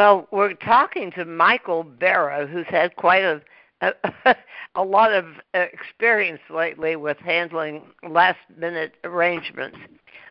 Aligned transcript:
Well, 0.00 0.26
we're 0.30 0.54
talking 0.54 1.12
to 1.12 1.26
Michael 1.26 1.82
Barra, 1.82 2.46
who's 2.46 2.64
had 2.68 2.96
quite 2.96 3.22
a 3.22 3.42
a, 3.82 3.92
a 4.74 4.82
lot 4.82 5.12
of 5.12 5.26
experience 5.52 6.40
lately 6.48 6.96
with 6.96 7.18
handling 7.18 7.82
last 8.08 8.38
minute 8.56 8.94
arrangements. 9.04 9.76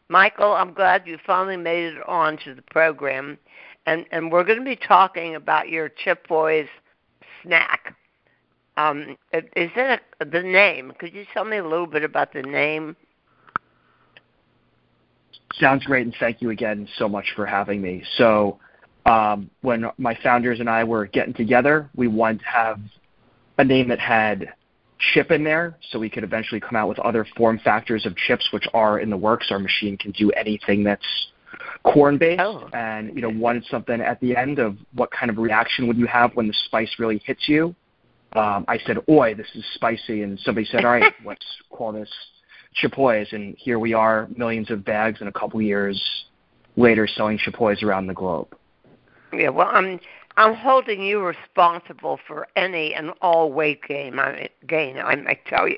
Michael, 0.08 0.54
I'm 0.54 0.74
glad 0.74 1.04
you 1.06 1.20
finally 1.24 1.56
made 1.56 1.94
it 1.94 2.08
on 2.08 2.40
to 2.46 2.56
the 2.56 2.64
program, 2.64 3.38
and 3.86 4.08
and 4.12 4.32
we're 4.32 4.44
going 4.44 4.58
to 4.58 4.66
be 4.66 4.76
talking 4.76 5.36
about 5.36 5.70
your 5.70 5.92
Chipoys 6.04 6.68
snack. 7.44 7.96
Um, 8.76 9.18
is 9.32 9.70
it 9.76 10.02
a, 10.20 10.26
the 10.26 10.42
name? 10.42 10.94
Could 10.98 11.14
you 11.14 11.26
tell 11.32 11.46
me 11.46 11.58
a 11.58 11.64
little 11.64 11.86
bit 11.86 12.04
about 12.04 12.34
the 12.34 12.42
name? 12.42 12.96
Sounds 15.60 15.86
great, 15.86 16.08
and 16.08 16.16
thank 16.20 16.42
you 16.42 16.50
again 16.50 16.88
so 16.98 17.08
much 17.08 17.34
for 17.36 17.46
having 17.46 17.84
me. 17.84 18.04
So, 18.18 18.58
um, 19.10 19.50
when 19.62 19.86
my 19.98 20.18
founders 20.22 20.60
and 20.60 20.70
I 20.70 20.84
were 20.84 21.08
getting 21.08 21.34
together, 21.34 21.90
we 21.96 22.08
wanted 22.08 22.42
to 22.42 22.46
have 22.46 22.80
a 23.58 23.64
name 23.64 23.90
that 23.90 24.00
had 24.00 24.54
chip 25.14 25.32
in 25.32 25.44
there 25.44 25.78
so 25.90 25.98
we 25.98 26.10
could 26.10 26.24
eventually 26.24 26.60
come 26.60 26.76
out 26.76 26.88
with 26.88 27.00
other 27.00 27.26
form 27.36 27.60
factors 27.64 28.06
of 28.06 28.16
chips 28.16 28.48
which 28.54 28.66
are 28.74 29.00
in 29.00 29.10
the 29.10 29.18
works. 29.18 29.48
Our 29.50 29.58
machine 29.58 29.98
can 29.98 30.12
do 30.12 30.30
anything 30.32 30.84
that's 30.84 31.06
corn 31.84 32.20
based 32.20 32.42
oh. 32.42 32.70
and 32.74 33.16
you 33.16 33.22
know 33.22 33.30
wanted 33.30 33.66
something 33.66 34.00
at 34.00 34.20
the 34.20 34.36
end 34.36 34.60
of 34.60 34.78
what 34.94 35.10
kind 35.12 35.32
of 35.32 35.38
reaction 35.38 35.88
would 35.88 35.98
you 35.98 36.06
have 36.06 36.36
when 36.36 36.48
the 36.48 36.54
spice 36.66 36.94
really 37.00 37.20
hits 37.26 37.48
you. 37.48 37.74
Um, 38.34 38.64
I 38.68 38.78
said, 38.86 38.98
"Oi, 39.10 39.34
this 39.34 39.48
is 39.56 39.66
spicy," 39.74 40.22
and 40.22 40.40
somebody 40.42 40.68
said, 40.68 40.86
"All 40.86 40.92
right, 40.92 41.12
let's 41.26 41.46
call 41.72 41.92
this 41.94 42.12
Chipoys." 42.80 43.34
And 43.34 43.56
here 43.58 43.80
we 43.80 43.96
are, 43.96 44.28
millions 44.36 44.70
of 44.70 44.86
bags, 44.86 45.20
and 45.20 45.30
a 45.30 45.32
couple 45.32 45.60
years 45.64 46.00
later, 46.76 47.08
selling 47.08 47.40
Chipoys 47.40 47.82
around 47.82 48.06
the 48.06 48.14
globe. 48.14 48.56
Yeah, 49.34 49.50
well, 49.50 49.70
I'm 49.72 50.00
I'm 50.38 50.56
holding 50.56 51.04
you 51.04 51.20
responsible 51.22 52.20
for 52.28 52.48
any 52.56 52.94
and 52.94 53.12
all 53.22 53.52
weight 53.52 53.84
gain. 53.88 54.20
I 54.20 54.50
gain. 54.68 54.98
I 54.98 55.16
might 55.16 55.46
tell 55.46 55.68
you. 55.68 55.78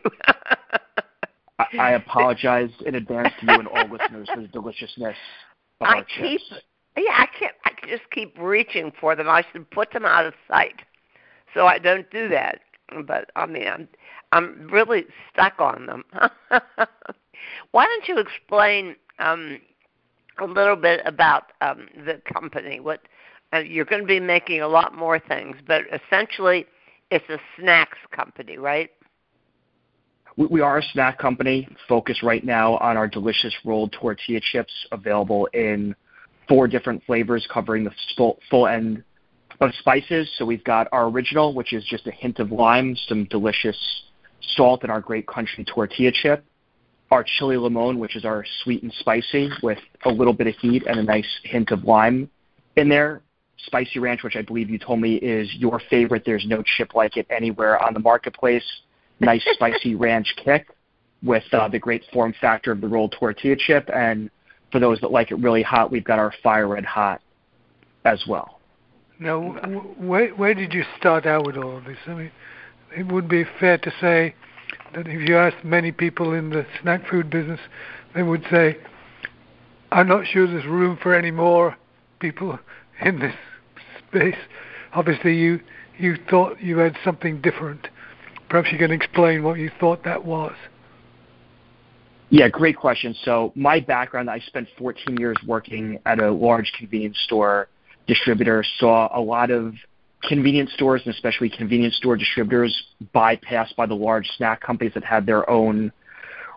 I, 1.60 1.66
I 1.80 1.92
apologize 1.92 2.70
in 2.86 2.96
advance 2.96 3.34
to 3.40 3.46
you 3.48 3.60
and 3.60 3.68
all 3.68 3.88
listeners 3.88 4.30
for 4.34 4.42
the 4.42 4.48
deliciousness 4.48 5.16
of 5.80 5.88
I 5.88 5.98
our 5.98 6.04
keep, 6.04 6.40
chips. 6.42 6.62
yeah, 6.98 7.14
I 7.18 7.28
can't. 7.38 7.56
I 7.66 7.72
just 7.88 8.10
keep 8.12 8.36
reaching 8.40 8.92
for 9.00 9.16
them. 9.16 9.28
I 9.30 9.44
should 9.52 9.70
put 9.72 9.92
them 9.92 10.06
out 10.06 10.26
of 10.26 10.34
sight, 10.48 10.82
so 11.54 11.66
I 11.66 11.80
don't 11.80 12.10
do 12.12 12.30
that. 12.30 12.60
But 13.06 13.32
I 13.36 13.46
mean, 13.46 13.68
I'm 13.68 13.88
I'm 14.32 14.68
really 14.72 15.06
stuck 15.34 15.60
on 15.60 15.86
them. 15.86 16.04
Why 17.72 17.86
don't 17.86 18.08
you 18.08 18.20
explain 18.20 18.96
um, 19.20 19.60
a 20.40 20.46
little 20.46 20.76
bit 20.76 21.02
about 21.06 21.52
um, 21.62 21.88
the 22.06 22.22
company? 22.32 22.80
What 22.80 23.02
uh, 23.54 23.60
you're 23.60 23.86
going 23.86 24.02
to 24.02 24.08
be 24.08 24.20
making 24.20 24.62
a 24.62 24.68
lot 24.68 24.96
more 24.96 25.20
things, 25.20 25.58
but 25.68 25.84
essentially, 25.92 26.66
it's 27.10 27.28
a 27.30 27.38
snacks 27.58 27.98
company, 28.12 28.58
right? 28.58 28.90
We, 30.38 30.62
are 30.62 30.78
a 30.78 30.84
snack 30.94 31.20
company 31.20 31.68
focused 31.90 32.24
right 32.24 32.44
now 32.44 32.78
on 32.78 32.96
our 32.96 33.08
delicious 33.08 33.54
rolled 33.66 33.92
tortilla 33.92 34.40
chips, 34.40 34.72
available 34.92 35.48
in 35.54 35.94
four 36.48 36.68
different 36.68 37.04
flavors, 37.06 37.46
covering 37.52 37.84
the 37.84 37.92
full, 38.16 38.40
full 38.50 38.68
end 38.68 39.04
of 39.60 39.72
spices. 39.80 40.32
So 40.38 40.46
we've 40.46 40.64
got 40.64 40.88
our 40.94 41.08
original, 41.08 41.54
which 41.54 41.74
is 41.74 41.84
just 41.84 42.08
a 42.08 42.12
hint 42.12 42.40
of 42.40 42.52
lime, 42.52 42.96
some 43.08 43.26
delicious 43.26 43.78
salt, 44.56 44.84
and 44.84 44.92
our 44.92 45.02
great 45.02 45.28
country 45.28 45.66
tortilla 45.66 46.12
chip. 46.14 46.46
Our 47.12 47.26
chili 47.26 47.58
limon, 47.58 48.00
which 48.00 48.16
is 48.16 48.24
our 48.24 48.46
sweet 48.64 48.84
and 48.84 48.94
spicy 49.00 49.50
with 49.62 49.80
a 50.06 50.10
little 50.10 50.34
bit 50.34 50.48
of 50.48 50.56
heat 50.56 50.84
and 50.88 50.98
a 50.98 51.04
nice 51.04 51.28
hint 51.44 51.72
of 51.72 51.84
lime 51.84 52.30
in 52.78 52.88
there. 52.88 53.22
Spicy 53.66 54.00
Ranch, 54.00 54.24
which 54.24 54.36
I 54.36 54.42
believe 54.42 54.70
you 54.70 54.78
told 54.78 55.00
me 55.00 55.16
is 55.16 55.54
your 55.56 55.82
favorite. 55.90 56.24
There's 56.26 56.46
no 56.48 56.64
chip 56.64 56.96
like 56.96 57.18
it 57.18 57.28
anywhere 57.30 57.82
on 57.82 57.94
the 57.94 58.00
marketplace. 58.00 58.66
Nice 59.22 59.46
spicy 59.54 59.94
ranch 59.94 60.34
kick 60.44 60.68
with 61.22 61.44
uh, 61.52 61.68
the 61.68 61.78
great 61.78 62.04
form 62.12 62.34
factor 62.42 62.72
of 62.72 62.82
the 62.82 62.88
rolled 62.88 63.16
tortilla 63.20 63.56
chip. 63.56 63.88
And 63.94 64.32
for 64.72 64.80
those 64.80 65.00
that 65.02 65.12
like 65.12 65.30
it 65.30 65.36
really 65.36 65.62
hot, 65.62 65.92
we've 65.92 66.04
got 66.04 66.18
our 66.18 66.34
fire 66.42 66.68
red 66.68 66.86
hot 66.86 67.22
as 68.04 68.24
well. 68.28 68.60
Now, 69.20 69.40
where, 70.00 70.30
where 70.30 70.56
did 70.56 70.74
you 70.74 70.84
start 70.98 71.28
out 71.28 71.46
with 71.46 71.56
all 71.56 71.78
of 71.78 71.86
this? 71.86 71.98
I 72.08 72.14
mean, 72.16 72.32
it 72.98 73.12
would 73.12 73.30
be 73.30 73.46
fair 73.60 73.78
to 73.78 73.94
say 74.02 74.34
that 74.96 75.08
if 75.08 75.30
you 75.30 75.38
asked 75.38 75.64
many 75.64 75.92
people 75.92 76.34
in 76.34 76.50
the 76.50 76.66
snack 76.82 77.08
food 77.08 77.30
business, 77.30 77.60
they 78.16 78.24
would 78.24 78.44
say, 78.50 78.78
I'm 79.92 80.08
not 80.08 80.26
sure 80.26 80.48
there's 80.48 80.66
room 80.66 80.98
for 81.02 81.14
any 81.14 81.32
more 81.32 81.78
people 82.20 82.58
in 83.02 83.20
this 83.20 83.36
space. 84.12 84.36
Obviously, 84.94 85.36
you 85.38 85.60
you 85.98 86.18
thought 86.30 86.62
you 86.62 86.78
had 86.78 86.96
something 87.04 87.42
different. 87.42 87.88
Perhaps 88.50 88.72
you 88.72 88.78
can 88.78 88.92
explain 88.92 89.44
what 89.44 89.58
you 89.58 89.72
thought 89.80 90.04
that 90.04 90.26
was. 90.26 90.56
Yeah, 92.30 92.48
great 92.50 92.78
question. 92.78 93.16
So 93.24 93.52
my 93.56 93.80
background, 93.80 94.30
I 94.30 94.40
spent 94.40 94.68
14 94.78 95.18
years 95.18 95.38
working 95.46 96.00
at 96.06 96.20
a 96.20 96.32
large 96.32 96.72
convenience 96.78 97.20
store 97.26 97.68
distributor, 98.08 98.64
saw 98.80 99.10
a 99.18 99.20
lot 99.20 99.52
of 99.52 99.74
convenience 100.24 100.72
stores 100.74 101.02
and 101.06 101.14
especially 101.14 101.50
convenience 101.50 101.96
store 101.98 102.16
distributors 102.16 102.84
bypassed 103.14 103.76
by 103.76 103.86
the 103.86 103.94
large 103.94 104.28
snack 104.38 104.62
companies 104.62 104.94
that 104.94 105.04
had 105.04 105.26
their 105.26 105.50
own 105.50 105.92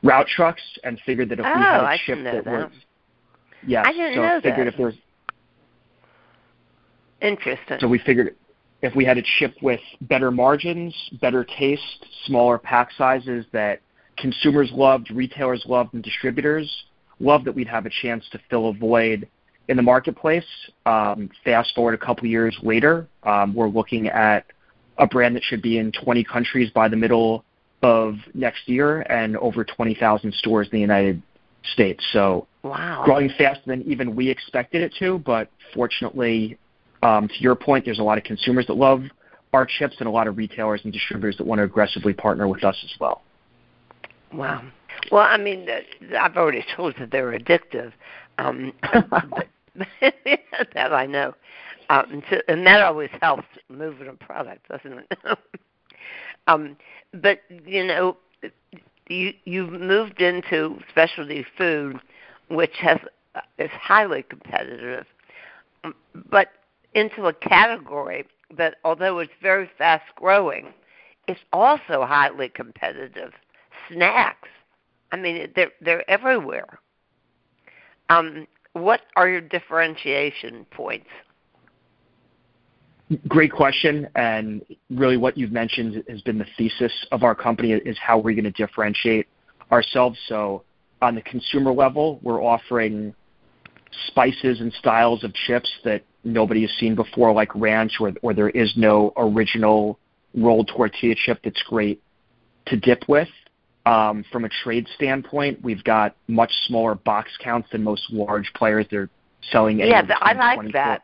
route 0.02 0.26
trucks 0.28 0.62
and 0.84 1.00
figured 1.06 1.28
that 1.30 1.40
if 1.40 1.46
oh, 1.46 1.54
we 1.54 1.62
had 1.62 1.80
a 1.80 1.84
I 1.84 1.98
chip 2.04 2.22
that, 2.24 2.44
that 2.44 2.70
was 2.70 2.72
yeah, 3.66 3.82
I 3.84 3.92
didn't 3.92 4.14
so 4.14 4.22
know 4.22 4.40
figured 4.42 4.66
that. 4.66 4.74
if 4.74 4.76
there's 4.76 4.94
Interesting. 7.24 7.78
so 7.80 7.88
we 7.88 7.98
figured 7.98 8.34
if 8.82 8.94
we 8.94 9.04
had 9.04 9.16
a 9.16 9.22
chip 9.38 9.54
with 9.62 9.80
better 10.02 10.30
margins, 10.30 10.94
better 11.20 11.42
taste, 11.42 12.06
smaller 12.26 12.58
pack 12.58 12.90
sizes 12.98 13.46
that 13.52 13.80
consumers 14.18 14.70
loved, 14.72 15.10
retailers 15.10 15.64
loved, 15.66 15.94
and 15.94 16.02
distributors 16.02 16.70
loved, 17.18 17.46
that 17.46 17.54
we'd 17.54 17.66
have 17.66 17.86
a 17.86 17.90
chance 18.02 18.24
to 18.30 18.38
fill 18.50 18.68
a 18.68 18.74
void 18.74 19.26
in 19.68 19.76
the 19.76 19.82
marketplace. 19.82 20.44
Um, 20.84 21.30
fast 21.44 21.74
forward 21.74 21.94
a 21.94 21.98
couple 21.98 22.26
years 22.26 22.56
later, 22.62 23.08
um, 23.22 23.54
we're 23.54 23.68
looking 23.68 24.08
at 24.08 24.44
a 24.98 25.06
brand 25.06 25.34
that 25.34 25.42
should 25.42 25.62
be 25.62 25.78
in 25.78 25.90
20 25.92 26.22
countries 26.24 26.70
by 26.70 26.88
the 26.88 26.96
middle 26.96 27.44
of 27.82 28.16
next 28.34 28.68
year 28.68 29.00
and 29.02 29.36
over 29.38 29.64
20,000 29.64 30.32
stores 30.34 30.66
in 30.66 30.76
the 30.76 30.80
United 30.80 31.22
States. 31.72 32.04
So 32.12 32.46
wow. 32.62 33.02
growing 33.04 33.30
faster 33.36 33.62
than 33.66 33.82
even 33.82 34.14
we 34.14 34.28
expected 34.28 34.82
it 34.82 34.94
to, 34.98 35.18
but 35.18 35.50
fortunately, 35.74 36.58
um, 37.04 37.28
to 37.28 37.34
your 37.40 37.54
point, 37.54 37.84
there's 37.84 37.98
a 37.98 38.02
lot 38.02 38.18
of 38.18 38.24
consumers 38.24 38.66
that 38.66 38.74
love 38.74 39.02
our 39.52 39.66
chips 39.66 39.96
and 40.00 40.08
a 40.08 40.10
lot 40.10 40.26
of 40.26 40.36
retailers 40.36 40.80
and 40.84 40.92
distributors 40.92 41.36
that 41.36 41.46
want 41.46 41.58
to 41.60 41.62
aggressively 41.62 42.12
partner 42.12 42.48
with 42.48 42.64
us 42.64 42.76
as 42.82 42.92
well. 42.98 43.22
Wow. 44.32 44.64
Well, 45.12 45.22
I 45.22 45.36
mean, 45.36 45.68
I've 46.18 46.36
already 46.36 46.64
told 46.76 46.94
you 46.98 47.06
they're 47.06 47.38
addictive. 47.38 47.92
Um, 48.38 48.72
but, 49.10 49.48
that 50.74 50.92
I 50.92 51.06
know. 51.06 51.34
Um, 51.90 52.22
to, 52.30 52.50
and 52.50 52.66
that 52.66 52.82
always 52.82 53.10
helps 53.20 53.46
moving 53.68 54.08
a 54.08 54.14
product, 54.14 54.68
doesn't 54.68 54.98
it? 54.98 55.18
um, 56.46 56.76
but 57.12 57.40
you 57.66 57.84
know, 57.84 58.16
you 59.08 59.34
you've 59.44 59.72
moved 59.72 60.20
into 60.20 60.78
specialty 60.90 61.44
food, 61.58 62.00
which 62.48 62.72
has 62.80 62.98
is 63.58 63.70
highly 63.72 64.22
competitive, 64.22 65.04
but 66.30 66.48
into 66.94 67.26
a 67.26 67.32
category 67.32 68.24
that, 68.56 68.76
although 68.84 69.18
it's 69.18 69.32
very 69.42 69.68
fast 69.78 70.04
growing, 70.16 70.72
is 71.28 71.38
also 71.52 72.04
highly 72.04 72.48
competitive. 72.48 73.32
Snacks. 73.90 74.48
I 75.12 75.16
mean, 75.16 75.52
they're 75.54 75.72
they're 75.80 76.08
everywhere. 76.10 76.78
Um, 78.10 78.46
what 78.72 79.02
are 79.16 79.28
your 79.28 79.40
differentiation 79.40 80.66
points? 80.70 81.06
Great 83.28 83.52
question, 83.52 84.08
and 84.16 84.62
really 84.90 85.16
what 85.16 85.36
you've 85.36 85.52
mentioned 85.52 86.02
has 86.08 86.22
been 86.22 86.38
the 86.38 86.46
thesis 86.56 86.92
of 87.12 87.22
our 87.22 87.34
company 87.34 87.72
is 87.72 87.96
how 87.98 88.18
we're 88.18 88.34
going 88.34 88.44
to 88.44 88.50
differentiate 88.50 89.26
ourselves. 89.70 90.18
So 90.26 90.64
on 91.02 91.14
the 91.14 91.22
consumer 91.22 91.72
level, 91.72 92.18
we're 92.22 92.42
offering 92.42 93.14
spices 94.08 94.60
and 94.60 94.72
styles 94.72 95.22
of 95.22 95.32
chips 95.46 95.70
that 95.84 96.02
nobody 96.24 96.62
has 96.62 96.70
seen 96.78 96.94
before, 96.94 97.32
like 97.32 97.54
ranch, 97.54 97.94
or, 98.00 98.12
or 98.22 98.34
there 98.34 98.50
is 98.50 98.72
no 98.76 99.12
original 99.16 99.98
rolled 100.34 100.68
tortilla 100.68 101.14
chip 101.14 101.40
that's 101.44 101.62
great 101.64 102.02
to 102.66 102.76
dip 102.76 103.04
with. 103.08 103.28
Um, 103.86 104.24
from 104.32 104.46
a 104.46 104.48
trade 104.48 104.86
standpoint, 104.94 105.62
we've 105.62 105.84
got 105.84 106.16
much 106.26 106.50
smaller 106.66 106.94
box 106.94 107.30
counts 107.42 107.68
than 107.70 107.84
most 107.84 108.10
large 108.10 108.50
players. 108.54 108.86
They're 108.90 109.10
selling. 109.50 109.78
Yeah, 109.78 110.02
I 110.20 110.32
like 110.32 110.56
24 110.56 110.72
that. 110.72 111.02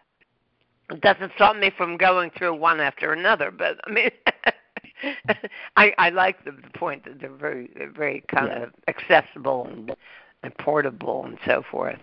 It 0.91 1.01
doesn't 1.03 1.33
stop 1.37 1.57
me 1.57 1.71
from 1.77 1.97
going 1.97 2.31
through 2.37 2.57
one 2.57 2.81
after 2.81 3.13
another, 3.13 3.51
but 3.51 3.79
I 3.85 3.91
mean, 3.91 4.11
I 5.77 5.93
I 5.99 6.09
like 6.11 6.43
the, 6.45 6.53
the 6.53 6.79
point 6.79 7.05
that 7.05 7.21
they're 7.21 7.31
very 7.31 7.71
they're 7.77 7.93
very 7.93 8.25
kind 8.35 8.49
Yeah. 8.49 8.63
of 8.65 8.71
accessible 8.89 9.67
and, 9.71 9.95
and 10.43 10.57
portable 10.59 11.25
and 11.27 11.39
so 11.47 11.63
forth. 11.71 11.99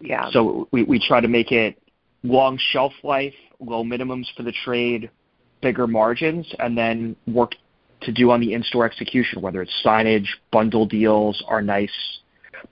Yeah. 0.00 0.30
So 0.30 0.68
we, 0.70 0.84
we 0.84 0.98
try 0.98 1.20
to 1.20 1.28
make 1.28 1.52
it 1.52 1.81
long 2.22 2.58
shelf 2.58 2.92
life, 3.02 3.34
low 3.60 3.84
minimums 3.84 4.26
for 4.36 4.42
the 4.42 4.52
trade, 4.64 5.10
bigger 5.60 5.86
margins, 5.86 6.46
and 6.58 6.76
then 6.76 7.16
work 7.26 7.52
to 8.02 8.12
do 8.12 8.30
on 8.30 8.40
the 8.40 8.52
in-store 8.52 8.84
execution, 8.84 9.40
whether 9.40 9.62
it's 9.62 9.72
signage, 9.84 10.26
bundle 10.50 10.86
deals, 10.86 11.42
our 11.46 11.62
nice 11.62 11.92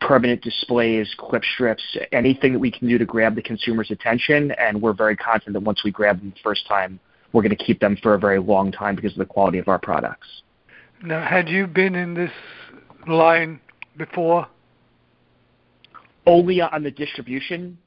permanent 0.00 0.42
displays, 0.42 1.12
clip 1.18 1.42
strips, 1.54 1.82
anything 2.12 2.52
that 2.52 2.58
we 2.58 2.70
can 2.70 2.88
do 2.88 2.98
to 2.98 3.04
grab 3.04 3.34
the 3.34 3.42
consumer's 3.42 3.90
attention. 3.90 4.52
And 4.52 4.80
we're 4.80 4.92
very 4.92 5.16
confident 5.16 5.54
that 5.54 5.62
once 5.62 5.82
we 5.84 5.90
grab 5.90 6.20
them 6.20 6.30
the 6.30 6.40
first 6.42 6.66
time, 6.66 7.00
we're 7.32 7.42
going 7.42 7.56
to 7.56 7.64
keep 7.64 7.80
them 7.80 7.96
for 8.02 8.14
a 8.14 8.18
very 8.18 8.40
long 8.40 8.72
time 8.72 8.96
because 8.96 9.12
of 9.12 9.18
the 9.18 9.24
quality 9.24 9.58
of 9.58 9.68
our 9.68 9.78
products. 9.78 10.26
Now, 11.02 11.24
had 11.24 11.48
you 11.48 11.66
been 11.66 11.94
in 11.94 12.14
this 12.14 12.30
line 13.06 13.60
before? 13.96 14.46
Only 16.26 16.60
on 16.60 16.82
the 16.82 16.90
distribution 16.90 17.78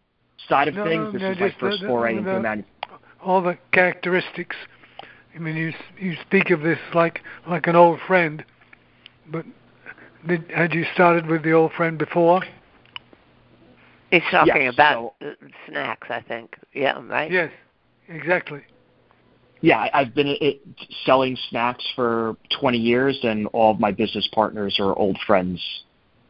side 0.47 0.67
of 0.67 0.75
no, 0.75 0.85
things. 0.85 1.05
No, 1.05 1.11
this 1.11 1.21
no, 1.21 1.31
is 1.31 1.39
my 1.39 1.55
first 1.59 1.81
the, 1.81 1.87
foray 1.87 2.13
the, 2.13 2.19
into 2.19 2.31
the 2.31 2.39
manu- 2.39 2.63
All 3.21 3.41
the 3.41 3.57
characteristics. 3.71 4.55
I 5.35 5.39
mean, 5.39 5.55
you 5.55 5.73
you 5.99 6.15
speak 6.25 6.49
of 6.51 6.61
this 6.61 6.79
like 6.93 7.21
like 7.47 7.67
an 7.67 7.75
old 7.75 7.99
friend, 8.07 8.43
but 9.31 9.45
did, 10.27 10.49
had 10.51 10.73
you 10.73 10.85
started 10.93 11.27
with 11.27 11.43
the 11.43 11.51
old 11.51 11.71
friend 11.73 11.97
before? 11.97 12.43
He's 14.11 14.21
talking 14.29 14.63
yes, 14.63 14.73
about 14.73 15.15
so, 15.19 15.33
snacks, 15.67 16.07
I 16.11 16.21
think. 16.21 16.55
Yeah, 16.73 17.01
right. 17.07 17.31
Yes, 17.31 17.51
exactly. 18.07 18.61
Yeah, 19.61 19.87
I've 19.91 20.13
been 20.13 20.35
it, 20.39 20.61
selling 21.03 21.35
snacks 21.49 21.83
for 21.95 22.35
20 22.59 22.77
years, 22.77 23.17
and 23.23 23.47
all 23.53 23.71
of 23.71 23.79
my 23.79 23.91
business 23.91 24.29
partners 24.31 24.75
are 24.77 24.93
old 24.99 25.17
friends 25.25 25.59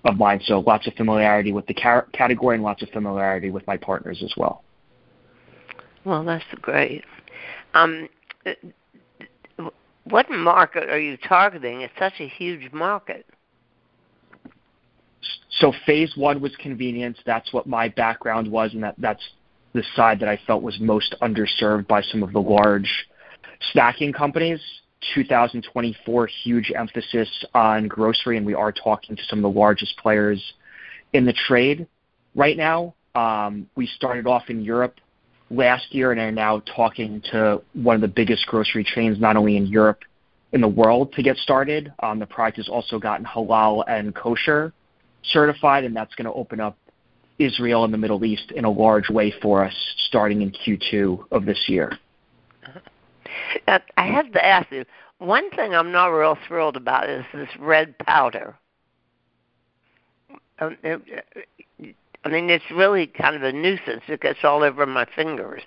of 0.05 0.17
mine. 0.17 0.41
So 0.45 0.59
lots 0.59 0.87
of 0.87 0.93
familiarity 0.95 1.51
with 1.51 1.65
the 1.67 1.73
car- 1.73 2.07
category 2.13 2.55
and 2.55 2.63
lots 2.63 2.81
of 2.81 2.89
familiarity 2.89 3.49
with 3.49 3.65
my 3.67 3.77
partners 3.77 4.21
as 4.23 4.33
well. 4.37 4.63
Well, 6.05 6.23
that's 6.23 6.43
great. 6.61 7.05
Um, 7.73 8.09
what 10.05 10.29
market 10.29 10.89
are 10.89 10.99
you 10.99 11.17
targeting? 11.17 11.81
It's 11.81 11.93
such 11.97 12.19
a 12.19 12.27
huge 12.27 12.71
market. 12.73 13.25
So 15.59 15.71
phase 15.85 16.11
one 16.17 16.41
was 16.41 16.53
convenience. 16.57 17.17
That's 17.25 17.53
what 17.53 17.67
my 17.67 17.87
background 17.87 18.51
was, 18.51 18.73
and 18.73 18.83
that, 18.83 18.95
that's 18.97 19.23
the 19.73 19.83
side 19.95 20.19
that 20.19 20.27
I 20.27 20.39
felt 20.45 20.61
was 20.61 20.77
most 20.79 21.15
underserved 21.21 21.87
by 21.87 22.01
some 22.01 22.21
of 22.21 22.33
the 22.33 22.41
large 22.41 22.89
snacking 23.73 24.13
companies. 24.13 24.59
2024 25.15 26.27
huge 26.43 26.71
emphasis 26.75 27.29
on 27.53 27.87
grocery, 27.87 28.37
and 28.37 28.45
we 28.45 28.53
are 28.53 28.71
talking 28.71 29.15
to 29.15 29.23
some 29.29 29.43
of 29.43 29.53
the 29.53 29.59
largest 29.59 29.97
players 29.97 30.53
in 31.13 31.25
the 31.25 31.33
trade 31.33 31.87
right 32.35 32.57
now. 32.57 32.93
Um, 33.15 33.69
we 33.75 33.87
started 33.87 34.27
off 34.27 34.49
in 34.49 34.61
Europe 34.61 34.95
last 35.49 35.93
year 35.93 36.11
and 36.11 36.19
are 36.19 36.31
now 36.31 36.61
talking 36.75 37.21
to 37.31 37.61
one 37.73 37.95
of 37.95 38.01
the 38.01 38.07
biggest 38.07 38.45
grocery 38.47 38.83
chains, 38.83 39.19
not 39.19 39.35
only 39.35 39.57
in 39.57 39.67
Europe, 39.67 39.99
in 40.51 40.61
the 40.61 40.67
world, 40.67 41.13
to 41.13 41.23
get 41.23 41.37
started. 41.37 41.93
Um, 42.01 42.19
the 42.19 42.25
product 42.25 42.57
has 42.57 42.69
also 42.69 42.99
gotten 42.99 43.25
halal 43.25 43.83
and 43.87 44.15
kosher 44.15 44.73
certified, 45.31 45.83
and 45.83 45.95
that's 45.95 46.13
going 46.15 46.25
to 46.25 46.33
open 46.33 46.59
up 46.59 46.77
Israel 47.39 47.83
and 47.83 47.93
the 47.93 47.97
Middle 47.97 48.23
East 48.25 48.51
in 48.51 48.65
a 48.65 48.69
large 48.69 49.09
way 49.09 49.33
for 49.41 49.65
us 49.65 49.73
starting 50.07 50.41
in 50.41 50.51
Q2 50.51 51.25
of 51.31 51.45
this 51.45 51.59
year. 51.67 51.97
Uh, 53.67 53.79
I 53.97 54.07
have 54.07 54.31
to 54.33 54.45
ask 54.45 54.71
you 54.71 54.85
one 55.19 55.49
thing 55.51 55.73
I'm 55.73 55.91
not 55.91 56.07
real 56.07 56.37
thrilled 56.47 56.77
about 56.77 57.09
is 57.09 57.25
this 57.33 57.49
red 57.59 57.97
powder. 57.99 58.55
Um, 60.59 60.77
it, 60.83 61.25
I 62.25 62.29
mean, 62.29 62.49
it's 62.49 62.65
really 62.71 63.07
kind 63.07 63.35
of 63.35 63.43
a 63.43 63.51
nuisance. 63.51 64.03
It 64.07 64.21
gets 64.21 64.39
all 64.43 64.63
over 64.63 64.85
my 64.85 65.05
fingers. 65.15 65.61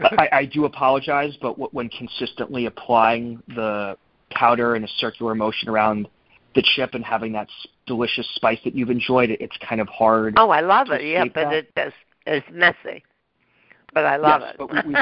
I, 0.00 0.28
I 0.32 0.44
do 0.46 0.64
apologize, 0.64 1.36
but 1.40 1.72
when 1.72 1.88
consistently 1.88 2.66
applying 2.66 3.42
the 3.48 3.96
powder 4.30 4.74
in 4.74 4.84
a 4.84 4.88
circular 4.98 5.34
motion 5.34 5.68
around 5.68 6.08
the 6.54 6.62
chip 6.74 6.94
and 6.94 7.04
having 7.04 7.32
that 7.32 7.48
delicious 7.86 8.28
spice 8.34 8.58
that 8.64 8.74
you've 8.74 8.90
enjoyed, 8.90 9.30
it's 9.30 9.56
kind 9.66 9.80
of 9.80 9.88
hard. 9.88 10.34
Oh, 10.36 10.50
I 10.50 10.60
love 10.60 10.90
it. 10.90 11.04
Yeah, 11.04 11.24
but 11.24 11.34
that. 11.34 11.52
it 11.52 11.74
does. 11.74 11.92
It's 12.26 12.46
messy 12.50 13.04
but 13.92 14.04
I 14.04 14.16
love 14.16 14.40
yes, 14.40 14.54
it. 14.54 14.58
but 14.58 14.86
we, 14.86 14.94
we, 14.94 15.00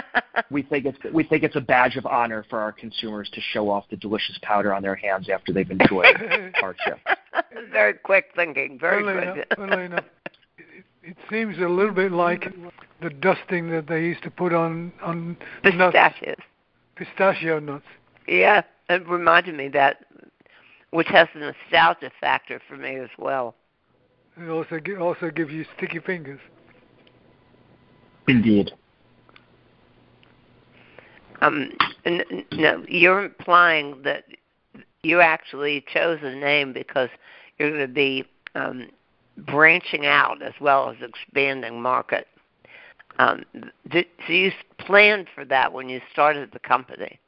we 0.51 0.63
think 0.63 0.87
it's 0.87 0.99
we 1.13 1.25
think 1.25 1.43
it's 1.43 1.57
a 1.57 1.61
badge 1.61 1.97
of 1.97 2.07
honor 2.07 2.45
for 2.49 2.61
our 2.61 2.73
consumers 2.73 3.31
to 3.33 3.41
show 3.53 3.71
off 3.71 3.85
the 3.91 3.97
delicious 3.97 4.39
powder 4.43 4.75
on 4.75 4.83
their 4.83 4.95
hands 4.95 5.29
after 5.29 5.53
they've 5.53 5.71
enjoyed 5.71 6.17
our 6.63 6.75
chip. 6.85 6.99
Very 7.71 7.95
quick 7.95 8.27
thinking. 8.35 8.79
Very 8.79 9.03
funnily 9.03 9.33
quick. 9.33 9.35
Enough, 9.35 9.47
funnily 9.57 9.85
enough, 9.85 10.05
it, 10.59 10.85
it 11.03 11.17
seems 11.31 11.57
a 11.59 11.69
little 11.69 11.95
bit 11.95 12.13
like 12.13 12.53
the 13.01 13.11
dusting 13.11 13.71
that 13.71 13.87
they 13.87 14.03
used 14.03 14.23
to 14.25 14.31
put 14.31 14.53
on 14.53 14.93
on 15.03 15.37
pistachios. 15.63 16.37
Nuts, 16.37 16.41
pistachio 16.97 17.61
nuts. 17.61 17.85
Yeah, 18.27 18.63
it 18.89 19.09
reminded 19.09 19.55
me 19.55 19.69
that, 19.69 20.05
which 20.91 21.09
has 21.09 21.29
a 21.35 21.39
nostalgia 21.39 22.11
factor 22.21 22.61
for 22.69 22.77
me 22.77 22.97
as 22.97 23.11
well. 23.19 23.55
It 24.37 24.49
also 24.49 24.81
also 25.01 25.31
gives 25.31 25.53
you 25.53 25.65
sticky 25.77 26.01
fingers. 26.01 26.41
Indeed. 28.29 28.71
Um, 31.41 31.71
no, 32.53 32.85
you're 32.89 33.25
implying 33.25 34.03
that 34.03 34.25
you 35.03 35.21
actually 35.21 35.85
chose 35.93 36.19
a 36.23 36.35
name 36.35 36.73
because 36.73 37.09
you're 37.59 37.71
going 37.71 37.81
to 37.81 37.89
be 37.89 38.25
um, 38.55 38.89
branching 39.37 40.07
out 40.07 40.43
as 40.43 40.53
well 40.61 40.91
as 40.91 40.97
expanding 41.03 41.81
market. 41.81 42.27
Um, 43.19 43.45
did, 43.91 44.07
so 44.27 44.33
you 44.33 44.51
planned 44.79 45.29
for 45.35 45.45
that 45.47 45.73
when 45.73 45.89
you 45.89 46.01
started 46.13 46.51
the 46.53 46.59
company. 46.59 47.19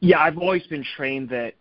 Yeah, 0.00 0.20
I've 0.20 0.38
always 0.38 0.66
been 0.66 0.84
trained 0.96 1.30
that 1.30 1.54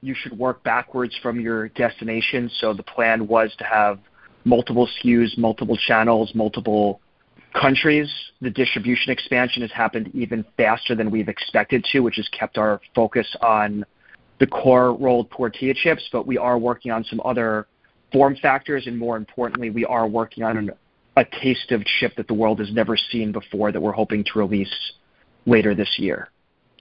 you 0.00 0.14
should 0.14 0.36
work 0.36 0.62
backwards 0.64 1.16
from 1.22 1.40
your 1.40 1.68
destination. 1.70 2.50
So 2.58 2.74
the 2.74 2.82
plan 2.82 3.26
was 3.26 3.54
to 3.58 3.64
have 3.64 3.98
multiple 4.44 4.88
SKUs, 4.98 5.38
multiple 5.38 5.76
channels, 5.76 6.32
multiple 6.34 7.00
countries. 7.54 8.10
The 8.40 8.50
distribution 8.50 9.12
expansion 9.12 9.62
has 9.62 9.72
happened 9.72 10.10
even 10.14 10.44
faster 10.56 10.94
than 10.94 11.10
we've 11.10 11.28
expected 11.28 11.84
to, 11.92 12.00
which 12.00 12.16
has 12.16 12.28
kept 12.28 12.58
our 12.58 12.80
focus 12.94 13.26
on 13.40 13.84
the 14.40 14.46
core 14.46 14.94
rolled 14.94 15.30
tortilla 15.30 15.74
chips. 15.74 16.08
But 16.12 16.26
we 16.26 16.36
are 16.36 16.58
working 16.58 16.92
on 16.92 17.04
some 17.04 17.20
other 17.24 17.66
form 18.12 18.36
factors, 18.36 18.86
and 18.86 18.98
more 18.98 19.16
importantly, 19.16 19.70
we 19.70 19.84
are 19.84 20.06
working 20.06 20.44
on 20.44 20.56
an, 20.56 20.70
a 21.16 21.24
taste 21.24 21.72
of 21.72 21.84
chip 21.84 22.14
that 22.16 22.28
the 22.28 22.34
world 22.34 22.58
has 22.58 22.72
never 22.72 22.96
seen 22.96 23.32
before 23.32 23.72
that 23.72 23.80
we're 23.80 23.92
hoping 23.92 24.24
to 24.24 24.38
release 24.38 24.92
later 25.46 25.74
this 25.74 25.98
year. 25.98 26.28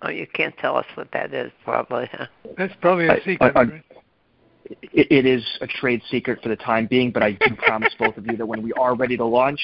Oh, 0.02 0.10
you 0.10 0.28
can't 0.28 0.56
tell 0.58 0.76
us 0.76 0.86
what 0.96 1.10
that 1.14 1.34
is, 1.34 1.52
probably. 1.64 2.10
Huh? 2.12 2.28
That's 2.58 2.74
probably 2.82 3.08
a 3.08 3.18
secret. 3.24 3.54
I, 3.56 3.62
I, 3.62 3.64
it, 4.92 5.08
it 5.12 5.26
is 5.26 5.46
a 5.62 5.68
trade 5.68 6.02
secret 6.10 6.42
for 6.42 6.50
the 6.50 6.56
time 6.56 6.88
being, 6.88 7.12
but 7.12 7.24
I 7.24 7.34
do 7.34 7.56
promise 7.58 7.94
both 7.98 8.18
of 8.18 8.26
you 8.28 8.38
that 8.38 8.46
when 8.46 8.62
we 8.62 8.74
are 8.74 8.96
ready 8.96 9.18
to 9.18 9.26
launch, 9.26 9.60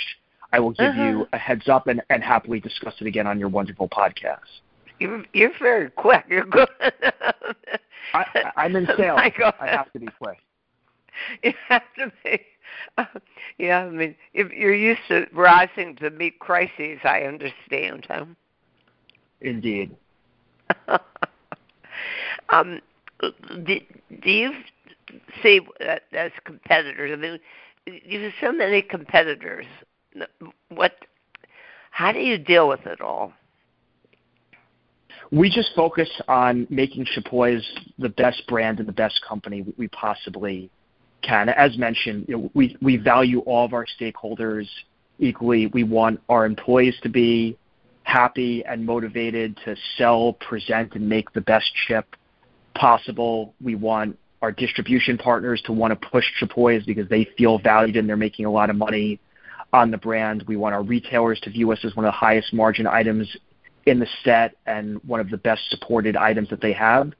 I 0.51 0.59
will 0.59 0.71
give 0.71 0.87
uh-huh. 0.87 1.03
you 1.03 1.27
a 1.33 1.37
heads 1.37 1.69
up 1.69 1.87
and, 1.87 2.01
and 2.09 2.23
happily 2.23 2.59
discuss 2.59 2.95
it 2.99 3.07
again 3.07 3.27
on 3.27 3.39
your 3.39 3.49
wonderful 3.49 3.87
podcast. 3.89 4.39
You're, 4.99 5.23
you're 5.33 5.51
very 5.59 5.89
quick. 5.91 6.25
You're 6.27 6.45
good. 6.45 6.67
I, 8.13 8.51
I'm 8.57 8.75
in 8.75 8.87
sales. 8.97 9.19
I 9.19 9.67
have 9.67 9.91
to 9.93 9.99
be 9.99 10.07
quick. 10.21 10.39
You 11.43 11.53
have 11.67 11.83
to 11.97 12.11
be. 12.23 12.39
Uh, 12.97 13.05
yeah, 13.57 13.79
I 13.79 13.89
mean, 13.89 14.15
if 14.33 14.51
you're 14.51 14.73
used 14.73 15.01
to 15.09 15.27
rising 15.33 15.95
to 15.97 16.09
meet 16.09 16.39
crises, 16.39 16.99
I 17.03 17.21
understand. 17.21 18.05
Huh? 18.07 18.25
Indeed. 19.41 19.95
um, 22.49 22.79
do, 23.65 23.79
do 24.21 24.31
you 24.31 24.51
see 25.41 25.61
as 26.11 26.31
competitors? 26.45 27.11
I 27.13 27.15
mean, 27.15 27.39
you 27.85 28.21
have 28.21 28.33
so 28.39 28.51
many 28.51 28.81
competitors. 28.81 29.65
What? 30.69 30.93
How 31.91 32.11
do 32.11 32.19
you 32.19 32.37
deal 32.37 32.67
with 32.67 32.85
it 32.85 33.01
all? 33.01 33.33
We 35.31 35.49
just 35.49 35.69
focus 35.75 36.09
on 36.27 36.65
making 36.69 37.05
Chipoy's 37.05 37.65
the 37.99 38.09
best 38.09 38.45
brand 38.47 38.79
and 38.79 38.87
the 38.87 38.93
best 38.93 39.21
company 39.27 39.65
we 39.77 39.87
possibly 39.89 40.71
can. 41.21 41.49
As 41.49 41.77
mentioned, 41.77 42.25
you 42.27 42.37
know, 42.37 42.51
we 42.53 42.75
we 42.81 42.97
value 42.97 43.39
all 43.41 43.65
of 43.65 43.73
our 43.73 43.85
stakeholders 43.99 44.67
equally. 45.19 45.67
We 45.67 45.83
want 45.83 46.19
our 46.29 46.45
employees 46.45 46.95
to 47.03 47.09
be 47.09 47.57
happy 48.03 48.63
and 48.65 48.83
motivated 48.85 49.57
to 49.65 49.75
sell, 49.97 50.33
present, 50.33 50.95
and 50.95 51.07
make 51.07 51.31
the 51.33 51.41
best 51.41 51.69
chip 51.87 52.15
possible. 52.73 53.53
We 53.61 53.75
want 53.75 54.17
our 54.41 54.51
distribution 54.51 55.17
partners 55.17 55.61
to 55.65 55.73
want 55.73 55.99
to 55.99 56.09
push 56.09 56.25
Chipoy's 56.41 56.85
because 56.85 57.07
they 57.09 57.27
feel 57.37 57.59
valued 57.59 57.97
and 57.97 58.07
they're 58.07 58.17
making 58.17 58.45
a 58.45 58.51
lot 58.51 58.69
of 58.69 58.77
money 58.77 59.19
on 59.73 59.91
the 59.91 59.97
brand. 59.97 60.43
We 60.47 60.55
want 60.55 60.73
our 60.75 60.83
retailers 60.83 61.39
to 61.41 61.49
view 61.49 61.71
us 61.71 61.79
as 61.83 61.95
one 61.95 62.05
of 62.05 62.09
the 62.09 62.17
highest 62.17 62.53
margin 62.53 62.87
items 62.87 63.27
in 63.85 63.99
the 63.99 64.07
set 64.23 64.55
and 64.65 64.97
one 65.03 65.19
of 65.19 65.29
the 65.29 65.37
best 65.37 65.61
supported 65.69 66.15
items 66.15 66.49
that 66.49 66.61
they 66.61 66.73
have. 66.73 67.11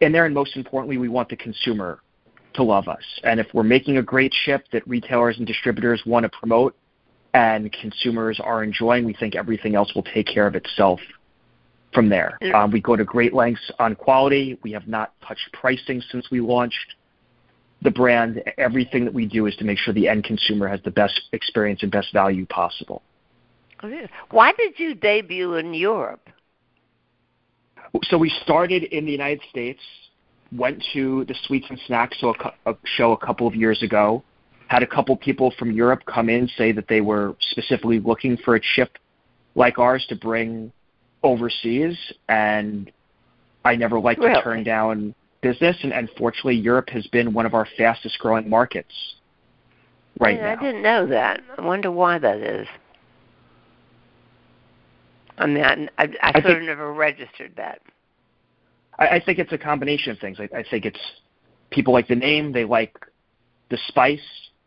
And 0.00 0.14
there, 0.14 0.26
and 0.26 0.34
most 0.34 0.56
importantly, 0.56 0.98
we 0.98 1.08
want 1.08 1.28
the 1.28 1.36
consumer 1.36 2.00
to 2.54 2.62
love 2.62 2.88
us. 2.88 3.02
And 3.24 3.40
if 3.40 3.46
we're 3.52 3.62
making 3.62 3.98
a 3.98 4.02
great 4.02 4.32
chip 4.44 4.66
that 4.72 4.86
retailers 4.86 5.38
and 5.38 5.46
distributors 5.46 6.02
want 6.06 6.24
to 6.24 6.30
promote 6.30 6.76
and 7.32 7.72
consumers 7.72 8.40
are 8.42 8.62
enjoying, 8.62 9.04
we 9.04 9.12
think 9.14 9.34
everything 9.34 9.74
else 9.74 9.92
will 9.94 10.04
take 10.04 10.26
care 10.26 10.46
of 10.46 10.54
itself 10.54 11.00
from 11.92 12.08
there. 12.08 12.38
Um, 12.54 12.70
we 12.70 12.80
go 12.80 12.96
to 12.96 13.04
great 13.04 13.34
lengths 13.34 13.70
on 13.78 13.94
quality. 13.94 14.58
We 14.62 14.72
have 14.72 14.86
not 14.86 15.12
touched 15.26 15.52
pricing 15.52 16.02
since 16.10 16.30
we 16.30 16.40
launched 16.40 16.94
the 17.84 17.90
brand. 17.90 18.42
Everything 18.58 19.04
that 19.04 19.14
we 19.14 19.26
do 19.26 19.46
is 19.46 19.54
to 19.56 19.64
make 19.64 19.78
sure 19.78 19.94
the 19.94 20.08
end 20.08 20.24
consumer 20.24 20.66
has 20.66 20.80
the 20.84 20.90
best 20.90 21.20
experience 21.32 21.82
and 21.82 21.92
best 21.92 22.12
value 22.12 22.44
possible. 22.46 23.02
Oh, 23.82 23.92
Why 24.30 24.52
did 24.52 24.78
you 24.78 24.94
debut 24.94 25.54
in 25.54 25.74
Europe? 25.74 26.28
So 28.04 28.18
we 28.18 28.30
started 28.42 28.84
in 28.84 29.04
the 29.04 29.12
United 29.12 29.42
States, 29.50 29.80
went 30.50 30.82
to 30.94 31.24
the 31.26 31.34
Sweets 31.46 31.66
and 31.68 31.78
Snacks 31.86 32.16
show 32.16 32.34
a, 32.66 32.74
show 32.84 33.12
a 33.12 33.16
couple 33.16 33.46
of 33.46 33.54
years 33.54 33.82
ago, 33.82 34.24
had 34.68 34.82
a 34.82 34.86
couple 34.86 35.16
people 35.16 35.52
from 35.58 35.70
Europe 35.70 36.00
come 36.06 36.28
in 36.28 36.48
say 36.56 36.72
that 36.72 36.88
they 36.88 37.00
were 37.00 37.36
specifically 37.50 38.00
looking 38.00 38.36
for 38.38 38.56
a 38.56 38.60
chip 38.74 38.98
like 39.54 39.78
ours 39.78 40.04
to 40.08 40.16
bring 40.16 40.72
overseas, 41.22 41.96
and 42.28 42.90
I 43.64 43.76
never 43.76 44.00
like 44.00 44.18
really? 44.18 44.34
to 44.34 44.42
turn 44.42 44.64
down 44.64 45.14
business. 45.44 45.76
And, 45.82 45.92
and 45.92 46.08
fortunately, 46.16 46.56
Europe 46.56 46.88
has 46.88 47.06
been 47.08 47.32
one 47.32 47.46
of 47.46 47.54
our 47.54 47.68
fastest 47.76 48.18
growing 48.18 48.48
markets 48.48 48.94
right 50.18 50.36
yeah, 50.36 50.54
now. 50.54 50.60
I 50.60 50.64
didn't 50.64 50.82
know 50.82 51.06
that. 51.06 51.40
I 51.56 51.60
wonder 51.60 51.90
why 51.90 52.18
that 52.18 52.38
is. 52.38 52.66
I 55.36 55.46
mean, 55.46 55.62
I, 55.62 55.88
I, 55.98 56.04
I, 56.22 56.32
I 56.34 56.40
sort 56.40 56.58
of 56.58 56.62
never 56.62 56.92
registered 56.92 57.52
that. 57.56 57.82
I, 58.98 59.08
I 59.08 59.20
think 59.24 59.38
it's 59.38 59.52
a 59.52 59.58
combination 59.58 60.12
of 60.12 60.18
things. 60.18 60.38
I, 60.40 60.48
I 60.56 60.64
think 60.68 60.86
it's 60.86 61.00
people 61.70 61.92
like 61.92 62.08
the 62.08 62.16
name, 62.16 62.52
they 62.52 62.64
like 62.64 62.96
the 63.68 63.78
spice 63.88 64.20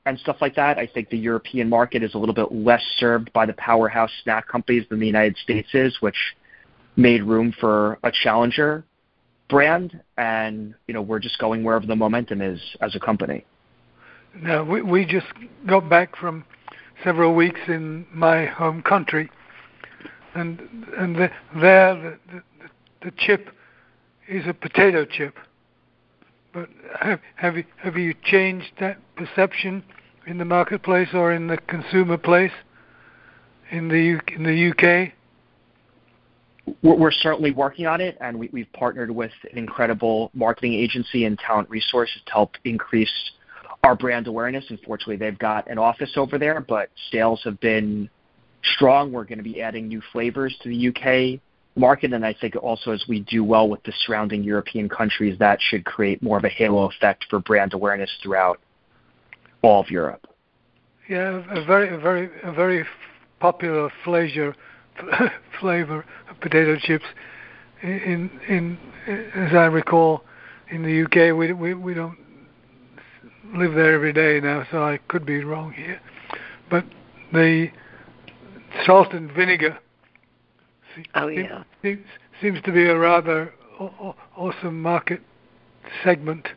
and 0.06 0.20
stuff 0.20 0.38
like 0.42 0.56
that. 0.56 0.78
I 0.78 0.88
think 0.88 1.10
the 1.10 1.18
European 1.18 1.70
market 1.70 2.04
is 2.04 2.14
a 2.14 2.18
little 2.18 2.36
bit 2.36 2.52
less 2.52 2.84
served 2.98 3.32
by 3.34 3.46
the 3.46 3.54
powerhouse 3.54 4.12
snack 4.24 4.48
companies 4.48 4.86
than 4.90 5.00
the 5.00 5.08
United 5.08 5.38
States 5.38 5.70
is, 5.74 5.98
which 6.02 6.36
made 6.96 7.24
room 7.24 7.54
for 7.60 8.00
a 8.04 8.12
challenger 8.12 8.84
brand. 9.50 10.00
And 10.18 10.74
you 10.88 10.94
know, 10.94 11.02
we're 11.02 11.20
just 11.20 11.40
going 11.40 11.64
wherever 11.64 11.86
the 11.86 11.96
momentum 11.96 12.42
is 12.42 12.60
as 12.82 12.96
a 12.96 13.00
company. 13.00 13.46
Now, 14.42 14.64
we, 14.64 14.82
we 14.82 15.06
just 15.06 15.28
got 15.66 15.90
back 15.90 16.16
from 16.16 16.46
several 17.04 17.34
weeks 17.34 17.60
in 17.68 18.06
my 18.14 18.46
home 18.46 18.82
country, 18.82 19.30
and 20.36 20.60
and 20.98 21.16
the, 21.16 21.30
there 21.60 21.96
the, 21.96 22.18
the 22.32 22.44
the 23.04 23.12
chip 23.18 23.50
is 24.28 24.44
a 24.48 24.54
potato 24.54 25.06
chip. 25.06 25.36
But 26.54 26.70
have 27.00 27.20
have 27.36 27.58
you 27.58 27.64
have 27.78 27.98
you 27.98 28.14
changed 28.24 28.72
that 28.80 28.98
perception 29.16 29.84
in 30.26 30.38
the 30.38 30.46
marketplace 30.46 31.10
or 31.14 31.32
in 31.32 31.48
the 31.48 31.58
consumer 31.58 32.18
place 32.18 32.52
in 33.72 33.88
the 33.88 34.20
in 34.34 34.44
the 34.44 34.72
UK? 34.72 35.14
We're 36.82 37.12
certainly 37.12 37.52
working 37.52 37.86
on 37.86 38.02
it, 38.02 38.18
and 38.20 38.38
we, 38.38 38.50
we've 38.52 38.72
partnered 38.74 39.12
with 39.12 39.32
an 39.52 39.58
incredible 39.58 40.32
marketing 40.34 40.74
agency 40.74 41.26
and 41.26 41.38
talent 41.40 41.70
resources 41.70 42.22
to 42.26 42.32
help 42.32 42.56
increase 42.66 43.12
our 43.84 43.96
brand 43.96 44.28
awareness. 44.28 44.66
Unfortunately, 44.70 45.16
they've 45.16 45.40
got 45.40 45.70
an 45.70 45.78
office 45.78 46.12
over 46.18 46.38
there, 46.38 46.60
but 46.60 46.90
sales 47.12 47.42
have 47.44 47.60
been 47.60 48.10
strong. 48.76 49.12
We're 49.12 49.24
going 49.24 49.38
to 49.38 49.44
be 49.44 49.62
adding 49.62 49.88
new 49.88 50.02
flavors 50.12 50.56
to 50.64 50.70
the 50.70 50.88
UK 50.90 51.40
market, 51.78 52.12
and 52.14 52.26
I 52.26 52.34
think 52.34 52.56
also 52.56 52.92
as 52.92 53.04
we 53.08 53.22
do 53.22 53.44
well 53.44 53.70
with 53.70 53.84
the 53.84 53.94
surrounding 54.06 54.44
European 54.44 54.90
countries, 54.90 55.38
that 55.40 55.60
should 55.62 55.86
create 55.86 56.22
more 56.22 56.38
of 56.38 56.44
a 56.44 56.50
halo 56.50 56.90
effect 56.90 57.26
for 57.30 57.40
brand 57.40 57.74
awareness 57.74 58.10
throughout 58.22 58.60
all 59.62 59.82
of 59.82 59.90
Europe. 59.90 60.28
Yeah, 61.10 61.44
a 61.50 61.64
very, 61.64 61.96
very, 62.02 62.30
a 62.44 62.52
very 62.52 62.86
popular 63.40 63.90
flavor, 64.04 64.56
flavor 65.60 66.06
of 66.30 66.40
potato 66.40 66.78
chips. 66.78 67.06
In, 67.84 68.32
in, 68.48 68.78
as 69.36 69.54
I 69.54 69.66
recall, 69.66 70.24
in 70.70 70.84
the 70.84 71.04
UK, 71.04 71.38
we 71.38 71.54
we 71.54 71.74
we 71.74 71.94
don't 71.94 72.18
live 73.56 73.74
there 73.74 73.94
every 73.94 74.14
day 74.14 74.40
now, 74.40 74.66
so 74.72 74.84
I 74.84 75.00
could 75.08 75.26
be 75.26 75.44
wrong 75.44 75.72
here. 75.72 76.02
But 76.70 76.86
the 77.32 77.68
salt 78.86 79.14
and 79.14 79.32
vinegar. 79.32 79.78
Oh 81.16 81.28
yeah. 81.28 81.64
Seems, 81.82 82.06
seems 82.42 82.62
to 82.64 82.72
be 82.72 82.86
a 82.86 82.98
rather 82.98 83.54
awesome 84.36 84.82
market 84.82 85.22
segment. 86.04 86.48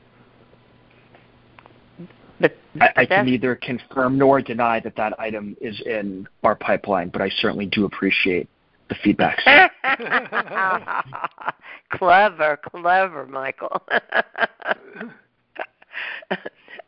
But 2.40 2.56
I, 2.80 2.92
I 2.96 3.06
can 3.06 3.26
neither 3.26 3.54
confirm 3.54 4.16
nor 4.16 4.40
deny 4.40 4.80
that 4.80 4.96
that 4.96 5.18
item 5.20 5.56
is 5.60 5.80
in 5.84 6.26
our 6.42 6.54
pipeline, 6.54 7.10
but 7.10 7.20
I 7.20 7.28
certainly 7.28 7.66
do 7.66 7.84
appreciate 7.84 8.48
the 8.88 8.94
feedback. 8.96 9.38
clever, 11.90 12.56
clever, 12.56 13.26
Michael. 13.26 13.82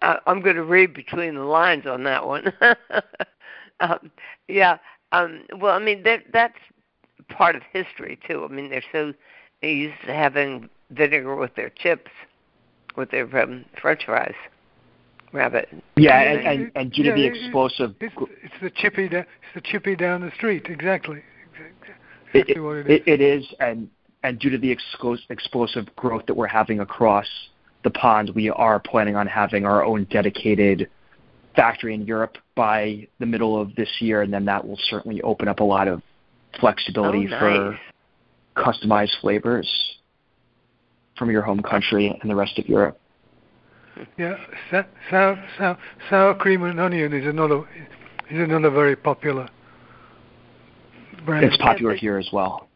I'm 0.02 0.42
going 0.42 0.56
to 0.56 0.64
read 0.64 0.94
between 0.94 1.34
the 1.34 1.44
lines 1.44 1.86
on 1.86 2.02
that 2.04 2.26
one. 2.26 2.52
um, 3.80 4.10
yeah, 4.48 4.78
um, 5.12 5.42
well, 5.58 5.74
I 5.74 5.78
mean 5.78 6.02
that 6.04 6.24
that's 6.32 6.58
part 7.28 7.54
of 7.54 7.62
history 7.72 8.18
too. 8.26 8.44
I 8.44 8.52
mean 8.52 8.70
they're 8.70 8.82
so 8.90 9.12
used 9.60 10.00
to 10.06 10.14
having 10.14 10.68
vinegar 10.90 11.36
with 11.36 11.54
their 11.54 11.70
chips, 11.70 12.10
with 12.96 13.10
their 13.10 13.24
um, 13.40 13.64
French 13.80 14.06
fries. 14.06 14.34
Rabbit. 15.32 15.68
Yeah, 15.96 16.20
and, 16.20 16.46
and, 16.46 16.72
and 16.74 16.92
due 16.92 17.04
to 17.04 17.12
the 17.12 17.24
explosive. 17.24 17.94
It's, 18.00 18.14
it's 18.42 18.54
the 18.62 18.70
chippy. 18.70 19.08
It's 19.10 19.26
the 19.54 19.60
chippy 19.62 19.96
down 19.96 20.20
the 20.20 20.30
street. 20.36 20.66
Exactly. 20.68 21.22
Exactly 22.34 22.54
it, 22.56 22.60
what 22.60 22.76
it 22.76 22.90
is. 22.90 23.00
It, 23.06 23.08
it 23.08 23.20
is, 23.20 23.46
and 23.60 23.88
and 24.22 24.38
due 24.38 24.50
to 24.50 24.58
the 24.58 24.70
explosive 24.70 25.94
growth 25.96 26.26
that 26.26 26.34
we're 26.34 26.46
having 26.46 26.80
across 26.80 27.26
the 27.82 27.90
pond, 27.90 28.30
we 28.34 28.50
are 28.50 28.78
planning 28.78 29.16
on 29.16 29.26
having 29.26 29.64
our 29.64 29.84
own 29.84 30.04
dedicated 30.10 30.88
factory 31.56 31.94
in 31.94 32.06
Europe 32.06 32.38
by 32.54 33.06
the 33.18 33.26
middle 33.26 33.60
of 33.60 33.74
this 33.74 33.88
year, 34.00 34.22
and 34.22 34.32
then 34.32 34.44
that 34.44 34.66
will 34.66 34.78
certainly 34.88 35.20
open 35.22 35.48
up 35.48 35.60
a 35.60 35.64
lot 35.64 35.88
of 35.88 36.02
flexibility 36.60 37.26
oh, 37.26 37.30
nice. 37.30 37.40
for 37.40 37.78
customized 38.56 39.20
flavors 39.20 39.68
from 41.18 41.30
your 41.30 41.42
home 41.42 41.62
country 41.62 42.16
and 42.20 42.30
the 42.30 42.34
rest 42.34 42.58
of 42.58 42.68
Europe. 42.68 42.98
Yeah, 44.16 44.36
sour, 45.10 45.44
sour, 45.58 45.78
sour 46.08 46.34
cream 46.34 46.62
and 46.62 46.80
onion 46.80 47.12
is 47.12 47.26
another 47.26 47.58
is 48.30 48.40
another 48.40 48.70
very 48.70 48.96
popular 48.96 49.48
brand. 51.24 51.44
It's 51.44 51.56
popular 51.58 51.94
here 51.94 52.18
as 52.18 52.28
well. 52.32 52.68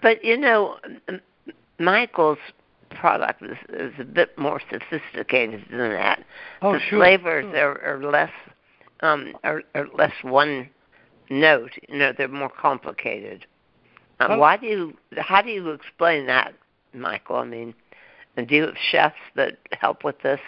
But 0.00 0.24
you 0.24 0.36
know, 0.36 0.78
Michael's 1.78 2.38
product 2.90 3.42
is, 3.42 3.56
is 3.68 3.92
a 3.98 4.04
bit 4.04 4.36
more 4.38 4.60
sophisticated 4.70 5.64
than 5.70 5.90
that. 5.90 6.24
Oh, 6.62 6.74
the 6.74 6.80
sure. 6.80 7.00
flavors 7.00 7.44
sure. 7.52 7.72
are, 7.72 7.96
are 7.96 8.10
less 8.10 8.30
um, 9.00 9.34
are, 9.44 9.62
are 9.74 9.86
less 9.96 10.12
one 10.22 10.70
note. 11.30 11.72
You 11.88 11.98
know, 11.98 12.12
they're 12.16 12.28
more 12.28 12.50
complicated. 12.50 13.46
Um, 14.20 14.32
oh. 14.32 14.38
Why 14.38 14.56
do 14.56 14.66
you? 14.66 14.96
How 15.18 15.42
do 15.42 15.50
you 15.50 15.70
explain 15.70 16.26
that, 16.26 16.54
Michael? 16.92 17.36
I 17.36 17.44
mean, 17.44 17.74
do 18.36 18.54
you 18.54 18.62
have 18.62 18.74
chefs 18.90 19.16
that 19.36 19.58
help 19.72 20.04
with 20.04 20.18
this? 20.22 20.40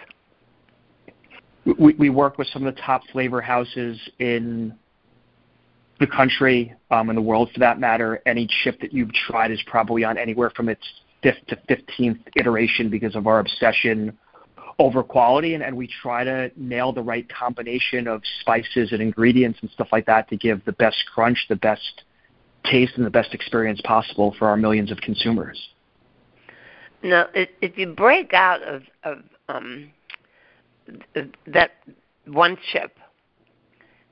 We, 1.65 1.95
we 1.95 2.11
work 2.11 2.39
with 2.39 2.49
some 2.49 2.67
of 2.67 2.75
the 2.75 2.81
top 2.81 3.03
flavor 3.13 3.41
houses 3.41 3.99
in 4.19 4.75
the 5.99 6.07
country, 6.07 6.75
um, 6.91 7.11
in 7.11 7.17
the 7.17 7.23
world 7.23 7.51
for 7.53 7.61
that 7.61 7.81
matter. 7.81 8.23
Any 8.27 8.49
chip 8.63 8.81
that 8.81 8.93
you've 8.93 9.13
tried 9.13 9.51
is 9.51 9.61
probably 9.67 10.05
on 10.05 10.19
anywhere 10.19 10.51
from 10.51 10.69
its 10.69 10.83
fifth 11.23 11.47
to 11.49 11.57
15th 11.69 12.21
iteration 12.37 12.91
because 12.91 13.17
of 13.17 13.27
our 13.27 13.41
obsession 13.41 14.17
over 14.79 15.03
quality 15.03 15.55
and, 15.55 15.63
and 15.63 15.75
we 15.75 15.89
try 16.03 16.23
to 16.23 16.51
nail 16.57 16.93
the 16.93 17.03
right 17.03 17.27
combination 17.29 18.07
of 18.07 18.21
spices 18.41 18.93
and 18.93 19.01
ingredients 19.01 19.59
and 19.63 19.71
stuff 19.71 19.89
like 19.91 20.05
that 20.07 20.29
to 20.29 20.37
give 20.37 20.63
the 20.67 20.73
best 20.73 21.03
crunch, 21.13 21.47
the 21.49 21.57
best 21.57 22.03
taste 22.65 22.93
and 22.97 23.07
the 23.07 23.11
best 23.11 23.33
experience 23.33 23.81
possible 23.85 24.35
for 24.39 24.49
our 24.49 24.57
millions 24.57 24.91
of 24.91 24.99
consumers. 24.99 25.59
Now, 27.07 27.29
if 27.35 27.79
you 27.79 27.87
break 27.87 28.33
out 28.35 28.63
of, 28.65 28.83
of 29.05 29.19
um, 29.49 29.93
that 31.47 31.71
one 32.27 32.59
chip, 32.73 32.99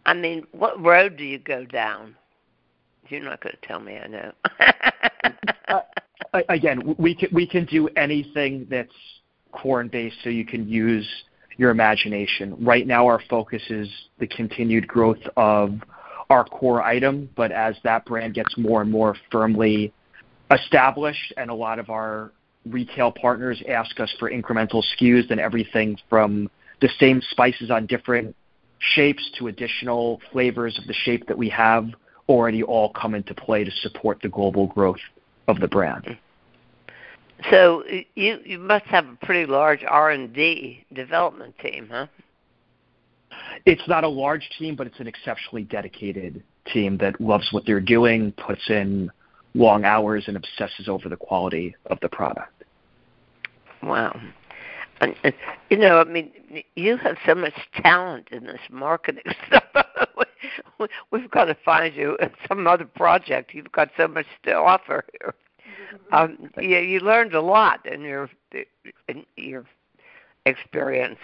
I 0.06 0.14
mean, 0.14 0.46
what 0.52 0.80
road 0.80 1.16
do 1.16 1.24
you 1.24 1.40
go 1.40 1.64
down? 1.64 2.14
You're 3.08 3.24
not 3.24 3.42
going 3.42 3.56
to 3.60 3.66
tell 3.66 3.80
me, 3.80 3.98
I 3.98 4.06
know. 4.06 4.32
uh, 5.68 5.80
again, 6.48 6.94
we 6.96 7.16
can 7.16 7.30
we 7.32 7.48
can 7.48 7.64
do 7.64 7.88
anything 7.96 8.66
that's 8.70 8.94
corn 9.50 9.88
based, 9.88 10.16
so 10.22 10.30
you 10.30 10.46
can 10.46 10.68
use 10.68 11.08
your 11.56 11.70
imagination. 11.70 12.56
Right 12.64 12.86
now, 12.86 13.06
our 13.08 13.20
focus 13.28 13.62
is 13.70 13.88
the 14.20 14.28
continued 14.28 14.86
growth 14.86 15.22
of 15.36 15.80
our 16.30 16.44
core 16.44 16.82
item, 16.82 17.28
but 17.34 17.50
as 17.50 17.74
that 17.82 18.04
brand 18.06 18.34
gets 18.34 18.56
more 18.56 18.82
and 18.82 18.90
more 18.90 19.16
firmly 19.32 19.92
established, 20.52 21.32
and 21.36 21.50
a 21.50 21.54
lot 21.54 21.80
of 21.80 21.90
our 21.90 22.30
retail 22.66 23.12
partners 23.12 23.62
ask 23.68 23.98
us 24.00 24.12
for 24.18 24.30
incremental 24.30 24.82
SKUs, 24.96 25.30
and 25.30 25.40
everything 25.40 25.98
from 26.08 26.50
the 26.80 26.88
same 26.98 27.20
spices 27.30 27.70
on 27.70 27.86
different 27.86 28.34
shapes 28.78 29.30
to 29.38 29.48
additional 29.48 30.20
flavors 30.32 30.78
of 30.78 30.86
the 30.86 30.92
shape 30.92 31.26
that 31.26 31.38
we 31.38 31.48
have 31.48 31.88
already 32.28 32.62
all 32.62 32.90
come 32.90 33.14
into 33.14 33.34
play 33.34 33.64
to 33.64 33.70
support 33.82 34.18
the 34.22 34.28
global 34.28 34.66
growth 34.66 35.00
of 35.48 35.60
the 35.60 35.68
brand. 35.68 36.18
So 37.50 37.84
you 38.14 38.40
you 38.44 38.58
must 38.58 38.86
have 38.86 39.06
a 39.06 39.26
pretty 39.26 39.50
large 39.50 39.84
R 39.86 40.10
and 40.10 40.32
D 40.32 40.84
development 40.92 41.54
team, 41.58 41.88
huh? 41.90 42.06
It's 43.66 43.86
not 43.88 44.04
a 44.04 44.08
large 44.08 44.48
team, 44.58 44.76
but 44.76 44.86
it's 44.86 45.00
an 45.00 45.06
exceptionally 45.06 45.64
dedicated 45.64 46.42
team 46.72 46.96
that 46.98 47.20
loves 47.20 47.48
what 47.52 47.66
they're 47.66 47.80
doing, 47.80 48.32
puts 48.32 48.70
in 48.70 49.10
long 49.54 49.84
hours, 49.84 50.24
and 50.26 50.36
obsesses 50.36 50.88
over 50.88 51.08
the 51.08 51.16
quality 51.16 51.74
of 51.86 51.98
the 52.00 52.08
product. 52.08 52.64
Wow. 53.82 54.20
And, 55.00 55.14
and 55.22 55.34
you 55.70 55.76
know, 55.76 56.00
I 56.00 56.04
mean, 56.04 56.32
you 56.76 56.96
have 56.98 57.16
so 57.26 57.34
much 57.34 57.54
talent 57.82 58.28
in 58.30 58.44
this 58.44 58.60
marketing 58.70 59.24
stuff. 59.46 59.86
We've 61.10 61.30
got 61.30 61.46
to 61.46 61.56
find 61.64 61.94
you 61.94 62.16
some 62.48 62.66
other 62.66 62.84
project. 62.84 63.54
You've 63.54 63.72
got 63.72 63.90
so 63.96 64.08
much 64.08 64.26
to 64.44 64.54
offer 64.54 65.04
here. 65.18 65.34
Um, 66.12 66.50
yeah, 66.60 66.80
you 66.80 67.00
learned 67.00 67.34
a 67.34 67.40
lot 67.40 67.84
in 67.86 68.02
your 68.02 68.28
in 69.08 69.24
your 69.36 69.64
experience 70.46 71.18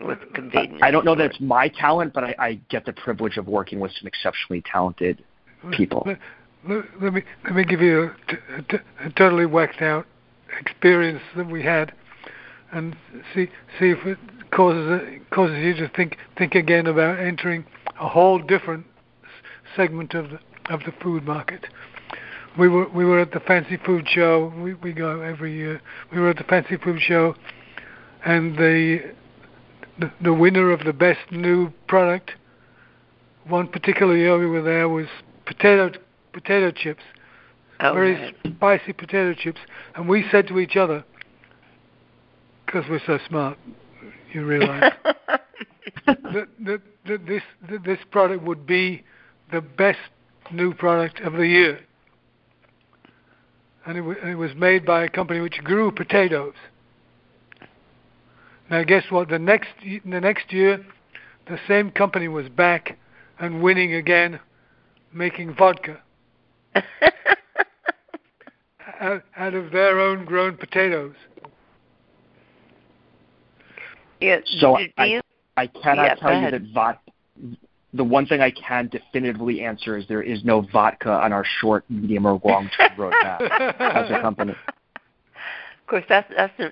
with 0.00 0.18
convenience. 0.34 0.80
I 0.82 0.90
don't 0.90 1.04
know 1.04 1.14
that 1.14 1.26
it's 1.32 1.40
my 1.40 1.68
talent, 1.68 2.12
but 2.12 2.24
I, 2.24 2.34
I 2.38 2.60
get 2.70 2.86
the 2.86 2.92
privilege 2.92 3.36
of 3.36 3.46
working 3.46 3.80
with 3.80 3.92
some 3.98 4.06
exceptionally 4.06 4.62
talented 4.70 5.24
people. 5.72 6.06
Let, 6.66 7.14
me 7.14 7.22
let 7.44 7.54
me 7.54 7.64
give 7.64 7.80
you 7.80 8.10
a, 9.04 9.10
totally 9.10 9.46
whacked 9.46 9.80
out 9.80 10.06
experience 10.60 11.22
that 11.36 11.46
we 11.46 11.62
had, 11.62 11.92
and 12.72 12.96
see 13.34 13.48
see 13.78 13.90
if 13.90 14.04
it 14.06 14.18
causes 14.50 15.02
it 15.02 15.30
causes 15.30 15.58
you 15.58 15.74
to 15.74 15.88
think 15.88 16.16
think 16.36 16.54
again 16.54 16.86
about 16.86 17.20
entering 17.20 17.64
a 18.00 18.08
whole 18.08 18.38
different 18.38 18.86
segment 19.76 20.14
of 20.14 20.30
the 20.30 20.40
of 20.68 20.80
the 20.80 20.92
food 21.00 21.24
market. 21.24 21.66
We 22.58 22.68
were 22.68 22.88
we 22.88 23.04
were 23.04 23.20
at 23.20 23.32
the 23.32 23.40
fancy 23.40 23.76
food 23.76 24.08
show. 24.08 24.52
We 24.58 24.74
we 24.74 24.92
go 24.92 25.20
every 25.20 25.54
year. 25.54 25.80
We 26.12 26.18
were 26.18 26.30
at 26.30 26.38
the 26.38 26.44
fancy 26.44 26.76
food 26.76 27.00
show, 27.00 27.36
and 28.24 28.56
the 28.56 29.14
the, 29.98 30.12
the 30.22 30.32
winner 30.32 30.70
of 30.72 30.84
the 30.84 30.92
best 30.92 31.30
new 31.30 31.70
product, 31.86 32.32
one 33.46 33.68
particular 33.68 34.16
year 34.16 34.38
we 34.38 34.46
were 34.46 34.62
there 34.62 34.88
was 34.88 35.06
potato 35.46 35.92
potato 36.40 36.70
chips, 36.70 37.02
oh, 37.80 37.92
very 37.92 38.14
man. 38.14 38.34
spicy 38.56 38.92
potato 38.92 39.34
chips, 39.34 39.58
and 39.96 40.08
we 40.08 40.24
said 40.30 40.46
to 40.46 40.58
each 40.60 40.76
other, 40.76 41.04
because 42.64 42.84
we're 42.88 43.00
so 43.06 43.18
smart, 43.28 43.58
you 44.32 44.44
realize 44.44 44.92
that, 46.06 46.48
that, 46.64 46.80
that 47.06 47.26
this 47.26 47.42
that 47.68 47.84
this 47.84 47.98
product 48.10 48.44
would 48.44 48.66
be 48.66 49.02
the 49.50 49.60
best 49.60 49.98
new 50.52 50.72
product 50.72 51.20
of 51.20 51.32
the 51.32 51.46
year, 51.46 51.80
and 53.84 53.96
it, 53.98 54.00
w- 54.00 54.20
it 54.24 54.36
was 54.36 54.52
made 54.54 54.86
by 54.86 55.02
a 55.02 55.08
company 55.08 55.40
which 55.40 55.58
grew 55.64 55.90
potatoes. 55.90 56.54
Now, 58.70 58.84
guess 58.84 59.04
what? 59.10 59.28
The 59.28 59.40
next 59.40 59.70
the 59.82 60.20
next 60.20 60.52
year, 60.52 60.84
the 61.48 61.58
same 61.66 61.90
company 61.90 62.28
was 62.28 62.48
back 62.48 62.96
and 63.40 63.60
winning 63.60 63.94
again, 63.94 64.38
making 65.12 65.54
vodka 65.56 66.00
out, 69.00 69.22
out 69.36 69.54
of 69.54 69.70
their 69.72 70.00
own 70.00 70.24
grown 70.24 70.56
potatoes. 70.56 71.14
yeah, 74.20 74.38
So 74.60 74.76
do, 74.76 74.86
do 74.86 74.92
I- 74.98 75.04
you, 75.06 75.20
I 75.56 75.66
cannot 75.66 76.04
Yeah, 76.04 76.14
tell 76.16 76.42
you 76.42 76.50
that 76.50 76.62
vodka. 76.72 77.00
The 77.94 78.04
one 78.04 78.26
thing 78.26 78.40
I 78.42 78.50
can 78.50 78.88
definitively 78.88 79.62
answer 79.62 79.96
is 79.96 80.06
there 80.08 80.22
is 80.22 80.44
no 80.44 80.60
vodka 80.60 81.10
on 81.10 81.32
our 81.32 81.44
short, 81.60 81.84
medium, 81.88 82.26
or 82.26 82.38
long-term 82.44 82.90
roadmap 82.96 83.40
as 83.80 84.10
a 84.10 84.20
company. 84.20 84.52
Of 84.52 85.86
course, 85.86 86.04
that's 86.08 86.30
that's 86.36 86.52
an, 86.58 86.70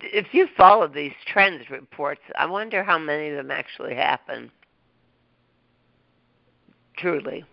if 0.00 0.26
you 0.32 0.46
follow 0.58 0.86
these 0.86 1.14
trends 1.26 1.70
reports, 1.70 2.20
I 2.38 2.44
wonder 2.46 2.84
how 2.84 2.98
many 2.98 3.30
of 3.30 3.36
them 3.36 3.50
actually 3.50 3.94
happen. 3.94 4.50
Truly, 6.98 7.44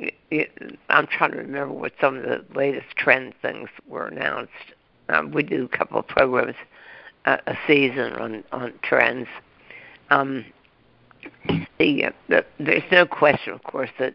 Y- 0.00 0.46
I'm 0.88 1.06
trying 1.06 1.32
to 1.32 1.38
remember 1.38 1.74
what 1.74 1.92
some 2.00 2.16
of 2.16 2.22
the 2.22 2.44
latest 2.54 2.96
trend 2.96 3.34
things 3.42 3.68
were 3.86 4.06
announced. 4.06 4.52
Um, 5.08 5.32
we 5.32 5.42
do 5.42 5.64
a 5.64 5.76
couple 5.76 5.98
of 5.98 6.06
programs 6.06 6.54
uh, 7.24 7.36
a 7.46 7.54
season 7.66 8.12
on 8.14 8.44
on 8.52 8.72
trends. 8.82 9.28
Um, 10.10 10.44
the, 11.78 12.04
uh, 12.06 12.10
the 12.28 12.44
there's 12.58 12.82
no 12.90 13.06
question, 13.06 13.52
of 13.52 13.62
course, 13.62 13.90
that 13.98 14.14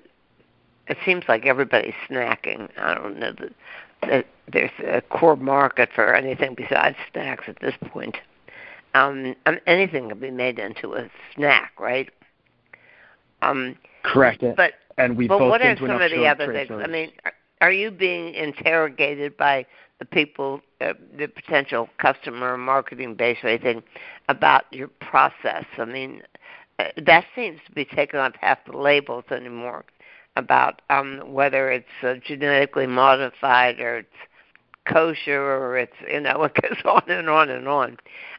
it 0.87 0.97
seems 1.05 1.23
like 1.27 1.45
everybody's 1.45 1.93
snacking. 2.09 2.69
I 2.77 2.93
don't 2.95 3.19
know 3.19 3.33
that 3.39 3.53
that 4.01 4.25
there's 4.51 4.71
a 4.85 5.01
core 5.01 5.35
market 5.35 5.89
for 5.93 6.13
anything 6.13 6.55
besides 6.55 6.97
snacks 7.11 7.45
at 7.47 7.59
this 7.59 7.75
point. 7.89 8.17
Um, 8.93 9.35
um, 9.45 9.59
anything 9.67 10.09
can 10.09 10.19
be 10.19 10.31
made 10.31 10.57
into 10.57 10.93
a 10.93 11.09
snack, 11.35 11.73
right? 11.79 12.09
Um, 13.41 13.75
Correct. 14.03 14.43
but 14.55 14.73
and 14.97 15.17
we've 15.17 15.29
but 15.29 15.39
both 15.39 15.49
what 15.49 15.61
are 15.61 15.75
some 15.77 15.89
of 15.89 16.11
the 16.11 16.25
other 16.27 16.51
things? 16.51 16.71
I 16.71 16.87
mean, 16.87 17.11
are, 17.25 17.33
are 17.61 17.71
you 17.71 17.91
being 17.91 18.33
interrogated 18.33 19.37
by 19.37 19.65
the 19.99 20.05
people, 20.05 20.61
uh, 20.81 20.93
the 21.17 21.27
potential 21.27 21.89
customer 21.99 22.57
marketing 22.57 23.15
base 23.15 23.37
or 23.43 23.49
anything 23.49 23.83
about 24.29 24.63
your 24.71 24.87
process? 24.87 25.65
I 25.77 25.85
mean, 25.85 26.21
uh, 26.79 26.85
that 27.05 27.25
seems 27.35 27.59
to 27.65 27.71
be 27.71 27.85
taking 27.85 28.19
up 28.19 28.33
half 28.39 28.59
the 28.69 28.77
labels 28.77 29.25
anymore 29.31 29.85
about 30.35 30.81
um, 30.89 31.21
whether 31.25 31.71
it's 31.71 31.85
uh, 32.03 32.15
genetically 32.25 32.87
modified 32.87 33.79
or 33.79 33.99
it's 33.99 34.09
kosher 34.85 35.41
or 35.41 35.77
it's 35.77 35.95
you 36.11 36.19
know 36.19 36.43
it 36.55 36.55
goes 36.61 36.79
on 36.85 37.03
and 37.09 37.29
on 37.29 37.49
and 37.49 37.67
on. 37.67 37.97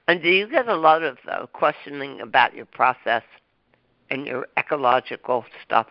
And 0.09 0.23
do 0.23 0.29
you 0.29 0.49
get 0.49 0.69
a 0.69 0.77
lot 0.77 1.03
of 1.03 1.19
uh, 1.31 1.47
questioning 1.47 2.21
about 2.21 2.55
your 2.55 2.67
process 2.67 3.23
and 4.11 4.27
your 4.27 4.47
ecological 4.57 5.45
stuff? 5.65 5.89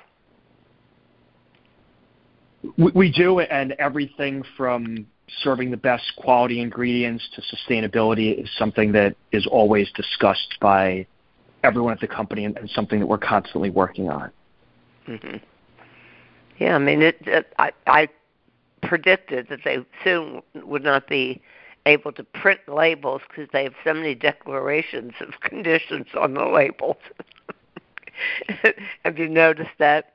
We, 2.78 3.12
do, 3.12 3.40
and 3.40 3.74
everything 3.74 4.44
from 4.56 5.08
serving 5.42 5.72
the 5.72 5.78
best 5.78 6.04
quality 6.18 6.62
ingredients 6.62 7.28
to 7.36 7.42
sustainability 7.56 8.44
is 8.44 8.50
something 8.58 8.92
that 8.94 9.16
is 9.32 9.48
always 9.48 9.92
discussed 9.94 10.56
by 10.62 11.08
everyone 11.64 11.94
at 11.94 12.00
the 12.00 12.08
company 12.08 12.46
and, 12.46 12.58
and 12.58 12.70
something 12.70 13.00
that 13.00 13.08
we're 13.08 13.18
constantly 13.18 13.70
working 13.70 14.10
on. 14.10 14.32
hmm 15.06 15.38
Yeah, 16.60 16.76
I 16.76 16.80
mean, 16.80 17.02
it, 17.02 17.18
it, 17.22 17.54
I, 17.58 17.72
I 17.88 18.08
predicted 18.84 19.48
that 19.50 19.60
they 19.66 19.80
soon 20.04 20.42
would 20.54 20.84
not 20.84 21.08
be 21.08 21.42
able 21.86 22.12
to 22.12 22.24
print 22.24 22.60
labels 22.68 23.22
because 23.28 23.50
they 23.52 23.64
have 23.64 23.74
so 23.84 23.94
many 23.94 24.16
declarations 24.16 25.14
of 25.20 25.40
conditions 25.42 26.08
on 26.20 26.34
the 26.34 26.46
labels. 26.46 26.98
have 29.04 29.18
you 29.18 29.28
noticed 29.28 29.72
that? 29.80 30.14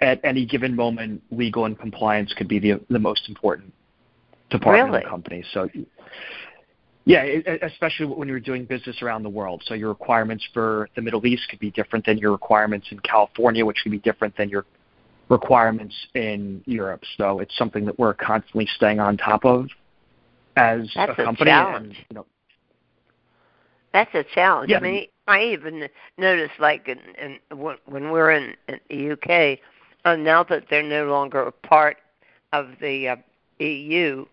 At 0.00 0.20
any 0.24 0.46
given 0.46 0.74
moment, 0.74 1.22
legal 1.30 1.66
and 1.66 1.78
compliance 1.78 2.32
could 2.32 2.48
be 2.48 2.58
the 2.58 2.80
the 2.88 2.98
most 2.98 3.28
important 3.28 3.72
department 4.48 4.88
of 4.88 4.92
Really? 4.94 5.04
the 5.04 5.10
company. 5.10 5.44
So, 5.52 5.68
yeah, 7.04 7.24
especially 7.62 8.06
when 8.06 8.26
you're 8.28 8.40
doing 8.40 8.64
business 8.64 9.02
around 9.02 9.22
the 9.22 9.28
world. 9.28 9.62
So 9.66 9.74
your 9.74 9.90
requirements 9.90 10.46
for 10.54 10.88
the 10.96 11.02
Middle 11.02 11.26
East 11.26 11.42
could 11.50 11.58
be 11.58 11.70
different 11.70 12.06
than 12.06 12.16
your 12.18 12.32
requirements 12.32 12.86
in 12.90 12.98
California, 13.00 13.64
which 13.64 13.78
could 13.82 13.92
be 13.92 13.98
different 13.98 14.36
than 14.36 14.48
your 14.48 14.64
requirements 15.28 15.94
in 16.14 16.62
Europe. 16.66 17.02
So 17.16 17.40
it's 17.40 17.56
something 17.56 17.84
that 17.84 17.98
we're 17.98 18.14
constantly 18.14 18.66
staying 18.76 18.98
on 18.98 19.16
top 19.16 19.44
of 19.44 19.68
as 20.56 20.90
That's 20.94 21.18
a 21.18 21.22
a 21.22 21.24
company. 21.24 21.50
challenge. 21.50 21.96
And, 21.96 22.06
you 22.10 22.14
know, 22.16 22.26
That's 23.92 24.14
a 24.14 24.24
challenge. 24.24 24.70
Yeah. 24.70 24.78
I 24.78 24.80
mean, 24.80 25.06
I 25.26 25.42
even 25.44 25.88
noticed, 26.18 26.58
like, 26.60 26.88
in, 26.88 26.98
in 27.20 27.58
when 27.58 27.76
when 27.86 28.10
we're 28.10 28.30
in, 28.30 28.54
in 28.68 28.80
the 28.88 29.10
UK, 29.12 29.58
uh, 30.04 30.16
now 30.16 30.42
that 30.44 30.64
they're 30.70 30.82
no 30.82 31.06
longer 31.06 31.42
a 31.42 31.52
part 31.52 31.98
of 32.52 32.68
the 32.80 33.08
uh, 33.08 33.16
EU, 33.58 34.24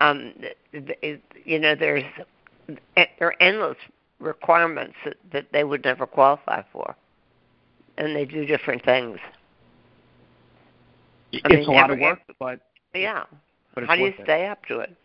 um, 0.00 0.32
th- 0.72 0.98
th- 1.00 1.20
you 1.44 1.58
know, 1.58 1.74
there's 1.74 2.04
there 2.96 3.08
are 3.20 3.34
endless 3.40 3.76
requirements 4.18 4.94
that, 5.04 5.16
that 5.32 5.46
they 5.52 5.64
would 5.64 5.84
never 5.84 6.06
qualify 6.06 6.62
for, 6.72 6.94
and 7.98 8.14
they 8.16 8.24
do 8.24 8.44
different 8.46 8.84
things. 8.84 9.18
it's 11.32 11.44
mean, 11.48 11.68
a 11.68 11.70
lot 11.72 11.90
every- 11.90 11.96
of 12.04 12.10
work, 12.10 12.20
but 12.38 12.60
Yeah. 12.94 13.24
but 13.74 13.84
it's 13.84 13.90
How 13.90 13.96
do 13.96 14.02
you 14.02 14.08
it. 14.08 14.20
stay 14.24 14.46
up 14.46 14.64
to 14.66 14.80
it? 14.80 14.96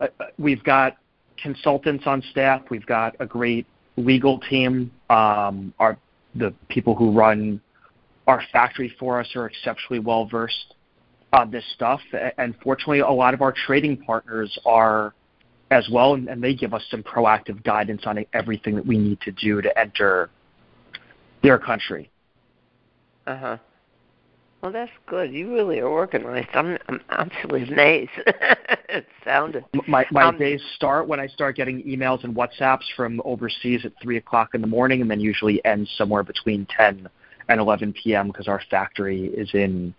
uh, 0.00 0.08
we've 0.38 0.62
got 0.64 0.96
consultants 1.42 2.04
on 2.06 2.22
staff. 2.30 2.62
We've 2.70 2.86
got 2.86 3.16
a 3.20 3.26
great 3.26 3.66
legal 3.96 4.38
team. 4.40 4.90
Um, 5.10 5.72
our 5.78 5.96
the 6.34 6.52
people 6.68 6.94
who 6.94 7.12
run 7.12 7.60
our 8.26 8.42
factory 8.52 8.94
for 8.98 9.20
us 9.20 9.28
are 9.34 9.46
exceptionally 9.46 10.00
well 10.00 10.26
versed 10.26 10.74
on 11.32 11.50
this 11.50 11.64
stuff. 11.74 12.00
And 12.38 12.54
fortunately, 12.62 13.00
a 13.00 13.10
lot 13.10 13.34
of 13.34 13.42
our 13.42 13.52
trading 13.52 13.96
partners 13.96 14.58
are 14.66 15.14
as 15.70 15.88
well, 15.90 16.14
and, 16.14 16.28
and 16.28 16.42
they 16.42 16.54
give 16.54 16.74
us 16.74 16.82
some 16.90 17.02
proactive 17.02 17.62
guidance 17.64 18.02
on 18.06 18.24
everything 18.32 18.76
that 18.76 18.86
we 18.86 18.98
need 18.98 19.20
to 19.22 19.32
do 19.32 19.60
to 19.60 19.78
enter 19.78 20.30
their 21.42 21.58
country. 21.58 22.10
Uh 23.26 23.36
huh. 23.36 23.56
Well, 24.66 24.72
that's 24.72 24.90
good. 25.06 25.32
You 25.32 25.54
really 25.54 25.78
are 25.78 25.86
organized. 25.86 26.48
I'm 26.52 26.76
I'm 26.88 27.00
absolutely 27.10 27.72
amazed. 27.72 28.10
it 28.88 29.06
sounded. 29.24 29.64
My 29.86 30.04
my 30.10 30.24
um, 30.24 30.38
days 30.38 30.60
start 30.74 31.06
when 31.06 31.20
I 31.20 31.28
start 31.28 31.54
getting 31.54 31.84
emails 31.84 32.24
and 32.24 32.34
WhatsApps 32.34 32.82
from 32.96 33.22
overseas 33.24 33.84
at 33.84 33.92
three 34.02 34.16
o'clock 34.16 34.56
in 34.56 34.60
the 34.60 34.66
morning, 34.66 35.02
and 35.02 35.08
then 35.08 35.20
usually 35.20 35.64
end 35.64 35.88
somewhere 35.96 36.24
between 36.24 36.66
ten 36.76 37.08
and 37.48 37.60
eleven 37.60 37.92
p.m. 37.92 38.26
because 38.26 38.48
our 38.48 38.60
factory 38.68 39.26
is 39.26 39.48
in 39.54 39.94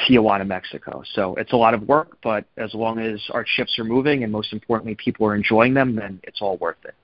Tijuana, 0.00 0.46
Mexico. 0.46 1.02
So 1.14 1.34
it's 1.36 1.54
a 1.54 1.56
lot 1.56 1.72
of 1.72 1.80
work, 1.88 2.18
but 2.22 2.44
as 2.58 2.74
long 2.74 2.98
as 2.98 3.18
our 3.30 3.44
chips 3.44 3.78
are 3.78 3.84
moving 3.84 4.24
and 4.24 4.30
most 4.30 4.52
importantly 4.52 4.94
people 4.94 5.26
are 5.26 5.34
enjoying 5.34 5.72
them, 5.72 5.96
then 5.96 6.20
it's 6.24 6.42
all 6.42 6.58
worth 6.58 6.84
it. 6.84 6.94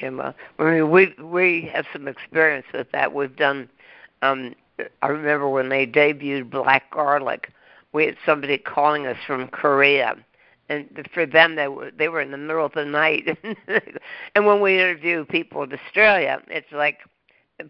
Well, 0.00 0.36
I 0.60 0.62
mean, 0.62 0.88
we 0.88 1.14
we 1.20 1.70
have 1.74 1.86
some 1.92 2.06
experience 2.06 2.66
with 2.72 2.92
that. 2.92 3.12
We've 3.12 3.34
done. 3.34 3.68
Um, 4.22 4.54
I 5.02 5.06
remember 5.08 5.48
when 5.48 5.68
they 5.68 5.86
debuted 5.86 6.50
Black 6.50 6.90
Garlic, 6.90 7.50
we 7.92 8.06
had 8.06 8.16
somebody 8.24 8.58
calling 8.58 9.06
us 9.06 9.18
from 9.26 9.48
Korea, 9.48 10.16
and 10.68 10.88
for 11.12 11.26
them 11.26 11.56
they 11.56 11.68
were 11.68 11.90
they 11.90 12.08
were 12.08 12.20
in 12.20 12.30
the 12.30 12.38
middle 12.38 12.64
of 12.64 12.72
the 12.72 12.84
night. 12.84 13.38
and 14.34 14.46
when 14.46 14.60
we 14.60 14.80
interview 14.80 15.24
people 15.24 15.62
in 15.62 15.72
Australia, 15.72 16.40
it's 16.48 16.72
like 16.72 16.98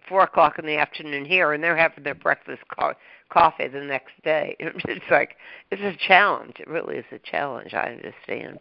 four 0.09 0.23
o'clock 0.23 0.59
in 0.59 0.67
the 0.67 0.77
afternoon 0.77 1.25
here, 1.25 1.53
and 1.53 1.63
they're 1.63 1.77
having 1.77 2.05
their 2.05 2.15
breakfast 2.15 2.63
co- 2.77 2.95
coffee 3.31 3.69
the 3.69 3.81
next 3.81 4.13
day. 4.23 4.57
It's 4.61 5.11
like 5.11 5.37
it's 5.71 5.83
a 5.83 5.97
challenge. 6.07 6.57
It 6.61 6.69
really 6.69 6.97
is 6.97 7.05
a 7.11 7.19
challenge. 7.19 7.75
I 7.75 7.91
understand. 7.91 8.61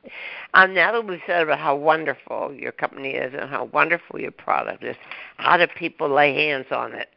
Um, 0.54 0.74
now 0.74 0.92
that 0.94 1.06
we've 1.06 1.20
said 1.28 1.44
about 1.44 1.60
how 1.60 1.76
wonderful 1.76 2.54
your 2.54 2.72
company 2.72 3.12
is 3.12 3.34
and 3.38 3.50
how 3.50 3.66
wonderful 3.66 4.20
your 4.20 4.32
product 4.32 4.84
is, 4.84 4.96
how 5.38 5.58
do 5.58 5.68
people 5.68 6.10
lay 6.10 6.34
hands 6.34 6.68
on 6.72 6.94
it? 6.94 7.10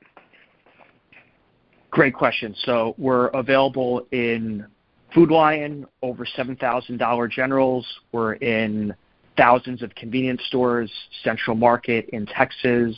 Great 1.95 2.13
question. 2.13 2.57
So 2.65 2.97
we're 2.99 3.29
available 3.29 4.05
in 4.11 4.67
Food 5.15 5.31
Lion, 5.31 5.87
over 6.03 6.27
seven 6.27 6.57
thousand 6.57 6.97
Dollar 6.97 7.29
Generals. 7.29 7.87
We're 8.11 8.33
in 8.35 8.93
thousands 9.37 9.81
of 9.81 9.95
convenience 9.95 10.43
stores, 10.49 10.91
Central 11.23 11.57
Market 11.57 12.09
in 12.09 12.27
Texas, 12.27 12.97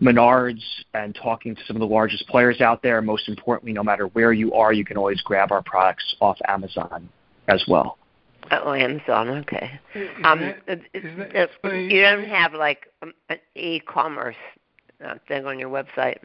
Menards 0.00 0.62
and 0.94 1.14
talking 1.14 1.54
to 1.54 1.60
some 1.66 1.76
of 1.76 1.80
the 1.80 1.86
largest 1.86 2.26
players 2.28 2.62
out 2.62 2.82
there. 2.82 3.02
Most 3.02 3.28
importantly, 3.28 3.74
no 3.74 3.82
matter 3.82 4.06
where 4.06 4.32
you 4.32 4.50
are, 4.54 4.72
you 4.72 4.84
can 4.84 4.96
always 4.96 5.20
grab 5.20 5.52
our 5.52 5.62
products 5.62 6.16
off 6.22 6.38
Amazon 6.48 7.10
as 7.48 7.62
well. 7.68 7.98
Oh, 8.50 8.72
Amazon, 8.72 9.28
okay. 9.28 9.78
Um, 10.24 10.54
that, 10.66 10.80
you 11.64 12.00
don't 12.00 12.24
have 12.24 12.54
like 12.54 12.86
um, 13.02 13.12
an 13.28 13.38
e-commerce 13.54 14.36
uh, 15.04 15.16
thing 15.28 15.44
on 15.44 15.58
your 15.58 15.68
website. 15.68 16.16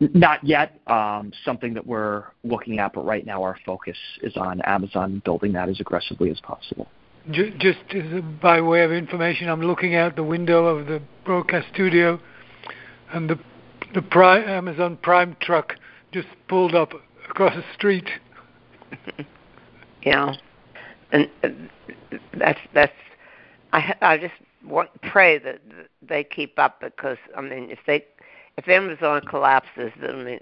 Not 0.00 0.44
yet. 0.44 0.80
Um, 0.86 1.32
something 1.44 1.74
that 1.74 1.86
we're 1.86 2.24
looking 2.42 2.78
at, 2.78 2.92
but 2.92 3.04
right 3.04 3.24
now 3.24 3.42
our 3.42 3.56
focus 3.64 3.96
is 4.22 4.36
on 4.36 4.60
Amazon, 4.62 5.22
building 5.24 5.52
that 5.52 5.68
as 5.68 5.80
aggressively 5.80 6.30
as 6.30 6.40
possible. 6.40 6.88
Just 7.30 7.78
by 8.42 8.60
way 8.60 8.82
of 8.82 8.92
information, 8.92 9.48
I'm 9.48 9.62
looking 9.62 9.94
out 9.94 10.14
the 10.14 10.24
window 10.24 10.66
of 10.66 10.86
the 10.86 11.00
broadcast 11.24 11.68
studio 11.72 12.20
and 13.12 13.30
the 13.30 13.38
the 13.94 14.02
Prime, 14.02 14.46
Amazon 14.48 14.98
Prime 15.02 15.36
truck 15.40 15.74
just 16.12 16.26
pulled 16.48 16.74
up 16.74 16.92
across 17.30 17.54
the 17.54 17.64
street. 17.74 18.08
yeah, 20.02 20.34
and 21.12 21.30
that's 22.36 22.58
that's 22.74 22.92
I 23.72 23.94
I 24.02 24.18
just 24.18 24.34
want 24.66 24.90
pray 25.02 25.38
that 25.38 25.60
they 26.02 26.24
keep 26.24 26.58
up 26.58 26.80
because 26.80 27.18
I 27.36 27.40
mean 27.40 27.70
if 27.70 27.78
they 27.86 28.04
if 28.56 28.68
Amazon 28.68 29.22
collapses, 29.22 29.92
then 30.00 30.10
I 30.10 30.22
mean 30.22 30.40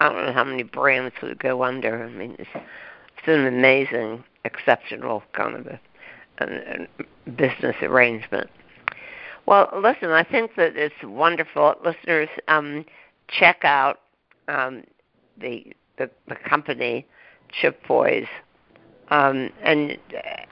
I 0.00 0.08
don't 0.08 0.26
know 0.26 0.32
how 0.32 0.44
many 0.44 0.62
brands 0.62 1.14
would 1.22 1.38
go 1.38 1.62
under. 1.62 2.04
I 2.04 2.08
mean 2.10 2.36
it's 2.38 2.48
it's 2.54 3.28
an 3.28 3.46
amazing, 3.46 4.24
exceptional 4.44 5.22
kind 5.32 5.56
of 5.56 5.66
a, 5.66 5.80
a, 6.38 6.46
a 6.46 7.30
business 7.30 7.76
arrangement. 7.82 8.50
Well, 9.46 9.70
listen, 9.80 10.10
I 10.10 10.24
think 10.24 10.56
that 10.56 10.76
it's 10.76 10.94
wonderful. 11.04 11.74
Listeners, 11.84 12.28
um, 12.48 12.84
check 13.28 13.64
out 13.64 14.00
um, 14.48 14.84
the, 15.40 15.72
the 15.98 16.10
the 16.28 16.34
company 16.34 17.06
Chipoys. 17.62 18.26
Um, 19.08 19.50
and 19.62 19.98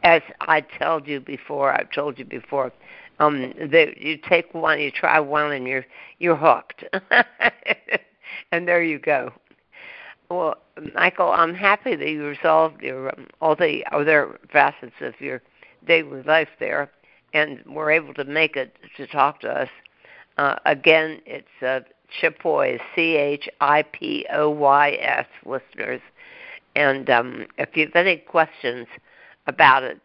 as 0.05 0.23
I 0.43 0.61
told 0.61 1.09
you 1.09 1.21
before, 1.21 1.73
I've 1.73 1.91
told 1.91 2.19
you 2.19 2.25
before, 2.25 2.73
um, 3.19 3.53
that 3.71 3.99
you 3.99 4.17
take 4.17 4.53
one, 4.55 4.81
you 4.81 4.91
try 4.91 5.21
one, 5.21 5.53
and 5.53 5.67
you're 5.67 5.87
you're 6.19 6.37
hooked. 6.37 6.85
and 8.53 8.69
there 8.69 8.83
you 8.83 8.99
go. 8.99 9.33
Well, 10.31 10.57
Michael, 10.95 11.31
I'm 11.31 11.55
happy 11.55 11.97
that 11.97 12.09
you 12.09 12.25
resolved 12.25 12.83
your 12.83 13.09
um, 13.09 13.27
all 13.41 13.55
the 13.55 13.85
other 13.93 14.39
facets 14.53 14.95
of 15.01 15.21
your 15.21 15.43
daily 15.87 16.23
life 16.23 16.49
there 16.59 16.91
and 17.33 17.61
were 17.67 17.91
able 17.91 18.15
to 18.15 18.25
make 18.25 18.57
it 18.57 18.77
to 18.97 19.07
talk 19.07 19.41
to 19.41 19.49
us. 19.49 19.69
Uh, 20.39 20.57
again, 20.65 21.21
it's 21.27 21.63
uh, 21.63 21.81
Chipoys, 22.21 22.81
C 22.95 23.17
H 23.17 23.49
I 23.61 23.83
P 23.83 24.27
O 24.33 24.49
Y 24.51 24.99
S, 25.01 25.27
listeners. 25.45 26.01
And 26.77 27.09
um, 27.11 27.47
if 27.59 27.77
you 27.77 27.87
have 27.87 27.97
any 28.07 28.17
questions 28.17 28.87
about 29.47 29.83
it, 29.83 30.01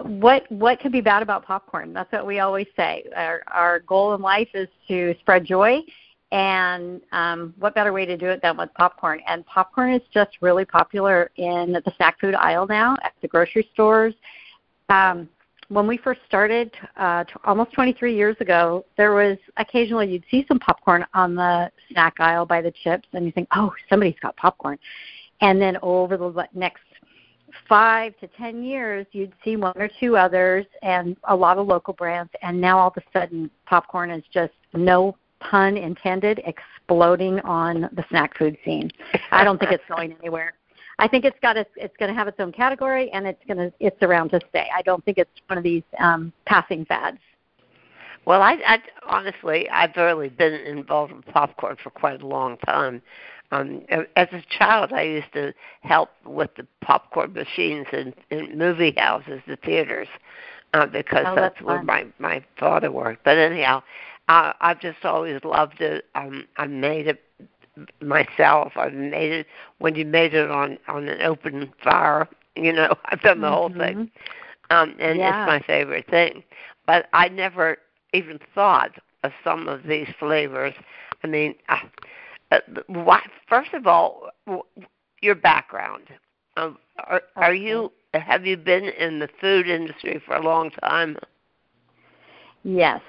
what 0.00 0.50
what 0.50 0.80
could 0.80 0.92
be 0.92 1.00
bad 1.00 1.22
about 1.22 1.44
popcorn? 1.44 1.92
That's 1.92 2.10
what 2.12 2.26
we 2.26 2.38
always 2.38 2.66
say. 2.76 3.04
Our 3.16 3.42
our 3.48 3.80
goal 3.80 4.14
in 4.14 4.20
life 4.20 4.48
is 4.54 4.68
to 4.88 5.14
spread 5.20 5.44
joy, 5.44 5.80
and 6.30 7.00
um, 7.12 7.54
what 7.58 7.74
better 7.74 7.92
way 7.92 8.04
to 8.04 8.16
do 8.16 8.26
it 8.26 8.42
than 8.42 8.56
with 8.56 8.72
popcorn? 8.74 9.20
And 9.26 9.46
popcorn 9.46 9.92
is 9.92 10.02
just 10.12 10.30
really 10.40 10.64
popular 10.64 11.30
in 11.36 11.72
the 11.72 11.92
snack 11.96 12.20
food 12.20 12.34
aisle 12.34 12.66
now 12.66 12.96
at 13.02 13.14
the 13.22 13.28
grocery 13.28 13.68
stores. 13.72 14.14
Um, 14.88 15.28
when 15.68 15.86
we 15.86 15.98
first 15.98 16.20
started 16.26 16.72
uh, 16.96 17.24
t- 17.24 17.34
almost 17.44 17.72
23 17.72 18.14
years 18.14 18.36
ago, 18.40 18.84
there 18.96 19.12
was 19.12 19.36
occasionally 19.58 20.10
you'd 20.10 20.24
see 20.30 20.44
some 20.48 20.58
popcorn 20.58 21.04
on 21.14 21.34
the 21.34 21.70
snack 21.90 22.14
aisle 22.20 22.46
by 22.46 22.62
the 22.62 22.72
chips, 22.82 23.06
and 23.12 23.26
you 23.26 23.32
think, 23.32 23.48
oh, 23.54 23.72
somebody's 23.88 24.18
got 24.20 24.36
popcorn. 24.36 24.78
And 25.40 25.60
then 25.60 25.76
over 25.82 26.16
the 26.16 26.48
next 26.54 26.82
five 27.68 28.18
to 28.20 28.26
ten 28.28 28.62
years, 28.62 29.06
you'd 29.12 29.32
see 29.44 29.56
one 29.56 29.74
or 29.76 29.90
two 30.00 30.16
others 30.16 30.66
and 30.82 31.16
a 31.24 31.36
lot 31.36 31.58
of 31.58 31.66
local 31.66 31.92
brands, 31.92 32.32
and 32.42 32.58
now 32.58 32.78
all 32.78 32.88
of 32.88 32.96
a 32.96 33.18
sudden, 33.18 33.50
popcorn 33.66 34.10
is 34.10 34.24
just 34.32 34.54
no 34.74 35.16
pun 35.40 35.76
intended 35.76 36.40
exploding 36.44 37.40
on 37.40 37.88
the 37.92 38.04
snack 38.08 38.36
food 38.36 38.56
scene. 38.64 38.90
I 39.30 39.44
don't 39.44 39.58
think 39.58 39.72
it's 39.72 39.84
going 39.88 40.16
anywhere. 40.20 40.54
I 40.98 41.06
think 41.06 41.24
it's 41.24 41.38
got 41.40 41.56
its, 41.56 41.70
it's 41.76 41.96
going 41.96 42.08
to 42.08 42.14
have 42.14 42.26
its 42.26 42.40
own 42.40 42.50
category, 42.50 43.10
and 43.12 43.26
it's 43.26 43.42
going 43.46 43.58
to 43.58 43.72
it's 43.78 44.02
around 44.02 44.30
to 44.30 44.40
stay. 44.48 44.66
I 44.76 44.82
don't 44.82 45.04
think 45.04 45.18
it's 45.18 45.30
one 45.46 45.56
of 45.56 45.64
these 45.64 45.84
um, 45.98 46.32
passing 46.46 46.84
fads. 46.84 47.18
Well, 48.24 48.42
I, 48.42 48.58
I 48.66 48.78
honestly, 49.08 49.68
I've 49.70 49.96
really 49.96 50.28
been 50.28 50.54
involved 50.54 51.12
in 51.12 51.22
popcorn 51.22 51.76
for 51.82 51.90
quite 51.90 52.20
a 52.20 52.26
long 52.26 52.58
time. 52.58 53.00
Um, 53.50 53.82
as 53.88 54.28
a 54.32 54.42
child, 54.50 54.92
I 54.92 55.02
used 55.02 55.32
to 55.32 55.54
help 55.80 56.10
with 56.26 56.50
the 56.56 56.66
popcorn 56.82 57.32
machines 57.32 57.86
in, 57.92 58.12
in 58.30 58.58
movie 58.58 58.92
houses, 58.96 59.40
the 59.46 59.56
theaters, 59.56 60.08
uh, 60.74 60.84
because 60.84 61.24
oh, 61.26 61.34
that's, 61.34 61.54
that's 61.54 61.62
where 61.62 61.82
my 61.82 62.06
my 62.18 62.44
father 62.58 62.92
worked. 62.92 63.24
But 63.24 63.38
anyhow, 63.38 63.82
uh, 64.28 64.52
I've 64.60 64.80
just 64.80 65.04
always 65.04 65.42
loved 65.42 65.80
it. 65.80 66.04
Um, 66.14 66.46
I 66.56 66.66
made 66.66 67.06
it 67.06 67.22
myself. 68.00 68.72
I've 68.76 68.92
made 68.92 69.32
it 69.32 69.46
when 69.78 69.94
you 69.94 70.04
made 70.04 70.34
it 70.34 70.50
on 70.50 70.78
on 70.88 71.08
an 71.08 71.22
open 71.22 71.72
fire. 71.82 72.28
You 72.56 72.72
know, 72.72 72.96
I've 73.04 73.20
done 73.20 73.40
the 73.40 73.46
mm-hmm. 73.46 73.54
whole 73.54 73.68
thing, 73.68 74.10
um, 74.70 74.96
and 74.98 75.16
yeah. 75.16 75.44
it's 75.44 75.46
my 75.46 75.60
favorite 75.64 76.10
thing. 76.10 76.42
But 76.88 77.06
I 77.12 77.28
never 77.28 77.76
even 78.12 78.40
thought 78.52 78.98
of 79.22 79.30
some 79.44 79.68
of 79.68 79.84
these 79.84 80.08
flavors. 80.18 80.74
I 81.22 81.28
mean, 81.28 81.54
uh, 81.68 81.76
uh, 82.50 82.58
why, 82.88 83.22
first 83.48 83.74
of 83.74 83.86
all, 83.86 84.30
your 85.22 85.36
background. 85.36 86.08
Um, 86.56 86.78
are, 87.06 87.22
are 87.36 87.54
you 87.54 87.92
have 88.14 88.44
you 88.44 88.56
been 88.56 88.86
in 88.86 89.20
the 89.20 89.28
food 89.40 89.68
industry 89.68 90.20
for 90.26 90.34
a 90.34 90.42
long 90.42 90.70
time? 90.70 91.16
Yes, 92.68 93.00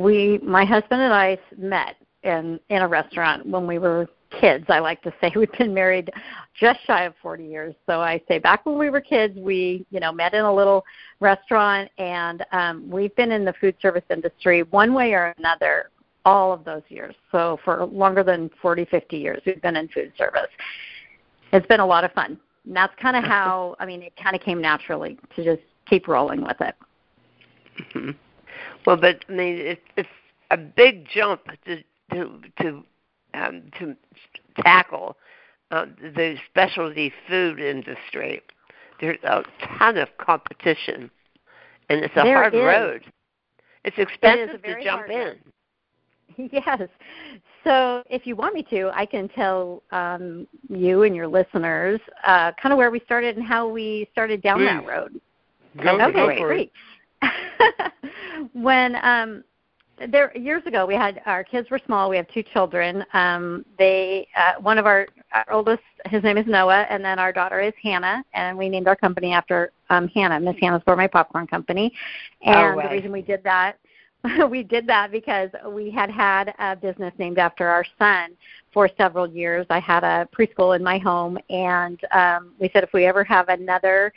we 0.00 0.38
my 0.44 0.64
husband 0.64 1.02
and 1.02 1.12
I 1.12 1.36
met 1.56 1.96
in 2.22 2.60
in 2.68 2.82
a 2.82 2.86
restaurant 2.86 3.44
when 3.44 3.66
we 3.66 3.80
were 3.80 4.06
kids. 4.40 4.66
I 4.68 4.78
like 4.78 5.02
to 5.02 5.12
say 5.20 5.32
we've 5.36 5.50
been 5.58 5.74
married 5.74 6.12
just 6.54 6.78
shy 6.86 7.02
of 7.02 7.14
40 7.20 7.44
years. 7.44 7.74
So 7.86 8.00
I 8.00 8.22
say 8.28 8.38
back 8.38 8.64
when 8.64 8.78
we 8.78 8.90
were 8.90 9.00
kids, 9.00 9.36
we, 9.36 9.84
you 9.90 9.98
know, 9.98 10.12
met 10.12 10.34
in 10.34 10.44
a 10.44 10.54
little 10.54 10.84
restaurant 11.18 11.90
and 11.98 12.46
um 12.52 12.88
we've 12.88 13.14
been 13.16 13.32
in 13.32 13.44
the 13.44 13.54
food 13.54 13.74
service 13.82 14.04
industry 14.08 14.62
one 14.62 14.94
way 14.94 15.14
or 15.14 15.34
another 15.38 15.90
all 16.24 16.52
of 16.52 16.62
those 16.62 16.82
years. 16.88 17.16
So 17.32 17.58
for 17.64 17.86
longer 17.86 18.22
than 18.22 18.48
40, 18.62 18.84
50 18.84 19.16
years 19.16 19.42
we've 19.44 19.60
been 19.60 19.74
in 19.74 19.88
food 19.88 20.12
service. 20.16 20.50
It's 21.52 21.66
been 21.66 21.80
a 21.80 21.86
lot 21.86 22.04
of 22.04 22.12
fun. 22.12 22.38
And 22.66 22.76
that's 22.76 22.94
kind 23.02 23.16
of 23.16 23.24
how, 23.34 23.74
I 23.80 23.86
mean, 23.86 24.00
it 24.00 24.12
kind 24.14 24.36
of 24.36 24.42
came 24.42 24.60
naturally 24.60 25.18
to 25.34 25.42
just 25.42 25.62
keep 25.88 26.06
rolling 26.06 26.40
with 26.42 26.60
it. 26.60 26.76
Mm-hmm. 27.80 28.10
Well, 28.86 28.96
but 28.96 29.24
I 29.28 29.32
mean, 29.32 29.58
it's, 29.58 29.80
it's 29.96 30.08
a 30.50 30.56
big 30.56 31.06
jump 31.08 31.42
to 31.66 31.82
to 32.12 32.40
to 32.60 32.84
um, 33.34 33.62
to 33.78 33.96
tackle 34.62 35.16
uh, 35.70 35.86
the 36.00 36.36
specialty 36.50 37.12
food 37.28 37.60
industry. 37.60 38.40
There's 39.00 39.18
a 39.22 39.42
ton 39.78 39.96
of 39.96 40.08
competition, 40.18 41.10
and 41.88 42.04
it's 42.04 42.14
a 42.16 42.22
there 42.22 42.36
hard 42.36 42.54
is. 42.54 42.60
road. 42.60 43.12
It's 43.84 43.98
expensive 43.98 44.60
it 44.64 44.74
to 44.74 44.84
jump 44.84 45.08
in. 45.08 45.36
Yes. 46.52 46.82
So 47.64 48.04
if 48.08 48.24
you 48.24 48.36
want 48.36 48.54
me 48.54 48.62
to, 48.70 48.90
I 48.94 49.06
can 49.06 49.28
tell 49.28 49.82
um, 49.90 50.46
you 50.68 51.02
and 51.02 51.16
your 51.16 51.26
listeners 51.26 52.00
uh, 52.24 52.52
kind 52.62 52.72
of 52.72 52.76
where 52.76 52.92
we 52.92 53.00
started 53.00 53.36
and 53.36 53.44
how 53.44 53.66
we 53.66 54.08
started 54.12 54.40
down 54.40 54.58
Please. 54.58 54.66
that 54.66 54.86
road. 54.86 55.20
Go, 55.82 56.00
okay, 56.00 56.12
go 56.12 56.26
great, 56.26 56.38
it. 56.38 56.42
great. 56.42 56.72
when 58.52 58.96
um, 59.02 59.44
there 60.10 60.36
years 60.36 60.62
ago, 60.66 60.86
we 60.86 60.94
had 60.94 61.20
our 61.26 61.42
kids 61.42 61.70
were 61.70 61.80
small. 61.84 62.08
We 62.08 62.16
have 62.16 62.28
two 62.28 62.42
children. 62.42 63.04
Um, 63.12 63.64
they 63.78 64.28
uh, 64.36 64.60
one 64.60 64.78
of 64.78 64.86
our, 64.86 65.06
our 65.32 65.52
oldest, 65.52 65.82
his 66.06 66.22
name 66.22 66.38
is 66.38 66.46
Noah, 66.46 66.86
and 66.88 67.04
then 67.04 67.18
our 67.18 67.32
daughter 67.32 67.60
is 67.60 67.72
Hannah, 67.82 68.24
and 68.34 68.56
we 68.56 68.68
named 68.68 68.86
our 68.86 68.96
company 68.96 69.32
after 69.32 69.72
um, 69.90 70.08
Hannah, 70.08 70.38
Miss 70.40 70.56
Hannah's 70.60 70.82
Gourmet 70.86 71.08
Popcorn 71.08 71.46
Company. 71.46 71.92
And 72.42 72.78
Oh, 72.78 72.82
the 72.82 72.94
reason 72.94 73.10
we 73.10 73.22
did 73.22 73.42
that 73.44 73.78
we 74.50 74.62
did 74.62 74.86
that 74.86 75.10
because 75.10 75.50
we 75.68 75.90
had 75.90 76.10
had 76.10 76.54
a 76.58 76.74
business 76.74 77.12
named 77.18 77.38
after 77.38 77.68
our 77.68 77.84
son 77.98 78.36
for 78.72 78.88
several 78.96 79.28
years. 79.28 79.66
I 79.70 79.80
had 79.80 80.04
a 80.04 80.28
preschool 80.36 80.76
in 80.76 80.82
my 80.82 80.98
home, 80.98 81.38
and 81.50 82.00
um, 82.12 82.52
we 82.58 82.70
said 82.72 82.84
if 82.84 82.92
we 82.92 83.04
ever 83.04 83.24
have 83.24 83.48
another 83.48 84.12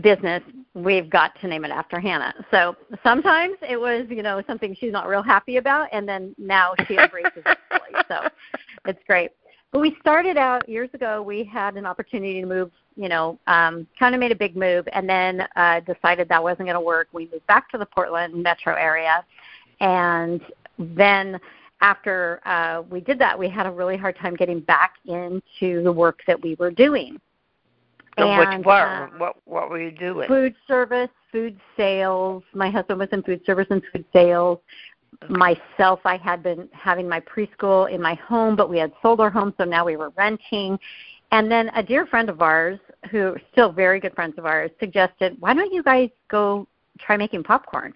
business, 0.00 0.42
we've 0.74 1.10
got 1.10 1.38
to 1.40 1.48
name 1.48 1.64
it 1.64 1.70
after 1.70 1.98
Hannah. 1.98 2.34
So 2.50 2.76
sometimes 3.02 3.56
it 3.68 3.78
was, 3.78 4.06
you 4.08 4.22
know, 4.22 4.42
something 4.46 4.76
she's 4.78 4.92
not 4.92 5.08
real 5.08 5.22
happy 5.22 5.56
about, 5.56 5.88
and 5.92 6.08
then 6.08 6.34
now 6.38 6.74
she 6.86 6.96
embraces 6.96 7.42
it 7.44 7.58
fully. 7.68 8.02
So 8.08 8.28
it's 8.86 9.00
great. 9.06 9.30
But 9.72 9.80
we 9.80 9.96
started 10.00 10.36
out 10.36 10.68
years 10.68 10.88
ago. 10.94 11.22
We 11.22 11.44
had 11.44 11.76
an 11.76 11.84
opportunity 11.84 12.40
to 12.40 12.46
move, 12.46 12.70
you 12.96 13.08
know, 13.08 13.38
um, 13.46 13.86
kind 13.98 14.14
of 14.14 14.20
made 14.20 14.32
a 14.32 14.36
big 14.36 14.56
move, 14.56 14.88
and 14.92 15.08
then 15.08 15.46
uh, 15.56 15.80
decided 15.80 16.28
that 16.28 16.42
wasn't 16.42 16.66
going 16.66 16.74
to 16.74 16.80
work. 16.80 17.08
We 17.12 17.28
moved 17.30 17.46
back 17.46 17.70
to 17.70 17.78
the 17.78 17.86
Portland 17.86 18.42
metro 18.42 18.74
area, 18.74 19.24
and 19.80 20.40
then 20.78 21.38
after 21.80 22.40
uh, 22.44 22.82
we 22.90 23.00
did 23.00 23.18
that, 23.18 23.38
we 23.38 23.48
had 23.48 23.66
a 23.66 23.70
really 23.70 23.96
hard 23.96 24.16
time 24.16 24.34
getting 24.34 24.60
back 24.60 24.94
into 25.06 25.82
the 25.82 25.92
work 25.92 26.20
that 26.26 26.42
we 26.42 26.54
were 26.54 26.70
doing. 26.70 27.20
And 28.18 28.28
And, 28.30 28.58
which 28.58 28.66
were 28.66 28.72
uh, 28.72 29.08
what 29.18 29.36
what 29.44 29.70
were 29.70 29.80
you 29.80 29.90
doing? 29.90 30.28
Food 30.28 30.54
service, 30.66 31.10
food 31.32 31.58
sales. 31.76 32.42
My 32.54 32.70
husband 32.70 32.98
was 32.98 33.08
in 33.12 33.22
food 33.22 33.40
service 33.44 33.66
and 33.70 33.82
food 33.92 34.04
sales. 34.12 34.58
Myself, 35.28 36.00
I 36.04 36.16
had 36.16 36.42
been 36.42 36.68
having 36.72 37.08
my 37.08 37.20
preschool 37.20 37.90
in 37.90 38.00
my 38.00 38.14
home, 38.14 38.56
but 38.56 38.68
we 38.68 38.78
had 38.78 38.92
sold 39.02 39.20
our 39.20 39.30
home, 39.30 39.54
so 39.58 39.64
now 39.64 39.84
we 39.84 39.96
were 39.96 40.10
renting. 40.10 40.78
And 41.32 41.50
then 41.50 41.70
a 41.74 41.82
dear 41.82 42.06
friend 42.06 42.28
of 42.28 42.40
ours, 42.40 42.78
who 43.10 43.36
still 43.52 43.72
very 43.72 44.00
good 44.00 44.14
friends 44.14 44.34
of 44.38 44.46
ours, 44.46 44.70
suggested, 44.80 45.36
"Why 45.40 45.54
don't 45.54 45.72
you 45.72 45.82
guys 45.82 46.10
go 46.28 46.66
try 46.98 47.16
making 47.16 47.42
popcorn?" 47.44 47.94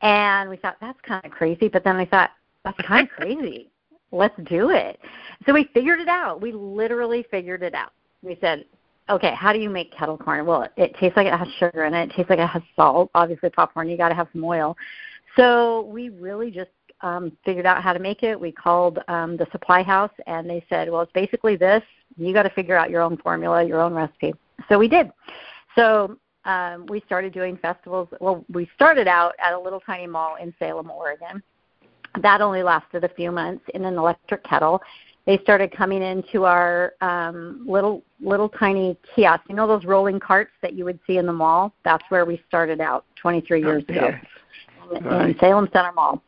And 0.00 0.50
we 0.50 0.56
thought 0.56 0.76
that's 0.80 1.00
kind 1.00 1.24
of 1.24 1.30
crazy, 1.30 1.68
but 1.68 1.84
then 1.84 1.96
I 1.96 2.04
thought 2.04 2.30
that's 2.64 2.80
kind 2.82 3.08
of 3.08 3.14
crazy. 3.16 3.70
Let's 4.12 4.38
do 4.44 4.70
it. 4.70 5.00
So 5.46 5.52
we 5.52 5.64
figured 5.74 6.00
it 6.00 6.08
out. 6.08 6.40
We 6.40 6.52
literally 6.52 7.24
figured 7.30 7.62
it 7.62 7.74
out. 7.74 7.92
We 8.22 8.38
said, 8.40 8.64
okay, 9.10 9.34
how 9.34 9.52
do 9.52 9.58
you 9.58 9.70
make 9.70 9.92
kettle 9.92 10.18
corn? 10.18 10.46
Well, 10.46 10.68
it 10.76 10.94
tastes 10.98 11.16
like 11.16 11.26
it 11.26 11.38
has 11.38 11.48
sugar 11.58 11.84
in 11.84 11.94
it. 11.94 12.10
It 12.10 12.14
tastes 12.14 12.30
like 12.30 12.38
it 12.38 12.48
has 12.48 12.62
salt. 12.76 13.10
Obviously, 13.14 13.50
popcorn, 13.50 13.88
you 13.88 13.96
got 13.96 14.08
to 14.08 14.14
have 14.14 14.28
some 14.32 14.44
oil. 14.44 14.76
So 15.36 15.82
we 15.92 16.10
really 16.10 16.50
just 16.50 16.70
um, 17.00 17.32
figured 17.44 17.66
out 17.66 17.82
how 17.82 17.92
to 17.92 17.98
make 17.98 18.22
it. 18.22 18.38
We 18.38 18.52
called 18.52 18.98
um, 19.08 19.36
the 19.36 19.46
supply 19.52 19.82
house, 19.82 20.12
and 20.26 20.48
they 20.48 20.64
said, 20.68 20.90
well, 20.90 21.02
it's 21.02 21.12
basically 21.12 21.56
this. 21.56 21.82
You 22.16 22.32
got 22.32 22.44
to 22.44 22.50
figure 22.50 22.76
out 22.76 22.90
your 22.90 23.02
own 23.02 23.16
formula, 23.18 23.64
your 23.64 23.80
own 23.80 23.92
recipe. 23.92 24.34
So 24.68 24.78
we 24.78 24.88
did. 24.88 25.10
So 25.74 26.16
um, 26.44 26.86
we 26.86 27.02
started 27.06 27.32
doing 27.32 27.56
festivals. 27.58 28.08
Well, 28.20 28.44
we 28.52 28.68
started 28.74 29.08
out 29.08 29.34
at 29.44 29.52
a 29.52 29.58
little 29.58 29.80
tiny 29.80 30.06
mall 30.06 30.36
in 30.40 30.54
Salem, 30.58 30.90
Oregon. 30.90 31.42
That 32.22 32.40
only 32.40 32.62
lasted 32.62 33.02
a 33.02 33.08
few 33.08 33.32
months 33.32 33.64
in 33.74 33.84
an 33.84 33.98
electric 33.98 34.44
kettle. 34.44 34.80
They 35.26 35.38
started 35.38 35.74
coming 35.74 36.02
into 36.02 36.44
our 36.44 36.94
um, 37.00 37.64
little 37.66 38.02
little 38.24 38.48
tiny 38.48 38.96
kiosks. 39.14 39.46
You 39.48 39.54
know 39.54 39.66
those 39.66 39.84
rolling 39.84 40.18
carts 40.20 40.52
that 40.62 40.74
you 40.74 40.84
would 40.84 40.98
see 41.06 41.18
in 41.18 41.26
the 41.26 41.32
mall? 41.32 41.72
That's 41.84 42.04
where 42.08 42.24
we 42.24 42.42
started 42.48 42.80
out 42.80 43.04
23 43.16 43.60
years 43.60 43.82
ago 43.84 43.92
dear. 43.92 44.22
in 44.96 45.04
Right. 45.04 45.36
Salem 45.40 45.68
Center 45.72 45.92
Mall. 45.92 46.22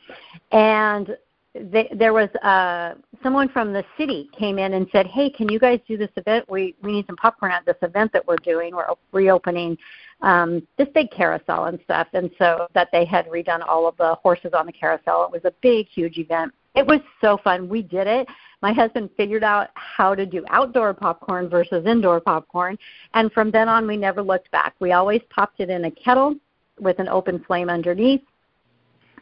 And 0.53 1.17
they, 1.55 1.89
there 1.95 2.13
was 2.13 2.29
uh, 2.37 2.95
someone 3.23 3.49
from 3.49 3.73
the 3.73 3.85
city 3.97 4.29
came 4.37 4.59
in 4.59 4.75
and 4.75 4.87
said, 4.93 5.07
"Hey, 5.07 5.31
can 5.31 5.49
you 5.49 5.59
guys 5.59 5.81
do 5.89 5.97
this 5.97 6.11
event? 6.17 6.49
We 6.51 6.75
we 6.83 6.93
need 6.93 7.07
some 7.07 7.17
popcorn 7.17 7.53
at 7.53 7.65
this 7.65 7.77
event 7.83 8.13
that 8.13 8.27
we're 8.27 8.37
doing. 8.37 8.75
We're 8.75 8.87
reopening 9.13 9.79
um, 10.23 10.67
this 10.77 10.89
big 10.95 11.11
carousel 11.11 11.67
and 11.67 11.79
stuff." 11.85 12.09
And 12.13 12.31
so 12.39 12.67
that 12.75 12.89
they 12.93 13.05
had 13.05 13.27
redone 13.29 13.67
all 13.67 13.87
of 13.87 13.97
the 13.97 14.17
horses 14.17 14.53
on 14.53 14.67
the 14.67 14.73
carousel. 14.73 15.25
It 15.25 15.33
was 15.33 15.45
a 15.45 15.55
big, 15.63 15.89
huge 15.89 16.19
event. 16.19 16.53
It 16.75 16.87
was 16.87 17.01
so 17.21 17.39
fun. 17.43 17.69
We 17.69 17.83
did 17.83 18.07
it. 18.07 18.29
My 18.67 18.73
husband 18.73 19.11
figured 19.17 19.45
out 19.45 19.69
how 19.75 20.13
to 20.17 20.27
do 20.27 20.45
outdoor 20.51 20.93
popcorn 20.93 21.49
versus 21.49 21.87
indoor 21.87 22.19
popcorn, 22.19 22.77
and 23.15 23.31
from 23.31 23.53
then 23.53 23.69
on, 23.69 23.87
we 23.87 23.97
never 23.97 24.21
looked 24.21 24.51
back. 24.51 24.75
We 24.81 24.91
always 24.91 25.21
popped 25.31 25.61
it 25.61 25.71
in 25.71 25.85
a 25.85 25.91
kettle 25.93 26.35
with 26.81 26.99
an 26.99 27.09
open 27.09 27.45
flame 27.47 27.71
underneath, 27.71 28.23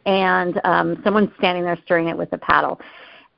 and 0.07 0.59
um, 0.63 0.99
someone 1.03 1.31
standing 1.37 1.63
there 1.63 1.77
stirring 1.85 2.07
it 2.07 2.17
with 2.17 2.33
a 2.33 2.39
paddle. 2.39 2.79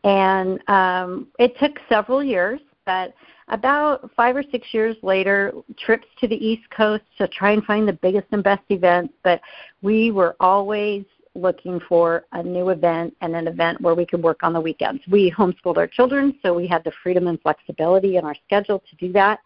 And 0.06 0.62
um, 0.70 1.28
it 1.40 1.60
took 1.60 1.78
several 1.90 2.24
years, 2.24 2.62
but 2.86 3.14
about 3.50 4.10
five 4.16 4.38
or 4.38 4.44
six 4.50 4.74
years 4.74 4.96
later, 5.02 5.52
trips 5.78 6.08
to 6.22 6.28
the 6.30 6.38
East 6.38 6.70
Coast 6.70 7.04
to 7.18 7.28
try 7.28 7.52
and 7.52 7.66
find 7.66 7.86
the 7.86 8.00
biggest 8.02 8.28
and 8.32 8.42
best 8.42 8.64
events. 8.70 9.14
But 9.26 9.42
we 9.82 10.12
were 10.12 10.38
always 10.40 11.04
looking 11.38 11.80
for 11.88 12.26
a 12.34 12.44
new 12.44 12.70
event 12.70 13.16
and 13.22 13.36
an 13.36 13.48
event 13.48 13.80
where 13.82 13.96
we 13.96 14.06
could 14.06 14.22
work 14.22 14.44
on 14.44 14.54
the 14.54 14.62
weekends. 14.62 15.02
We 15.08 15.32
homeschooled 15.32 15.78
our 15.78 15.88
children, 15.88 16.38
so 16.42 16.54
we 16.54 16.68
had 16.68 16.84
the 16.84 16.92
freedom 17.04 17.28
and 17.28 17.42
flexibility 17.42 18.18
in 18.18 18.26
our 18.26 18.36
schedule 18.46 18.80
to 18.90 18.96
do 18.96 19.14
that. 19.14 19.40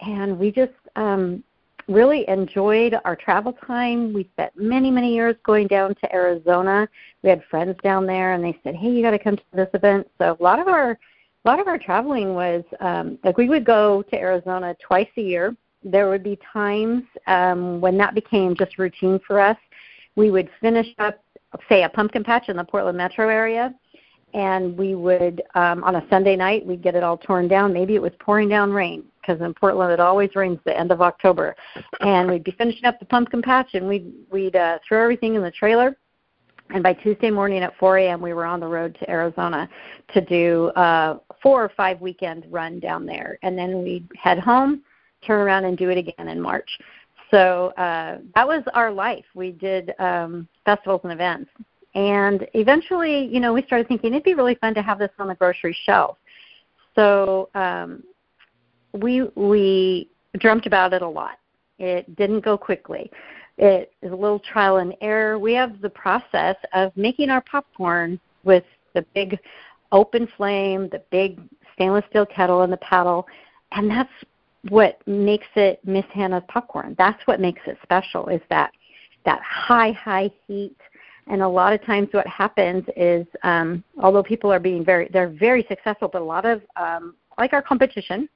And 0.00 0.38
we 0.38 0.50
just 0.50 0.72
um, 0.96 1.44
really 1.88 2.28
enjoyed 2.28 2.96
our 3.04 3.16
travel 3.16 3.52
time. 3.52 4.12
We 4.12 4.28
spent 4.32 4.52
many, 4.56 4.90
many 4.90 5.14
years 5.14 5.36
going 5.44 5.66
down 5.66 5.94
to 5.96 6.14
Arizona. 6.14 6.88
We 7.22 7.30
had 7.30 7.42
friends 7.50 7.76
down 7.82 8.06
there, 8.06 8.32
and 8.32 8.42
they 8.42 8.58
said, 8.64 8.74
"Hey, 8.74 8.90
you 8.90 9.02
got 9.02 9.12
to 9.12 9.18
come 9.18 9.36
to 9.36 9.42
this 9.52 9.68
event." 9.74 10.08
So 10.18 10.36
a 10.38 10.42
lot 10.42 10.58
of 10.58 10.68
our 10.68 10.98
a 11.44 11.48
lot 11.48 11.60
of 11.60 11.68
our 11.68 11.78
traveling 11.78 12.34
was 12.34 12.64
um, 12.80 13.18
like 13.22 13.36
we 13.36 13.48
would 13.48 13.64
go 13.64 14.02
to 14.02 14.18
Arizona 14.18 14.74
twice 14.80 15.08
a 15.16 15.20
year. 15.20 15.54
There 15.82 16.08
would 16.08 16.22
be 16.22 16.38
times 16.52 17.02
um, 17.26 17.80
when 17.80 17.98
that 17.98 18.14
became 18.14 18.56
just 18.56 18.78
routine 18.78 19.20
for 19.26 19.38
us. 19.38 19.58
We 20.16 20.30
would 20.30 20.48
finish 20.60 20.86
up, 20.98 21.22
say, 21.68 21.82
a 21.82 21.88
pumpkin 21.88 22.24
patch 22.24 22.48
in 22.48 22.56
the 22.56 22.64
Portland 22.64 22.96
metro 22.96 23.28
area, 23.28 23.74
and 24.32 24.76
we 24.76 24.94
would 24.94 25.42
um, 25.54 25.84
on 25.84 25.96
a 25.96 26.06
Sunday 26.10 26.36
night 26.36 26.66
we'd 26.66 26.82
get 26.82 26.94
it 26.94 27.02
all 27.02 27.16
torn 27.16 27.48
down. 27.48 27.72
Maybe 27.72 27.94
it 27.94 28.02
was 28.02 28.12
pouring 28.18 28.48
down 28.48 28.72
rain 28.72 29.04
because 29.20 29.40
in 29.40 29.54
Portland 29.54 29.92
it 29.92 30.00
always 30.00 30.34
rains 30.34 30.58
the 30.64 30.76
end 30.78 30.90
of 30.90 31.00
October, 31.00 31.54
and 32.00 32.30
we'd 32.30 32.44
be 32.44 32.52
finishing 32.52 32.84
up 32.84 32.98
the 32.98 33.06
pumpkin 33.06 33.42
patch 33.42 33.74
and 33.74 33.86
we'd 33.86 34.12
we'd 34.30 34.56
uh, 34.56 34.78
throw 34.86 35.02
everything 35.02 35.34
in 35.34 35.42
the 35.42 35.50
trailer 35.50 35.96
and 36.70 36.82
by 36.82 36.94
Tuesday 36.94 37.30
morning 37.30 37.62
at 37.62 37.76
4 37.76 37.98
a.m., 37.98 38.20
we 38.20 38.32
were 38.32 38.46
on 38.46 38.60
the 38.60 38.66
road 38.66 38.96
to 39.00 39.10
Arizona 39.10 39.68
to 40.12 40.20
do 40.20 40.72
a 40.76 41.20
four 41.42 41.62
or 41.62 41.68
five 41.76 42.00
weekend 42.00 42.46
run 42.50 42.80
down 42.80 43.04
there. 43.04 43.38
And 43.42 43.56
then 43.58 43.82
we'd 43.82 44.08
head 44.20 44.38
home, 44.38 44.82
turn 45.26 45.40
around, 45.40 45.66
and 45.66 45.76
do 45.76 45.90
it 45.90 45.98
again 45.98 46.28
in 46.28 46.40
March. 46.40 46.68
So 47.34 47.72
uh, 47.76 48.18
that 48.36 48.46
was 48.46 48.62
our 48.74 48.92
life. 48.92 49.24
We 49.34 49.50
did 49.50 49.92
um, 49.98 50.46
festivals 50.64 51.00
and 51.02 51.12
events. 51.12 51.50
And 51.96 52.46
eventually, 52.54 53.26
you 53.26 53.40
know, 53.40 53.52
we 53.52 53.64
started 53.64 53.88
thinking 53.88 54.12
it'd 54.12 54.22
be 54.22 54.34
really 54.34 54.54
fun 54.54 54.72
to 54.74 54.82
have 54.82 55.00
this 55.00 55.10
on 55.18 55.26
the 55.26 55.34
grocery 55.34 55.76
shelf. 55.84 56.16
So 56.94 57.48
um, 57.56 58.04
we 58.92 59.24
we 59.34 60.08
dreamt 60.38 60.66
about 60.66 60.92
it 60.92 61.02
a 61.02 61.08
lot. 61.08 61.40
It 61.80 62.14
didn't 62.14 62.44
go 62.44 62.56
quickly. 62.56 63.10
It 63.58 63.92
is 64.00 64.12
a 64.12 64.16
little 64.16 64.38
trial 64.38 64.76
and 64.76 64.94
error. 65.00 65.36
We 65.36 65.54
have 65.54 65.80
the 65.80 65.90
process 65.90 66.54
of 66.72 66.96
making 66.96 67.30
our 67.30 67.40
popcorn 67.40 68.20
with 68.44 68.64
the 68.94 69.04
big 69.12 69.40
open 69.90 70.28
flame, 70.36 70.88
the 70.92 71.02
big 71.10 71.40
stainless 71.74 72.04
steel 72.10 72.26
kettle, 72.26 72.62
and 72.62 72.72
the 72.72 72.76
paddle, 72.76 73.26
and 73.72 73.90
that's 73.90 74.10
what 74.68 75.00
makes 75.06 75.46
it 75.56 75.80
Miss 75.84 76.04
Hannah's 76.12 76.42
popcorn. 76.48 76.94
That's 76.98 77.20
what 77.26 77.40
makes 77.40 77.60
it 77.66 77.78
special. 77.82 78.28
Is 78.28 78.40
that 78.50 78.72
that 79.24 79.40
high, 79.42 79.92
high 79.92 80.30
heat. 80.46 80.76
And 81.26 81.40
a 81.40 81.48
lot 81.48 81.72
of 81.72 81.82
times, 81.84 82.08
what 82.12 82.26
happens 82.26 82.84
is, 82.96 83.26
um, 83.42 83.82
although 84.02 84.22
people 84.22 84.52
are 84.52 84.60
being 84.60 84.84
very, 84.84 85.08
they're 85.10 85.30
very 85.30 85.64
successful, 85.68 86.08
but 86.08 86.20
a 86.20 86.24
lot 86.24 86.44
of, 86.44 86.60
um, 86.76 87.14
like 87.38 87.54
our 87.54 87.62
competition, 87.62 88.28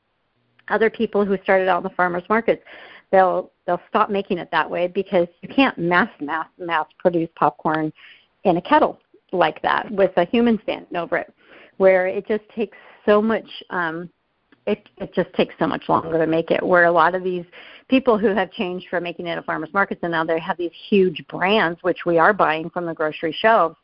other 0.69 0.89
people 0.89 1.25
who 1.25 1.37
started 1.43 1.69
out 1.69 1.79
in 1.79 1.83
the 1.83 1.91
farmers 1.91 2.23
markets, 2.31 2.63
they'll 3.11 3.51
they'll 3.67 3.81
stop 3.89 4.11
making 4.11 4.39
it 4.39 4.49
that 4.51 4.69
way 4.69 4.87
because 4.87 5.29
you 5.43 5.49
can't 5.49 5.77
mass 5.79 6.09
mass 6.21 6.47
mass 6.59 6.87
produce 6.99 7.29
popcorn 7.37 7.93
in 8.45 8.57
a 8.57 8.63
kettle 8.63 8.99
like 9.33 9.61
that 9.63 9.91
with 9.91 10.11
a 10.17 10.25
human 10.27 10.59
standing 10.63 10.97
over 10.97 11.17
it 11.17 11.33
where 11.79 12.07
it 12.07 12.27
just 12.27 12.45
takes 12.55 12.77
so 13.07 13.21
much 13.23 13.47
um 13.71 14.11
it 14.69 14.89
it 14.99 15.15
just 15.15 15.33
takes 15.35 15.55
so 15.59 15.67
much 15.67 15.89
longer 15.89 16.19
to 16.19 16.27
make 16.27 16.51
it 16.51 16.63
where 16.63 16.85
a 16.85 16.93
lot 16.93 17.15
of 17.15 17.25
these 17.25 17.45
people 17.89 18.19
who 18.19 18.29
have 18.29 18.53
changed 18.53 18.87
from 18.89 19.03
making 19.03 19.27
it 19.27 19.39
at 19.39 19.45
farmers 19.45 19.71
markets 19.73 20.01
and 20.03 20.13
now 20.13 20.25
they 20.25 20.39
have 20.39 20.57
these 20.59 20.71
huge 20.89 21.25
brands 21.29 21.79
which 21.83 22.05
we 22.05 22.19
are 22.19 22.33
buying 22.33 22.69
from 22.71 22.85
the 22.87 22.95
grocery 22.95 23.35
shelves 23.41 23.77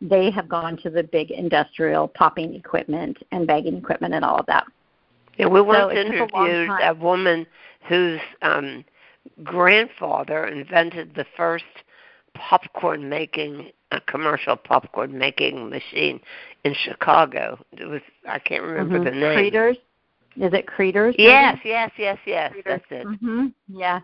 they 0.00 0.30
have 0.30 0.48
gone 0.48 0.76
to 0.76 0.90
the 0.90 1.02
big 1.02 1.32
industrial 1.32 2.06
popping 2.06 2.54
equipment 2.54 3.18
and 3.32 3.46
bagging 3.46 3.76
equipment 3.76 4.14
and 4.14 4.24
all 4.24 4.38
of 4.38 4.46
that 4.46 4.64
yeah, 5.36 5.46
we 5.46 5.60
once 5.60 5.78
so 5.78 5.90
interviewed 5.90 6.70
a, 6.70 6.90
a 6.90 6.94
woman 6.94 7.46
whose 7.88 8.20
um, 8.42 8.84
grandfather 9.42 10.46
invented 10.46 11.14
the 11.14 11.26
first 11.36 11.64
popcorn 12.34 13.08
making 13.08 13.70
a 13.90 14.00
commercial 14.00 14.56
popcorn 14.56 15.16
making 15.16 15.70
machine 15.70 16.20
in 16.64 16.74
Chicago. 16.74 17.58
It 17.72 17.86
was 17.86 18.02
I 18.28 18.38
can't 18.38 18.62
remember 18.62 18.96
mm-hmm. 18.96 19.04
the 19.04 19.10
name. 19.12 19.34
Cretors. 19.34 19.76
Is 20.40 20.52
it 20.52 20.66
Cretors? 20.66 21.14
Yes, 21.18 21.58
yes, 21.64 21.90
yes, 21.98 22.18
yes. 22.26 22.54
That's 22.64 22.84
it. 22.90 23.06
Mm-hmm. 23.06 23.46
Yeah. 23.68 24.00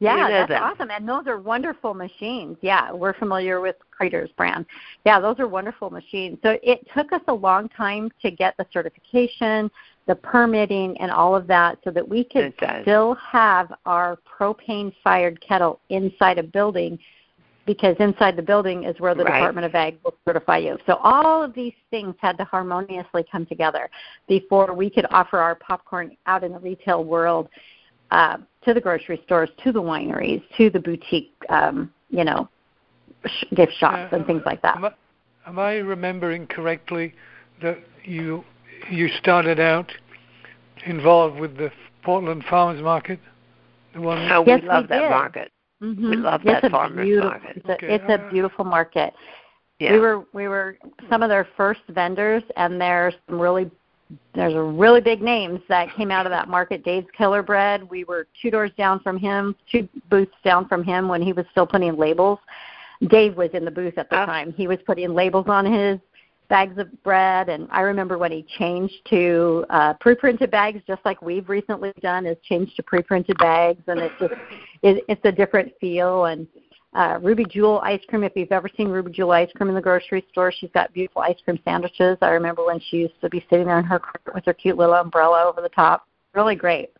Yeah, 0.00 0.28
that's 0.28 0.48
them. 0.48 0.62
awesome. 0.62 0.90
And 0.90 1.08
those 1.08 1.26
are 1.26 1.40
wonderful 1.40 1.92
machines. 1.92 2.56
Yeah, 2.60 2.92
we're 2.92 3.14
familiar 3.14 3.60
with 3.60 3.76
Cretors 3.90 4.30
brand. 4.36 4.64
Yeah, 5.04 5.18
those 5.18 5.40
are 5.40 5.48
wonderful 5.48 5.90
machines. 5.90 6.38
So 6.42 6.56
it 6.62 6.86
took 6.94 7.12
us 7.12 7.22
a 7.26 7.34
long 7.34 7.68
time 7.70 8.10
to 8.22 8.30
get 8.30 8.56
the 8.58 8.66
certification, 8.72 9.70
the 10.06 10.14
permitting 10.14 10.96
and 11.00 11.10
all 11.10 11.34
of 11.34 11.48
that 11.48 11.78
so 11.82 11.90
that 11.90 12.08
we 12.08 12.22
could 12.22 12.54
still 12.82 13.14
have 13.14 13.72
our 13.86 14.18
propane 14.38 14.92
fired 15.02 15.40
kettle 15.40 15.80
inside 15.90 16.38
a 16.38 16.44
building 16.44 16.98
because 17.68 17.94
inside 18.00 18.34
the 18.34 18.42
building 18.42 18.84
is 18.84 18.98
where 18.98 19.14
the 19.14 19.22
right. 19.22 19.34
Department 19.34 19.66
of 19.66 19.74
Ag 19.74 19.98
will 20.02 20.14
certify 20.24 20.56
you. 20.56 20.78
So 20.86 20.94
all 21.02 21.42
of 21.42 21.52
these 21.52 21.74
things 21.90 22.14
had 22.18 22.38
to 22.38 22.44
harmoniously 22.44 23.26
come 23.30 23.44
together 23.44 23.90
before 24.26 24.72
we 24.72 24.88
could 24.88 25.04
offer 25.10 25.38
our 25.38 25.54
popcorn 25.54 26.16
out 26.24 26.42
in 26.42 26.52
the 26.52 26.58
retail 26.58 27.04
world 27.04 27.50
uh, 28.10 28.38
to 28.64 28.72
the 28.72 28.80
grocery 28.80 29.20
stores, 29.26 29.50
to 29.64 29.70
the 29.70 29.82
wineries, 29.82 30.42
to 30.56 30.70
the 30.70 30.80
boutique, 30.80 31.34
um, 31.50 31.92
you 32.08 32.24
know, 32.24 32.48
sh- 33.26 33.44
gift 33.54 33.74
shops 33.74 34.10
uh, 34.12 34.16
and 34.16 34.26
things 34.26 34.42
like 34.46 34.62
that. 34.62 34.78
Am 34.78 34.86
I, 34.86 34.92
am 35.46 35.58
I 35.58 35.74
remembering 35.74 36.46
correctly 36.46 37.12
that 37.62 37.78
you 38.02 38.44
you 38.90 39.08
started 39.20 39.60
out 39.60 39.92
involved 40.86 41.38
with 41.38 41.58
the 41.58 41.70
Portland 42.02 42.44
Farmers 42.48 42.82
Market? 42.82 43.20
The 43.92 44.00
one 44.00 44.32
oh, 44.32 44.42
yes, 44.46 44.62
we 44.62 44.68
love 44.68 44.84
we 44.84 44.88
that 44.88 45.00
did. 45.00 45.10
market. 45.10 45.52
Mm-hmm. 45.82 46.10
We 46.10 46.16
love 46.16 46.42
it's 46.44 46.62
that 46.62 46.70
farmers 46.70 47.08
market. 47.22 47.56
It's, 47.56 47.68
a, 47.68 47.72
okay. 47.74 47.94
it's 47.94 48.04
a 48.08 48.28
beautiful 48.30 48.64
market. 48.64 49.14
Yeah. 49.78 49.92
We 49.92 50.00
were 50.00 50.24
we 50.32 50.48
were 50.48 50.76
some 51.08 51.22
of 51.22 51.28
their 51.28 51.46
first 51.56 51.82
vendors, 51.88 52.42
and 52.56 52.80
there's 52.80 53.14
some 53.28 53.40
really 53.40 53.70
there's 54.34 54.54
a 54.54 54.62
really 54.62 55.00
big 55.00 55.22
names 55.22 55.60
that 55.68 55.94
came 55.94 56.10
out 56.10 56.26
of 56.26 56.30
that 56.30 56.48
market. 56.48 56.84
Dave's 56.84 57.06
Killer 57.16 57.42
Bread. 57.42 57.88
We 57.88 58.04
were 58.04 58.26
two 58.40 58.50
doors 58.50 58.70
down 58.76 59.00
from 59.00 59.18
him, 59.18 59.54
two 59.70 59.88
booths 60.10 60.32
down 60.44 60.66
from 60.66 60.82
him 60.82 61.08
when 61.08 61.22
he 61.22 61.32
was 61.32 61.44
still 61.52 61.66
putting 61.66 61.96
labels. 61.96 62.38
Dave 63.08 63.36
was 63.36 63.50
in 63.52 63.64
the 63.64 63.70
booth 63.70 63.98
at 63.98 64.10
the 64.10 64.22
oh. 64.22 64.26
time. 64.26 64.52
He 64.54 64.66
was 64.66 64.78
putting 64.84 65.14
labels 65.14 65.46
on 65.48 65.64
his 65.64 66.00
bags 66.48 66.78
of 66.78 67.02
bread 67.02 67.48
and 67.48 67.68
I 67.70 67.82
remember 67.82 68.16
when 68.16 68.32
he 68.32 68.44
changed 68.58 68.94
to 69.10 69.66
uh 69.70 69.94
pre-printed 69.94 70.50
bags 70.50 70.80
just 70.86 71.04
like 71.04 71.20
we've 71.20 71.48
recently 71.48 71.92
done 72.00 72.26
is 72.26 72.36
changed 72.42 72.74
to 72.76 72.82
pre-printed 72.82 73.36
bags 73.38 73.82
and 73.86 74.00
it's 74.00 74.14
just 74.18 74.34
it, 74.82 75.04
it's 75.08 75.24
a 75.24 75.32
different 75.32 75.72
feel. 75.80 76.26
And 76.26 76.46
uh 76.94 77.18
Ruby 77.20 77.44
Jewel 77.44 77.80
ice 77.80 78.00
cream 78.08 78.24
if 78.24 78.32
you've 78.34 78.52
ever 78.52 78.68
seen 78.76 78.88
Ruby 78.88 79.12
Jewel 79.12 79.32
ice 79.32 79.50
cream 79.56 79.68
in 79.68 79.74
the 79.74 79.80
grocery 79.80 80.24
store 80.30 80.50
she's 80.50 80.70
got 80.72 80.92
beautiful 80.92 81.22
ice 81.22 81.36
cream 81.44 81.58
sandwiches. 81.64 82.16
I 82.22 82.30
remember 82.30 82.64
when 82.64 82.80
she 82.80 82.98
used 82.98 83.20
to 83.20 83.28
be 83.28 83.44
sitting 83.50 83.66
there 83.66 83.78
in 83.78 83.84
her 83.84 83.98
cart 83.98 84.22
with 84.34 84.44
her 84.46 84.54
cute 84.54 84.78
little 84.78 84.94
umbrella 84.94 85.44
over 85.46 85.60
the 85.60 85.68
top. 85.68 86.06
Really 86.34 86.56
great. 86.56 86.90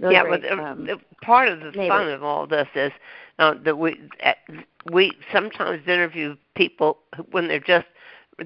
Really 0.00 0.14
yeah 0.14 0.22
great, 0.22 0.42
but 0.42 0.58
um, 0.58 0.88
part 1.22 1.48
of 1.48 1.60
the 1.60 1.72
neighbors. 1.72 1.88
fun 1.88 2.08
of 2.08 2.22
all 2.22 2.46
this 2.46 2.68
is 2.74 2.92
uh, 3.38 3.54
that 3.64 3.76
we 3.76 4.00
uh, 4.24 4.32
we 4.92 5.12
sometimes 5.32 5.86
interview 5.86 6.36
people 6.54 6.98
when 7.32 7.48
they're 7.48 7.60
just 7.60 7.86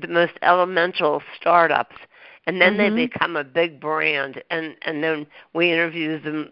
the 0.00 0.08
most 0.08 0.32
elemental 0.42 1.22
startups 1.38 1.96
and 2.46 2.60
then 2.60 2.76
mm-hmm. 2.76 2.96
they 2.96 3.06
become 3.06 3.36
a 3.36 3.44
big 3.44 3.80
brand 3.80 4.42
and 4.50 4.74
and 4.82 5.02
then 5.02 5.26
we 5.54 5.72
interview 5.72 6.20
them 6.20 6.50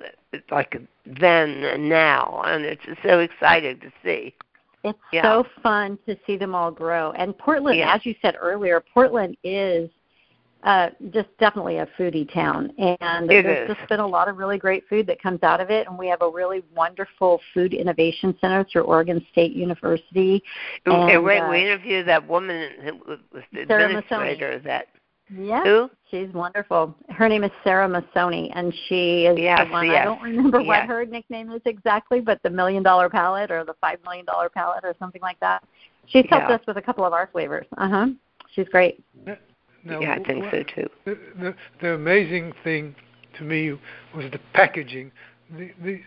like 0.51 0.81
then 1.07 1.65
and 1.65 1.89
now 1.89 2.43
and 2.47 2.65
it's 2.65 2.83
so 3.03 3.19
exciting 3.21 3.79
to 3.81 3.91
see 4.05 4.35
it's 4.85 4.99
yeah. 5.13 5.23
so 5.23 5.45
fun 5.63 5.99
to 6.07 6.17
see 6.27 6.37
them 6.37 6.55
all 6.55 6.71
grow 6.71 7.13
and 7.13 7.37
portland 7.39 7.79
yeah. 7.79 7.95
as 7.95 8.05
you 8.05 8.15
said 8.23 8.37
earlier 8.39 8.83
portland 8.93 9.37
is 9.43 9.91
uh, 10.63 10.91
just 11.11 11.29
definitely 11.39 11.79
a 11.79 11.87
foodie 11.99 12.31
town, 12.33 12.73
and 12.79 13.31
it 13.31 13.45
there's 13.45 13.71
is. 13.71 13.77
just 13.77 13.89
been 13.89 14.01
a 14.01 14.07
lot 14.07 14.29
of 14.29 14.37
really 14.37 14.59
great 14.59 14.87
food 14.89 15.07
that 15.07 15.21
comes 15.23 15.43
out 15.43 15.61
of 15.61 15.71
it. 15.71 15.87
And 15.87 15.99
we 15.99 16.07
have 16.09 16.23
a 16.23 16.29
really 16.29 16.63
wonderful 16.77 17.41
food 17.55 17.73
innovation 17.73 18.37
center 18.41 18.65
through 18.71 18.83
Oregon 18.83 19.25
State 19.33 19.53
University. 19.53 20.43
And, 20.87 21.11
and 21.11 21.25
wait, 21.25 21.41
uh, 21.41 21.51
we 21.51 21.63
interviewed 21.63 22.07
that 22.09 22.27
woman 22.29 22.73
who 22.83 22.95
was 23.09 23.19
the 23.53 23.65
Sarah 23.67 23.85
administrator 23.87 24.59
Masoni. 24.59 24.65
that 24.65 24.87
Yeah. 25.35 25.63
Who? 25.63 25.91
She's 26.11 26.29
wonderful. 26.35 26.95
Her 27.09 27.29
name 27.29 27.45
is 27.45 27.53
Sarah 27.65 27.89
Masoni, 27.89 28.51
and 28.55 28.75
she 28.89 29.27
is 29.27 29.39
Yes, 29.39 29.65
the 29.67 29.73
one. 29.73 29.87
yes, 29.87 30.03
I 30.03 30.05
don't 30.05 30.23
remember 30.23 30.63
what 30.63 30.85
her 30.87 31.07
nickname 31.07 31.51
is 31.53 31.63
exactly, 31.65 32.21
but 32.21 32.43
the 32.43 32.51
million 32.51 32.83
dollar 32.83 33.09
palate 33.09 33.51
or 33.51 33.65
the 33.65 33.75
five 33.81 33.99
million 34.05 34.27
dollar 34.27 34.49
palate 34.49 34.85
or 34.85 34.95
something 34.99 35.23
like 35.23 35.41
that. 35.41 35.63
She's 36.09 36.27
helped 36.29 36.49
Yeah. 36.49 36.57
us 36.57 36.61
with 36.67 36.77
a 36.77 36.83
couple 36.83 37.05
of 37.05 37.13
our 37.13 37.29
flavors. 37.33 37.67
Uh 37.79 37.89
huh. 37.89 38.07
She's 38.55 38.69
great. 38.69 39.03
Now, 39.85 40.01
yeah, 40.01 40.15
I 40.15 40.23
think 40.23 40.45
so 40.51 40.63
too. 40.63 40.89
The, 41.05 41.19
the, 41.39 41.55
the 41.81 41.95
amazing 41.95 42.53
thing 42.63 42.95
to 43.39 43.45
me 43.45 43.73
was 44.15 44.31
the 44.31 44.41
packaging. 44.53 45.11
The, 45.51 45.71
the, 45.83 46.01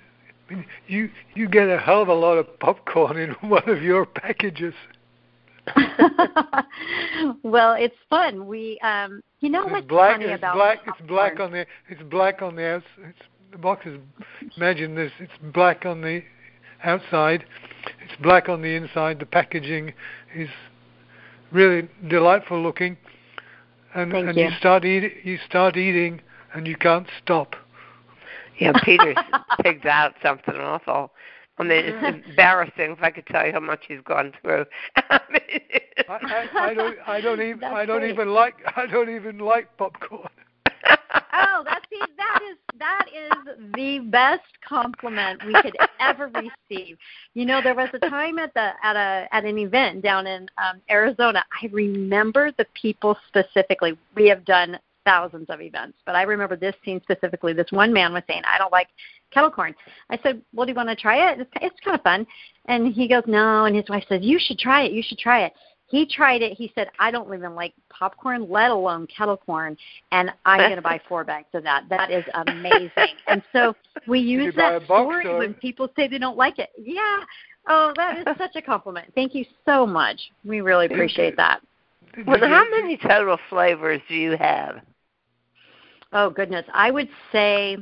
I 0.49 0.53
mean, 0.53 0.65
you 0.87 1.09
you 1.35 1.47
get 1.47 1.69
a 1.69 1.79
hell 1.79 2.01
of 2.01 2.07
a 2.07 2.13
lot 2.13 2.37
of 2.37 2.59
popcorn 2.59 3.17
in 3.17 3.31
one 3.49 3.67
of 3.67 3.81
your 3.81 4.05
packages. 4.05 4.73
well, 7.43 7.73
it's 7.73 7.95
fun. 8.09 8.47
We, 8.47 8.79
um, 8.83 9.21
you 9.39 9.49
know 9.49 9.63
it's 9.63 9.71
what's 9.71 9.87
black. 9.87 10.17
funny 10.17 10.25
It's 10.25 10.39
about 10.39 10.55
black. 10.55 10.79
It's 10.85 11.07
black 11.07 11.39
on 11.39 11.51
the. 11.51 11.65
It's 11.89 12.03
black 12.03 12.41
on 12.41 12.55
the. 12.55 12.75
It's, 12.99 13.19
the 13.51 13.57
box 13.57 13.85
is. 13.85 13.99
Imagine 14.57 14.95
this. 14.95 15.11
It's 15.19 15.31
black 15.53 15.85
on 15.85 16.01
the 16.01 16.21
outside. 16.83 17.45
It's 18.03 18.21
black 18.21 18.49
on 18.49 18.61
the 18.61 18.75
inside. 18.75 19.19
The 19.19 19.25
packaging 19.25 19.93
is 20.35 20.49
really 21.51 21.87
delightful 22.09 22.61
looking. 22.61 22.97
And 23.95 24.11
Thank 24.11 24.29
and 24.29 24.37
you. 24.37 24.49
start 24.57 24.85
eating. 24.85 25.11
You 25.23 25.37
start 25.45 25.77
eating, 25.77 26.21
and 26.53 26.67
you 26.67 26.75
can't 26.75 27.07
stop. 27.21 27.55
Yeah, 28.59 28.73
Peter's 28.83 29.17
picked 29.61 29.85
out 29.85 30.13
something 30.21 30.55
awful. 30.55 31.11
I 31.57 31.63
mean, 31.63 31.85
it's 31.85 32.27
embarrassing 32.29 32.91
if 32.91 33.03
I 33.03 33.11
could 33.11 33.27
tell 33.27 33.45
you 33.45 33.53
how 33.53 33.59
much 33.59 33.85
he's 33.87 34.01
gone 34.03 34.33
through. 34.41 34.65
I 34.95 35.19
mean, 35.31 35.59
I, 36.09 36.47
I, 36.53 36.69
I 36.69 36.73
don't. 36.73 36.97
I 37.07 37.21
don't 37.21 37.41
even. 37.49 37.59
That's 37.59 37.75
I 37.75 37.85
don't 37.85 37.99
great. 37.99 38.13
even 38.13 38.29
like. 38.29 38.55
I 38.75 38.85
don't 38.87 39.09
even 39.13 39.37
like 39.39 39.75
popcorn. 39.77 40.29
Oh, 41.33 41.63
that's 41.65 41.85
the, 41.89 42.07
that 42.17 42.39
is 42.49 42.57
that 42.79 43.05
is 43.13 43.55
the 43.75 44.02
best 44.13 44.43
compliment 44.65 45.43
we 45.45 45.53
could 45.61 45.75
ever 45.99 46.31
receive. 46.35 46.97
You 47.33 47.45
know, 47.45 47.61
there 47.61 47.75
was 47.75 47.89
a 47.93 47.99
time 47.99 48.39
at 48.39 48.53
the 48.53 48.69
at 48.83 48.95
a 48.95 49.27
at 49.31 49.43
an 49.43 49.57
event 49.57 50.03
down 50.03 50.27
in 50.27 50.47
um, 50.57 50.79
Arizona. 50.89 51.43
I 51.61 51.67
remember 51.71 52.51
the 52.57 52.67
people 52.79 53.17
specifically. 53.27 53.97
We 54.15 54.29
have 54.29 54.45
done 54.45 54.79
thousands 55.03 55.47
of 55.49 55.59
events, 55.59 55.97
but 56.05 56.15
I 56.15 56.21
remember 56.21 56.55
this 56.55 56.75
scene 56.85 57.01
specifically. 57.01 57.51
This 57.51 57.71
one 57.71 57.91
man 57.91 58.13
was 58.13 58.23
saying, 58.27 58.43
"I 58.45 58.59
don't 58.59 58.71
like 58.71 58.87
kettle 59.31 59.51
corn." 59.51 59.73
I 60.11 60.19
said, 60.21 60.41
"Well, 60.53 60.67
do 60.67 60.71
you 60.71 60.75
want 60.75 60.89
to 60.89 60.95
try 60.95 61.31
it? 61.31 61.39
It's, 61.39 61.51
it's 61.59 61.79
kind 61.83 61.95
of 61.95 62.03
fun." 62.03 62.27
And 62.65 62.93
he 62.93 63.07
goes, 63.07 63.23
"No." 63.25 63.65
And 63.65 63.75
his 63.75 63.89
wife 63.89 64.05
says, 64.07 64.21
"You 64.21 64.39
should 64.39 64.59
try 64.59 64.83
it. 64.83 64.93
You 64.93 65.03
should 65.03 65.17
try 65.17 65.45
it." 65.45 65.53
He 65.87 66.05
tried 66.05 66.41
it. 66.41 66.53
He 66.53 66.71
said, 66.75 66.89
"I 66.99 67.11
don't 67.11 67.31
even 67.33 67.55
like 67.55 67.73
popcorn, 67.89 68.49
let 68.49 68.71
alone 68.71 69.07
kettle 69.15 69.37
corn, 69.37 69.77
and 70.11 70.31
I'm 70.45 70.61
going 70.61 70.75
to 70.75 70.81
buy 70.81 70.99
four 71.07 71.23
bags 71.23 71.47
of 71.53 71.63
that. 71.63 71.83
That 71.89 72.11
is 72.11 72.23
amazing." 72.33 73.15
and 73.27 73.43
so 73.51 73.75
we 74.07 74.19
use 74.19 74.53
that 74.55 74.87
box 74.87 75.21
story 75.21 75.37
when 75.37 75.53
people 75.53 75.89
say 75.95 76.07
they 76.07 76.17
don't 76.17 76.37
like 76.37 76.59
it. 76.59 76.69
Yeah. 76.77 77.19
Oh, 77.67 77.93
that 77.95 78.19
is 78.19 78.37
such 78.37 78.55
a 78.55 78.61
compliment. 78.61 79.11
Thank 79.15 79.33
you 79.33 79.45
so 79.65 79.85
much. 79.85 80.19
We 80.43 80.61
really 80.61 80.87
appreciate 80.87 81.37
that. 81.37 81.61
Well, 82.27 82.39
how 82.39 82.65
many 82.69 82.97
total 82.97 83.37
flavors 83.49 84.01
do 84.07 84.15
you 84.15 84.37
have? 84.37 84.81
Oh 86.11 86.29
goodness, 86.29 86.65
I 86.73 86.91
would 86.91 87.09
say 87.31 87.77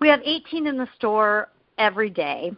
we 0.00 0.08
have 0.08 0.20
18 0.24 0.66
in 0.66 0.76
the 0.76 0.88
store 0.96 1.48
every 1.78 2.10
day, 2.10 2.52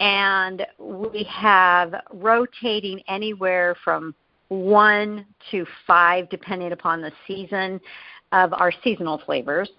and 0.00 0.66
we 0.78 1.24
have 1.24 1.94
rotating 2.12 3.00
anywhere 3.06 3.76
from 3.84 4.14
one 4.48 5.26
to 5.50 5.64
five, 5.86 6.28
depending 6.30 6.72
upon 6.72 7.00
the 7.00 7.12
season, 7.26 7.80
of 8.32 8.52
our 8.54 8.72
seasonal 8.82 9.18
flavors. 9.24 9.70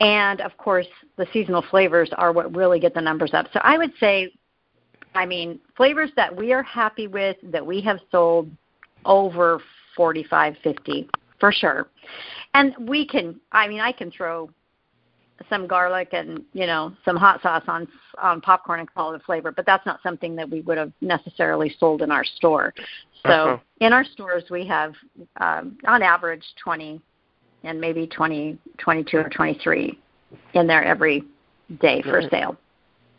And 0.00 0.40
of 0.40 0.56
course, 0.56 0.86
the 1.16 1.26
seasonal 1.32 1.62
flavors 1.70 2.10
are 2.16 2.32
what 2.32 2.54
really 2.56 2.80
get 2.80 2.94
the 2.94 3.00
numbers 3.00 3.32
up. 3.34 3.46
So 3.52 3.60
I 3.62 3.78
would 3.78 3.92
say, 4.00 4.32
I 5.14 5.26
mean, 5.26 5.60
flavors 5.76 6.10
that 6.16 6.34
we 6.34 6.52
are 6.52 6.62
happy 6.62 7.06
with 7.06 7.36
that 7.44 7.64
we 7.64 7.80
have 7.82 7.98
sold 8.10 8.50
over 9.04 9.60
45, 9.96 10.56
50 10.62 11.08
for 11.38 11.52
sure. 11.52 11.88
And 12.54 12.74
we 12.88 13.06
can, 13.06 13.40
I 13.52 13.68
mean, 13.68 13.80
I 13.80 13.92
can 13.92 14.10
throw 14.10 14.50
some 15.50 15.66
garlic 15.66 16.08
and 16.12 16.42
you 16.52 16.66
know 16.66 16.92
some 17.04 17.16
hot 17.16 17.42
sauce 17.42 17.64
on 17.66 17.88
on 18.22 18.40
popcorn 18.40 18.80
and 18.80 18.94
call 18.94 19.12
it 19.12 19.20
a 19.20 19.24
flavor, 19.24 19.50
but 19.52 19.66
that's 19.66 19.84
not 19.84 20.00
something 20.02 20.36
that 20.36 20.48
we 20.48 20.60
would 20.62 20.78
have 20.78 20.92
necessarily 21.00 21.74
sold 21.78 22.02
in 22.02 22.10
our 22.10 22.24
store. 22.24 22.72
So 23.24 23.30
Uh-huh. 23.30 23.58
in 23.80 23.92
our 23.92 24.04
stores, 24.04 24.44
we 24.50 24.66
have 24.66 24.94
um, 25.40 25.76
on 25.86 26.02
average 26.02 26.44
20 26.62 27.00
and 27.64 27.80
maybe 27.80 28.06
20, 28.06 28.58
22 28.78 29.16
or 29.18 29.28
23 29.30 29.98
in 30.52 30.66
there 30.66 30.84
every 30.84 31.24
day 31.80 32.02
for 32.02 32.18
Right. 32.18 32.30
sale. 32.30 32.56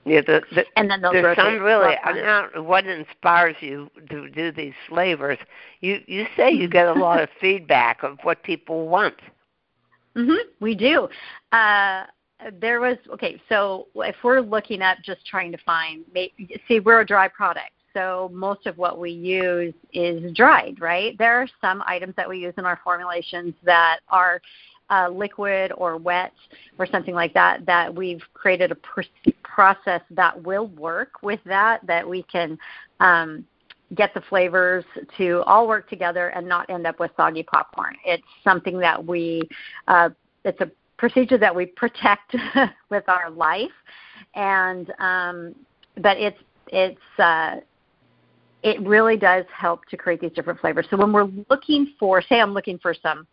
Yeah, 0.05 0.21
the, 0.21 0.43
the, 0.53 0.65
And 0.77 0.87
then 0.89 1.01
those 1.01 1.13
there's 1.13 1.35
some 1.35 1.59
really. 1.59 1.95
I 2.03 2.13
throughout 2.13 2.15
mean, 2.15 2.23
time. 2.25 2.49
I 2.51 2.53
don't- 2.53 2.65
what 2.65 2.85
inspires 2.85 3.55
you 3.59 3.89
to 4.11 4.29
do 4.29 4.51
these 4.51 4.75
flavors? 4.87 5.39
You 5.81 6.01
you 6.07 6.27
say 6.37 6.51
you 6.51 6.67
get 6.79 6.87
a 6.87 6.93
lot 6.93 7.19
of 7.21 7.29
feedback 7.41 8.03
of 8.03 8.19
what 8.23 8.43
people 8.43 8.87
want. 8.87 9.15
Hmm 10.15 10.33
we 10.59 10.75
do. 10.75 11.07
Uh, 11.51 12.05
there 12.59 12.79
was 12.79 12.97
okay. 13.13 13.41
So 13.49 13.87
if 13.95 14.15
we're 14.23 14.41
looking 14.41 14.81
at 14.81 15.01
just 15.03 15.25
trying 15.25 15.51
to 15.51 15.57
find, 15.59 16.03
see, 16.67 16.79
we're 16.79 17.01
a 17.01 17.05
dry 17.05 17.27
product, 17.27 17.71
so 17.93 18.29
most 18.33 18.65
of 18.65 18.77
what 18.77 18.99
we 18.99 19.11
use 19.11 19.73
is 19.93 20.33
dried. 20.33 20.79
Right? 20.79 21.17
There 21.17 21.41
are 21.41 21.47
some 21.61 21.83
items 21.85 22.13
that 22.17 22.27
we 22.27 22.39
use 22.39 22.53
in 22.57 22.65
our 22.65 22.79
formulations 22.83 23.53
that 23.63 23.99
are 24.09 24.41
uh, 24.89 25.09
liquid 25.09 25.71
or 25.77 25.97
wet 25.97 26.33
or 26.77 26.85
something 26.85 27.15
like 27.15 27.33
that. 27.33 27.65
That 27.65 27.93
we've 27.93 28.21
created 28.33 28.71
a 28.71 28.75
pr- 28.75 29.01
process 29.43 30.01
that 30.11 30.41
will 30.43 30.67
work 30.67 31.21
with 31.21 31.39
that. 31.45 31.85
That 31.87 32.07
we 32.07 32.23
can. 32.23 32.57
Um, 32.99 33.45
get 33.93 34.13
the 34.13 34.21
flavors 34.21 34.83
to 35.17 35.43
all 35.43 35.67
work 35.67 35.87
together 35.89 36.29
and 36.29 36.47
not 36.47 36.69
end 36.69 36.87
up 36.87 36.99
with 36.99 37.11
soggy 37.15 37.43
popcorn. 37.43 37.95
It's 38.05 38.23
something 38.43 38.79
that 38.79 39.03
we, 39.05 39.41
uh, 39.87 40.09
it's 40.43 40.59
a 40.61 40.71
procedure 40.97 41.37
that 41.37 41.55
we 41.55 41.67
protect 41.67 42.35
with 42.89 43.07
our 43.07 43.29
life, 43.29 43.71
and 44.33 44.91
um, 44.99 45.55
but 46.01 46.17
it's 46.17 46.39
it's 46.67 47.19
uh, 47.19 47.57
it 48.63 48.81
really 48.81 49.17
does 49.17 49.45
help 49.55 49.85
to 49.85 49.97
create 49.97 50.19
these 50.19 50.31
different 50.31 50.59
flavors. 50.59 50.87
So 50.89 50.97
when 50.97 51.13
we're 51.13 51.29
looking 51.49 51.93
for, 51.99 52.21
say, 52.21 52.41
I'm 52.41 52.53
looking 52.53 52.79
for 52.79 52.95
some 52.95 53.27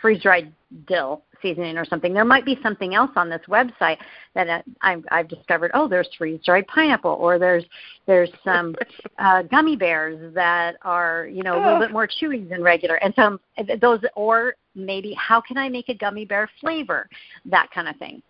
freeze 0.00 0.22
dried 0.22 0.52
dill 0.86 1.22
seasoning 1.40 1.76
or 1.76 1.84
something. 1.84 2.14
There 2.14 2.24
might 2.24 2.44
be 2.44 2.58
something 2.62 2.94
else 2.94 3.10
on 3.16 3.28
this 3.28 3.42
website 3.48 3.98
that 4.34 4.48
uh, 4.48 4.62
I've, 4.80 5.04
I've 5.10 5.28
discovered. 5.28 5.70
Oh, 5.74 5.88
there's 5.88 6.08
freeze 6.16 6.40
dried 6.44 6.66
pineapple, 6.68 7.12
or 7.12 7.38
there's 7.38 7.64
there's 8.06 8.30
some 8.44 8.74
uh, 9.18 9.42
gummy 9.42 9.76
bears 9.76 10.32
that 10.34 10.76
are 10.82 11.26
you 11.26 11.42
know 11.42 11.54
a 11.56 11.62
little 11.62 11.78
bit 11.78 11.92
more 11.92 12.06
chewy 12.08 12.48
than 12.48 12.62
regular, 12.62 12.96
and 12.96 13.12
some 13.14 13.40
those 13.80 14.00
or 14.16 14.54
maybe 14.74 15.14
how 15.14 15.40
can 15.40 15.56
I 15.56 15.68
make 15.68 15.88
a 15.88 15.94
gummy 15.94 16.24
bear 16.24 16.48
flavor, 16.60 17.08
that 17.46 17.70
kind 17.72 17.88
of 17.88 17.96
thing. 17.96 18.22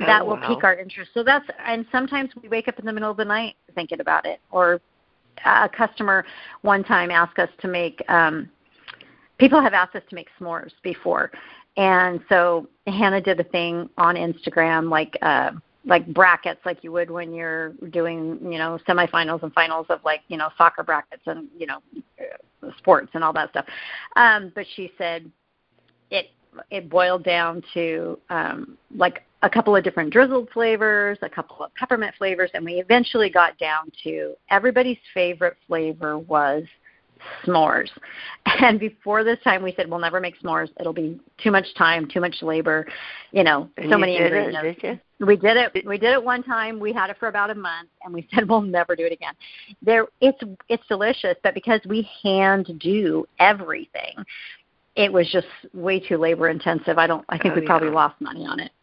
That 0.00 0.22
Oh, 0.22 0.26
will 0.26 0.36
wow. 0.36 0.54
pique 0.54 0.64
our 0.64 0.74
interest. 0.74 1.10
So 1.14 1.22
that's 1.22 1.46
and 1.64 1.84
sometimes 1.92 2.30
we 2.40 2.48
wake 2.48 2.68
up 2.68 2.78
in 2.78 2.86
the 2.86 2.92
middle 2.92 3.10
of 3.10 3.16
the 3.16 3.24
night 3.24 3.56
thinking 3.74 4.00
about 4.00 4.24
it, 4.24 4.40
or 4.50 4.80
a 5.44 5.68
customer 5.68 6.24
one 6.62 6.84
time 6.84 7.10
asked 7.10 7.38
us 7.38 7.50
to 7.60 7.68
make. 7.68 8.02
Um, 8.08 8.50
people 9.40 9.60
have 9.60 9.74
asked 9.74 9.96
us 9.96 10.02
to 10.10 10.14
make 10.14 10.28
s'mores 10.38 10.70
before, 10.82 11.32
and 11.76 12.20
so 12.28 12.68
Hannah 12.86 13.20
did 13.20 13.40
a 13.40 13.44
thing 13.44 13.90
on 13.98 14.14
Instagram 14.14 14.88
like 14.88 15.16
uh, 15.22 15.50
like 15.84 16.06
brackets, 16.12 16.60
like 16.64 16.84
you 16.84 16.92
would 16.92 17.10
when 17.10 17.32
you're 17.32 17.70
doing 17.90 18.38
you 18.42 18.58
know 18.58 18.78
semifinals 18.86 19.42
and 19.42 19.52
finals 19.52 19.86
of 19.88 20.00
like 20.04 20.20
you 20.28 20.36
know 20.36 20.50
soccer 20.56 20.82
brackets 20.82 21.22
and 21.26 21.48
you 21.58 21.66
know 21.66 21.78
uh, 22.20 22.70
sports 22.78 23.10
and 23.14 23.24
all 23.24 23.32
that 23.32 23.50
stuff. 23.50 23.66
Um, 24.16 24.52
but 24.54 24.66
she 24.76 24.92
said 24.98 25.30
it 26.10 26.26
it 26.70 26.90
boiled 26.90 27.24
down 27.24 27.62
to 27.74 28.18
um, 28.28 28.76
like 28.94 29.24
a 29.42 29.48
couple 29.48 29.74
of 29.74 29.82
different 29.82 30.12
drizzled 30.12 30.50
flavors, 30.52 31.16
a 31.22 31.28
couple 31.28 31.64
of 31.64 31.74
peppermint 31.74 32.14
flavors, 32.18 32.50
and 32.52 32.64
we 32.64 32.74
eventually 32.74 33.30
got 33.30 33.56
down 33.58 33.90
to 34.04 34.34
everybody's 34.50 34.98
favorite 35.14 35.56
flavor 35.66 36.18
was 36.18 36.64
s'mores. 37.44 37.88
And 38.62 38.80
before 38.80 39.22
this 39.22 39.38
time, 39.44 39.62
we 39.62 39.72
said 39.74 39.88
we'll 39.88 40.00
never 40.00 40.18
make 40.20 40.40
s'mores. 40.40 40.68
It'll 40.80 40.92
be 40.92 41.20
too 41.42 41.50
much 41.50 41.66
time, 41.76 42.08
too 42.08 42.20
much 42.20 42.36
labor, 42.42 42.86
you 43.32 43.44
know, 43.44 43.68
And 43.76 43.90
so 43.90 43.96
many 43.98 44.16
did 44.18 44.32
it, 44.32 44.48
ingredients. 44.54 44.80
did? 44.82 45.00
We 45.26 45.36
did 45.36 45.56
it. 45.56 45.86
We 45.86 45.98
did 45.98 46.12
it 46.12 46.22
one 46.24 46.42
time. 46.42 46.80
We 46.80 46.92
had 46.92 47.10
it 47.10 47.16
for 47.18 47.28
about 47.28 47.50
a 47.50 47.54
month, 47.54 47.90
and 48.02 48.12
we 48.14 48.26
said 48.34 48.48
we'll 48.48 48.62
never 48.62 48.96
do 48.96 49.04
it 49.04 49.12
again. 49.12 49.34
There, 49.82 50.06
it's 50.20 50.38
it's 50.68 50.82
delicious, 50.88 51.36
but 51.42 51.54
because 51.54 51.80
we 51.86 52.08
hand 52.22 52.78
do 52.80 53.26
everything, 53.38 54.16
it 54.96 55.12
was 55.12 55.28
just 55.30 55.46
way 55.74 56.00
too 56.00 56.16
labor 56.16 56.48
intensive. 56.48 56.98
I 56.98 57.06
don't. 57.06 57.24
I 57.28 57.38
think 57.38 57.54
Oh, 57.54 57.60
we 57.60 57.66
probably 57.66 57.90
lost 57.90 58.20
money 58.20 58.46
on 58.46 58.60
it. 58.60 58.72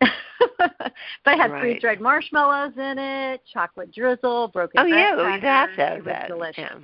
but 0.58 0.92
it 1.34 1.38
had 1.38 1.52
Right. 1.52 1.62
freeze 1.62 1.82
dried 1.82 2.00
marshmallows 2.00 2.74
in 2.78 2.98
it, 3.00 3.42
chocolate 3.52 3.92
drizzle, 3.94 4.48
broken 4.50 4.80
Oh 4.80 4.86
yeah, 4.86 5.16
you'd 5.34 5.44
have 5.44 5.70
to 5.76 5.76
have 5.82 5.98
was 5.98 6.06
that. 6.06 6.28
delicious. 6.28 6.58
Yeah. 6.58 6.78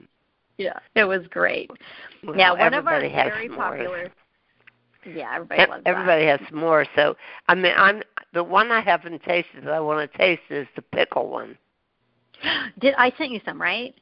Yeah, 0.58 0.78
it 0.95 1.06
was 1.06 1.22
great. 1.30 1.72
Well, 2.24 2.38
yeah, 2.38 2.51
one 2.51 2.74
of 2.74 2.88
our 2.88 2.99
very 3.01 3.49
s'mores. 3.49 3.56
popular. 3.56 4.12
Yeah, 5.06 5.32
everybody 5.36 5.62
Ev- 5.62 5.70
loves 5.70 5.84
that. 5.84 6.39
Has 6.39 6.39
s'mores. 6.49 6.88
So 6.95 7.16
I 7.47 7.56
mean, 7.56 7.74
I'm 7.76 8.01
the 8.34 8.43
one 8.43 8.72
I 8.72 8.82
haven't 8.82 9.22
tasted 9.24 9.64
that 9.66 9.74
I 9.74 9.80
want 9.80 10.10
to 10.12 10.18
taste 10.18 10.41
is 10.49 10.68
the 10.76 10.82
pickle 10.82 11.30
one. 11.30 11.58
Did 12.80 12.93
I 12.97 13.12
sent 13.18 13.32
you 13.32 13.41
some 13.45 13.62
right? 13.62 13.93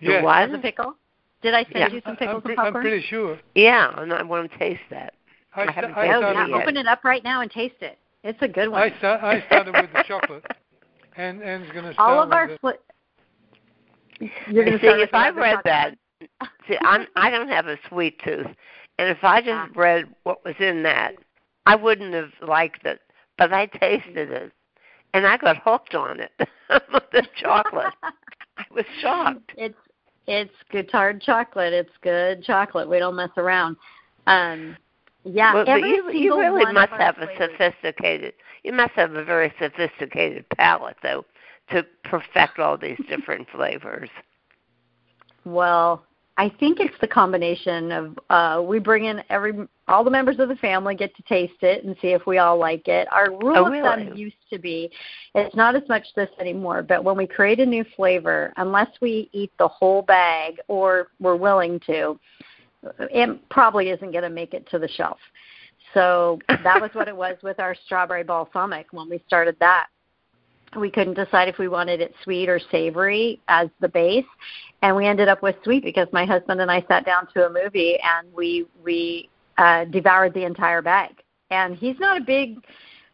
The 0.00 0.08
Yes. 0.12 0.24
what? 0.24 0.48
As 0.48 0.54
a 0.54 0.58
pickle. 0.58 0.94
Did 1.42 1.54
I 1.54 1.64
send 1.64 1.76
Yeah. 1.76 1.88
you 1.90 2.00
some 2.04 2.16
I'm, 2.20 2.40
pre- 2.42 2.52
and 2.54 2.60
I'm 2.60 2.72
pretty 2.72 3.04
sure. 3.08 3.38
Yeah, 3.54 3.92
and 4.00 4.12
I 4.12 4.22
want 4.22 4.50
to 4.50 4.58
taste 4.58 4.80
that. 4.90 5.14
I, 5.54 5.62
I 5.62 5.70
haven't 5.72 5.92
I 5.92 6.06
tasted 6.06 6.18
started 6.18 6.38
yeah, 6.38 6.46
yet. 6.46 6.62
open 6.62 6.76
it 6.76 6.86
up 6.86 7.04
right 7.04 7.22
now 7.22 7.40
and 7.42 7.50
taste 7.50 7.74
it. 7.80 7.98
It's 8.24 8.38
a 8.42 8.48
good 8.48 8.68
one. 8.68 8.80
I, 8.80 8.96
sta- 8.98 9.18
I 9.22 9.44
started 9.46 9.74
with 9.74 9.92
the 9.92 10.04
chocolate, 10.06 10.44
and 11.16 11.42
and's 11.42 11.70
going 11.72 11.84
to 11.84 11.92
start 11.92 12.08
All 12.08 12.22
of 12.22 12.28
with 12.28 12.34
our 12.34 12.46
the, 12.62 12.78
You're 14.48 14.64
gonna 14.64 14.78
see, 14.78 14.86
if 14.86 15.14
I 15.14 15.30
read 15.30 15.58
that, 15.64 15.96
see, 16.68 16.76
I'm 16.82 17.06
I 17.16 17.30
don't 17.30 17.48
have 17.48 17.66
a 17.66 17.78
sweet 17.88 18.20
tooth, 18.24 18.46
and 18.98 19.08
if 19.08 19.18
I 19.22 19.40
just 19.40 19.50
Ah. 19.52 19.68
read 19.74 20.06
what 20.22 20.44
was 20.44 20.54
in 20.58 20.82
that, 20.84 21.14
I 21.66 21.76
wouldn't 21.76 22.14
have 22.14 22.32
liked 22.46 22.84
it. 22.86 23.00
But 23.38 23.52
I 23.52 23.66
tasted 23.66 24.30
it, 24.30 24.52
and 25.14 25.26
I 25.26 25.36
got 25.36 25.56
hooked 25.58 25.94
on 25.94 26.20
it. 26.20 26.32
the 26.68 27.26
chocolate. 27.36 27.92
I 28.02 28.64
was 28.70 28.84
shocked. 29.00 29.52
It's 29.58 29.78
it's 30.28 30.54
good 30.70 30.88
hard 30.90 31.20
chocolate. 31.20 31.72
It's 31.72 31.90
good 32.00 32.44
chocolate. 32.44 32.88
We 32.88 33.00
don't 33.00 33.16
mess 33.16 33.30
around. 33.36 33.76
Um, 34.28 34.76
yeah, 35.24 35.54
well, 35.54 35.64
every 35.66 35.88
you 35.88 36.10
you 36.12 36.38
really 36.38 36.72
must 36.72 36.92
have 36.92 37.18
a 37.18 37.28
sophisticated. 37.36 38.34
You 38.62 38.72
must 38.72 38.92
have 38.92 39.14
a 39.14 39.24
very 39.24 39.52
sophisticated 39.60 40.44
palate, 40.56 40.96
though, 41.02 41.24
to 41.70 41.84
perfect 42.04 42.58
all 42.58 42.76
these 42.76 42.98
different 43.08 43.48
flavors. 43.50 44.10
Well, 45.44 46.04
I 46.38 46.50
think 46.60 46.80
it's 46.80 46.94
the 47.00 47.08
combination 47.08 47.92
of 47.92 48.18
uh 48.30 48.62
we 48.64 48.78
bring 48.78 49.04
in 49.04 49.22
every 49.28 49.52
all 49.88 50.02
the 50.02 50.10
members 50.10 50.38
of 50.38 50.48
the 50.48 50.56
family 50.56 50.94
get 50.94 51.14
to 51.16 51.22
taste 51.24 51.62
it 51.62 51.84
and 51.84 51.94
see 52.00 52.08
if 52.08 52.26
we 52.26 52.38
all 52.38 52.58
like 52.58 52.88
it. 52.88 53.06
Our 53.12 53.30
rule 53.30 53.56
Oh, 53.56 53.66
of 53.66 53.72
thumb 53.82 54.06
really? 54.06 54.18
used 54.18 54.36
to 54.50 54.58
be 54.58 54.90
it's 55.34 55.54
not 55.54 55.76
as 55.76 55.82
much 55.88 56.04
this 56.16 56.30
anymore, 56.40 56.82
but 56.82 57.04
when 57.04 57.16
we 57.16 57.26
create 57.26 57.60
a 57.60 57.66
new 57.66 57.84
flavor, 57.96 58.52
unless 58.56 58.88
we 59.00 59.28
eat 59.32 59.52
the 59.58 59.68
whole 59.68 60.02
bag 60.02 60.58
or 60.68 61.08
we're 61.20 61.36
willing 61.36 61.78
to, 61.86 62.18
it 62.98 63.48
probably 63.50 63.90
isn't 63.90 64.10
going 64.12 64.24
to 64.24 64.30
make 64.30 64.54
it 64.54 64.68
to 64.70 64.78
the 64.78 64.88
shelf. 64.88 65.18
So 65.94 66.38
that 66.48 66.80
was 66.80 66.90
what 66.94 67.08
it 67.08 67.16
was 67.16 67.36
with 67.42 67.60
our 67.60 67.74
strawberry 67.84 68.24
balsamic 68.24 68.86
when 68.92 69.10
we 69.10 69.22
started 69.26 69.56
that. 69.60 69.88
We 70.76 70.90
couldn't 70.90 71.14
decide 71.14 71.48
if 71.48 71.58
we 71.58 71.68
wanted 71.68 72.00
it 72.00 72.14
sweet 72.24 72.48
or 72.48 72.58
savory 72.70 73.40
as 73.48 73.68
the 73.80 73.88
base, 73.88 74.24
and 74.82 74.96
we 74.96 75.06
ended 75.06 75.28
up 75.28 75.42
with 75.42 75.56
sweet 75.64 75.84
because 75.84 76.08
my 76.12 76.24
husband 76.24 76.60
and 76.60 76.70
I 76.70 76.84
sat 76.88 77.04
down 77.04 77.28
to 77.34 77.46
a 77.46 77.50
movie 77.50 77.98
and 78.02 78.32
we 78.32 78.66
we 78.82 79.28
uh 79.58 79.84
devoured 79.86 80.34
the 80.34 80.44
entire 80.44 80.82
bag. 80.82 81.22
And 81.50 81.76
he's 81.76 81.98
not 81.98 82.16
a 82.20 82.24
big 82.24 82.64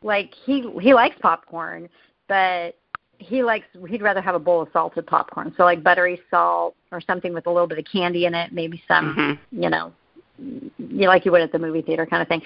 like 0.03 0.33
he 0.45 0.71
he 0.81 0.95
likes 0.95 1.17
popcorn, 1.21 1.89
but 2.29 2.77
he 3.19 3.43
likes 3.43 3.67
he'd 3.89 4.03
rather 4.03 4.21
have 4.21 4.35
a 4.35 4.39
bowl 4.39 4.63
of 4.63 4.69
salted 4.73 5.07
popcorn. 5.07 5.53
So 5.57 5.65
like 5.65 5.83
buttery 5.83 6.21
salt 6.31 6.77
or 6.93 7.01
something 7.01 7.35
with 7.35 7.47
a 7.47 7.51
little 7.51 7.67
bit 7.67 7.79
of 7.79 7.85
candy 7.91 8.27
in 8.27 8.35
it, 8.35 8.53
maybe 8.53 8.83
some 8.87 9.15
hmm 9.15 9.33
you 9.61 9.71
know, 9.71 9.93
you 10.39 11.09
like 11.09 11.25
you 11.25 11.33
would 11.33 11.41
at 11.41 11.53
the 11.53 11.59
movie 11.59 11.83
theater 11.83 12.07
kind 12.07 12.23
of 12.23 12.29
thing. 12.29 12.43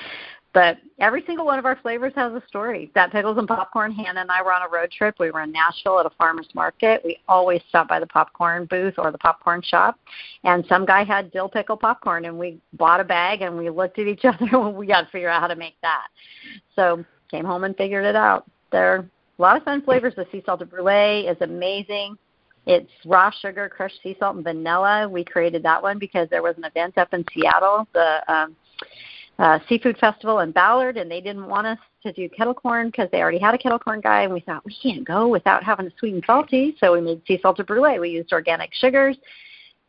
But 0.54 0.78
every 0.98 1.24
single 1.26 1.46
one 1.46 1.58
of 1.58 1.64
our 1.64 1.76
flavors 1.76 2.12
has 2.14 2.32
a 2.32 2.42
story. 2.46 2.90
That 2.94 3.10
pickles 3.10 3.38
and 3.38 3.48
popcorn. 3.48 3.90
Hannah 3.90 4.20
and 4.20 4.30
I 4.30 4.42
were 4.42 4.52
on 4.52 4.62
a 4.62 4.68
road 4.68 4.90
trip. 4.90 5.14
We 5.18 5.30
were 5.30 5.42
in 5.42 5.52
Nashville 5.52 5.98
at 5.98 6.04
a 6.04 6.10
farmer's 6.10 6.48
market. 6.54 7.00
We 7.04 7.18
always 7.26 7.62
stop 7.70 7.88
by 7.88 8.00
the 8.00 8.06
popcorn 8.06 8.66
booth 8.66 8.94
or 8.98 9.10
the 9.10 9.18
popcorn 9.18 9.62
shop, 9.62 9.98
and 10.44 10.64
some 10.68 10.84
guy 10.84 11.04
had 11.04 11.32
dill 11.32 11.48
pickle 11.48 11.76
popcorn, 11.76 12.26
and 12.26 12.38
we 12.38 12.60
bought 12.74 13.00
a 13.00 13.04
bag 13.04 13.40
and 13.40 13.56
we 13.56 13.70
looked 13.70 13.98
at 13.98 14.06
each 14.06 14.24
other 14.24 14.46
and 14.52 14.74
we 14.74 14.86
got 14.86 15.02
to 15.02 15.10
figure 15.10 15.30
out 15.30 15.40
how 15.40 15.48
to 15.48 15.56
make 15.56 15.76
that. 15.80 16.08
So 16.76 17.02
came 17.30 17.46
home 17.46 17.64
and 17.64 17.74
figured 17.76 18.04
it 18.04 18.16
out. 18.16 18.44
There 18.70 18.94
are 18.94 18.98
a 18.98 19.42
lot 19.42 19.56
of 19.56 19.62
fun 19.62 19.80
flavors. 19.82 20.14
The 20.16 20.26
sea 20.30 20.42
salted 20.44 20.70
brulee 20.70 21.26
is 21.26 21.36
amazing. 21.40 22.16
It's 22.66 22.90
raw 23.04 23.30
sugar, 23.30 23.68
crushed 23.68 24.00
sea 24.02 24.16
salt, 24.20 24.36
and 24.36 24.44
vanilla. 24.44 25.08
We 25.08 25.24
created 25.24 25.62
that 25.64 25.82
one 25.82 25.98
because 25.98 26.28
there 26.30 26.42
was 26.42 26.56
an 26.58 26.64
event 26.64 26.96
up 26.96 27.12
in 27.12 27.24
Seattle, 27.32 27.88
the 27.92 28.32
um, 28.32 28.54
uh, 29.38 29.58
seafood 29.68 29.98
festival 29.98 30.40
in 30.40 30.52
Ballard, 30.52 30.96
and 30.96 31.10
they 31.10 31.20
didn't 31.20 31.46
want 31.46 31.66
us 31.66 31.78
to 32.02 32.12
do 32.12 32.28
kettle 32.28 32.54
corn 32.54 32.88
because 32.88 33.08
they 33.10 33.20
already 33.20 33.38
had 33.38 33.54
a 33.54 33.58
kettle 33.58 33.78
corn 33.78 34.00
guy, 34.00 34.22
and 34.22 34.32
we 34.32 34.40
thought 34.40 34.64
we 34.64 34.76
can't 34.82 35.04
go 35.04 35.28
without 35.28 35.64
having 35.64 35.86
a 35.86 35.90
sweet 35.98 36.14
and 36.14 36.24
salty, 36.26 36.76
so 36.78 36.92
we 36.92 37.00
made 37.00 37.22
sea 37.26 37.38
salted 37.42 37.66
brulee. 37.66 37.98
We 37.98 38.10
used 38.10 38.32
organic 38.32 38.72
sugars, 38.74 39.16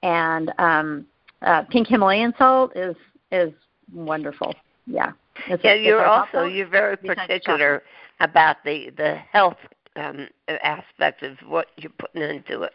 and 0.01 0.51
um, 0.57 1.05
uh, 1.41 1.63
pink 1.63 1.87
Himalayan 1.87 2.33
salt 2.37 2.75
is 2.75 2.95
is 3.31 3.51
wonderful. 3.93 4.53
Yeah. 4.85 5.11
It's, 5.47 5.63
Yeah, 5.63 5.73
it's 5.73 5.85
you're 5.85 6.05
also 6.05 6.43
you're 6.43 6.67
very 6.67 6.97
particular 6.97 7.83
about 8.19 8.57
the 8.63 8.91
the 8.95 9.15
health 9.31 9.57
um 9.95 10.27
aspect 10.47 11.23
of 11.23 11.37
what 11.47 11.67
you're 11.77 11.91
putting 11.97 12.21
into 12.21 12.61
it. 12.63 12.73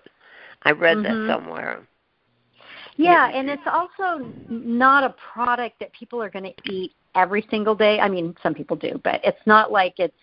I 0.65 0.73
read 0.73 0.99
Mhm. 0.99 1.03
that 1.05 1.35
somewhere. 1.35 1.87
Yeah, 2.99 3.31
and 3.33 3.49
it's 3.49 3.63
also 3.67 4.29
not 4.49 5.05
a 5.05 5.15
product 5.33 5.79
that 5.79 5.93
people 5.93 6.21
are 6.21 6.29
going 6.29 6.53
to 6.53 6.73
eat 6.73 6.93
every 7.15 7.47
single 7.49 7.77
day. 7.77 8.01
I 8.01 8.09
mean, 8.09 8.35
some 8.43 8.55
people 8.55 8.77
do, 8.77 9.01
but 9.05 9.21
it's 9.23 9.41
not 9.47 9.71
like 9.71 9.95
it's 9.99 10.15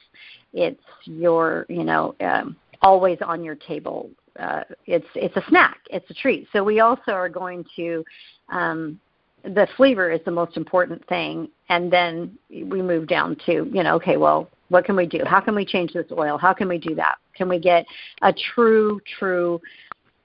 it's 0.54 0.82
your 1.06 1.66
you 1.70 1.86
know 1.86 2.16
um, 2.20 2.58
always 2.82 3.18
on 3.22 3.44
your 3.44 3.56
table. 3.56 4.10
Uh, 4.38 4.64
it's 4.86 5.08
it's 5.16 5.36
a 5.38 5.44
snack. 5.48 5.80
It's 5.90 6.10
a 6.10 6.14
treat. 6.14 6.48
So 6.52 6.66
we 6.66 6.82
also 6.82 7.12
are 7.12 7.30
going 7.30 7.66
to 7.78 8.04
um, 8.50 9.00
the 9.44 9.68
flavor 9.78 10.12
is 10.12 10.20
the 10.26 10.32
most 10.32 10.58
important 10.58 11.06
thing, 11.08 11.48
and 11.70 11.92
then 11.92 12.38
we 12.50 12.82
move 12.82 13.08
down 13.08 13.38
to 13.46 13.70
you 13.72 13.84
know 13.84 13.96
okay, 13.96 14.18
well, 14.18 14.50
what 14.68 14.84
can 14.84 14.98
we 14.98 15.06
do? 15.06 15.22
How 15.26 15.40
can 15.40 15.56
we 15.56 15.66
change 15.66 15.94
this 15.94 16.12
oil? 16.12 16.38
How 16.38 16.54
can 16.54 16.68
we 16.68 16.78
do 16.78 16.94
that? 16.96 17.16
Can 17.36 17.48
we 17.48 17.58
get 17.58 17.86
a 18.22 18.34
true 18.34 19.00
true 19.18 19.62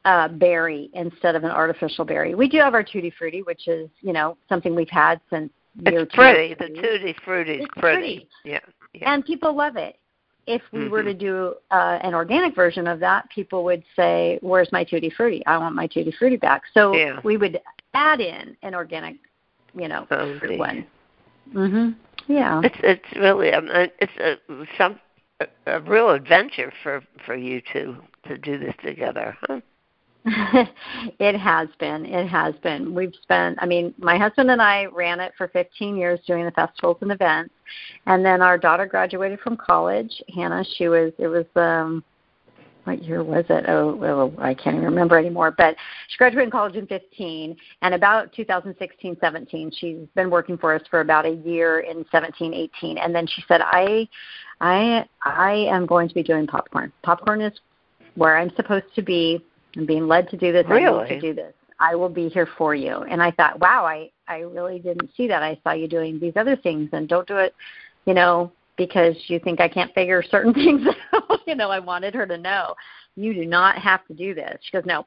uh, 0.04 0.28
berry 0.28 0.90
instead 0.94 1.34
of 1.36 1.44
an 1.44 1.50
artificial 1.50 2.04
berry. 2.04 2.34
We 2.34 2.48
do 2.48 2.58
have 2.58 2.74
our 2.74 2.82
tutti 2.82 3.10
frutti, 3.10 3.42
which 3.42 3.68
is 3.68 3.88
you 4.00 4.12
know 4.12 4.36
something 4.48 4.74
we've 4.74 4.88
had 4.88 5.20
since 5.30 5.50
year 5.86 6.00
It's 6.02 6.14
pretty. 6.14 6.54
The 6.54 6.68
tutti 6.80 7.14
frutti 7.24 7.52
is 7.52 7.68
pretty. 7.76 8.28
Yeah. 8.44 8.60
Yeah. 8.92 9.12
and 9.12 9.24
people 9.24 9.54
love 9.54 9.76
it. 9.76 9.96
If 10.46 10.62
we 10.72 10.88
were 10.88 11.02
Mhm. 11.02 11.04
to 11.04 11.14
do 11.14 11.54
uh, 11.70 11.98
an 12.02 12.12
organic 12.14 12.56
version 12.56 12.88
of 12.88 12.98
that, 13.00 13.28
people 13.30 13.62
would 13.64 13.84
say, 13.94 14.38
"Where's 14.42 14.72
my 14.72 14.82
tutti 14.82 15.10
frutti? 15.10 15.44
I 15.46 15.58
want 15.58 15.76
my 15.76 15.86
tutti 15.86 16.10
frutti 16.10 16.36
back." 16.36 16.62
So 16.74 16.94
Yeah. 16.96 17.20
we 17.22 17.36
would 17.36 17.60
add 17.94 18.20
in 18.20 18.56
an 18.62 18.74
organic, 18.74 19.16
you 19.74 19.86
know, 19.86 20.06
Oh, 20.10 20.38
fruit 20.38 20.58
one. 20.58 20.86
Mhm. 21.52 21.94
Yeah. 22.26 22.62
It's 22.64 22.76
it's 22.82 23.12
really 23.16 23.52
um, 23.52 23.68
uh, 23.72 23.86
it's 24.00 24.16
a 24.16 24.38
some 24.76 24.98
a, 25.40 25.46
a 25.66 25.80
real 25.80 26.10
adventure 26.10 26.72
for 26.82 27.02
for 27.24 27.36
you 27.36 27.60
two 27.72 27.96
to 28.26 28.38
do 28.38 28.58
this 28.58 28.74
together. 28.82 29.36
Huh? 29.42 29.60
It 30.24 31.38
has 31.38 31.68
been. 31.78 32.04
It 32.04 32.28
has 32.28 32.54
been. 32.62 32.94
We've 32.94 33.14
spent, 33.22 33.58
I 33.60 33.66
mean, 33.66 33.94
my 33.98 34.18
husband 34.18 34.50
and 34.50 34.60
I 34.60 34.86
ran 34.86 35.20
it 35.20 35.32
for 35.38 35.48
15 35.48 35.96
years 35.96 36.20
doing 36.26 36.44
the 36.44 36.50
festivals 36.50 36.98
and 37.00 37.12
events. 37.12 37.54
And 38.06 38.24
then 38.24 38.42
our 38.42 38.58
daughter 38.58 38.86
graduated 38.86 39.40
from 39.40 39.56
college. 39.56 40.22
Hannah, 40.34 40.64
she 40.76 40.88
was, 40.88 41.12
it 41.18 41.28
was, 41.28 41.46
um, 41.56 42.04
what 42.84 43.02
year 43.02 43.22
was 43.22 43.44
it? 43.48 43.64
Oh, 43.68 43.98
oh, 44.02 44.42
I 44.42 44.54
can't 44.54 44.76
even 44.76 44.86
remember 44.86 45.18
anymore. 45.18 45.50
But 45.50 45.76
she 46.08 46.16
graduated 46.18 46.52
college 46.52 46.76
in 46.76 46.86
15, 46.86 47.56
and 47.82 47.94
about 47.94 48.32
2016, 48.32 49.16
17, 49.20 49.72
she's 49.76 49.98
been 50.14 50.30
working 50.30 50.56
for 50.56 50.74
us 50.74 50.82
for 50.90 51.00
about 51.00 51.26
a 51.26 51.30
year 51.30 51.80
in 51.80 52.04
17, 52.10 52.54
18, 52.54 52.98
and 52.98 53.14
then 53.14 53.26
she 53.26 53.44
said, 53.46 53.60
"I, 53.62 54.08
I, 54.60 55.04
I 55.22 55.52
am 55.52 55.86
going 55.86 56.08
to 56.08 56.14
be 56.14 56.22
doing 56.22 56.46
popcorn. 56.46 56.90
Popcorn 57.02 57.42
is 57.42 57.52
where 58.14 58.36
I'm 58.38 58.50
supposed 58.56 58.92
to 58.94 59.02
be. 59.02 59.44
I'm 59.76 59.86
being 59.86 60.08
led 60.08 60.28
to 60.30 60.36
do 60.36 60.52
this. 60.52 60.66
I 60.68 60.74
Really? 60.74 61.02
need 61.04 61.20
to 61.20 61.20
do 61.20 61.34
this. 61.34 61.54
I 61.78 61.94
will 61.94 62.08
be 62.08 62.28
here 62.28 62.48
for 62.58 62.74
you." 62.74 63.02
And 63.10 63.22
I 63.22 63.30
thought, 63.30 63.58
"Wow, 63.60 63.84
I, 63.84 64.10
I 64.28 64.40
really 64.40 64.78
didn't 64.78 65.10
see 65.16 65.26
that. 65.28 65.42
I 65.42 65.58
saw 65.62 65.72
you 65.72 65.88
doing 65.88 66.18
these 66.18 66.36
other 66.36 66.56
things, 66.56 66.90
and 66.92 67.08
don't 67.08 67.26
do 67.26 67.36
it, 67.36 67.54
you 68.06 68.14
know." 68.14 68.52
because 68.80 69.14
you 69.26 69.38
think 69.38 69.60
I 69.60 69.68
can't 69.68 69.92
figure 69.92 70.22
certain 70.30 70.54
things 70.54 70.80
out. 71.12 71.40
you 71.46 71.54
know, 71.54 71.70
I 71.70 71.78
wanted 71.78 72.14
her 72.14 72.26
to 72.26 72.38
know, 72.38 72.74
you 73.14 73.34
do 73.34 73.44
not 73.44 73.76
have 73.76 74.06
to 74.06 74.14
do 74.14 74.34
this. 74.34 74.58
She 74.62 74.72
goes, 74.72 74.86
no, 74.86 75.04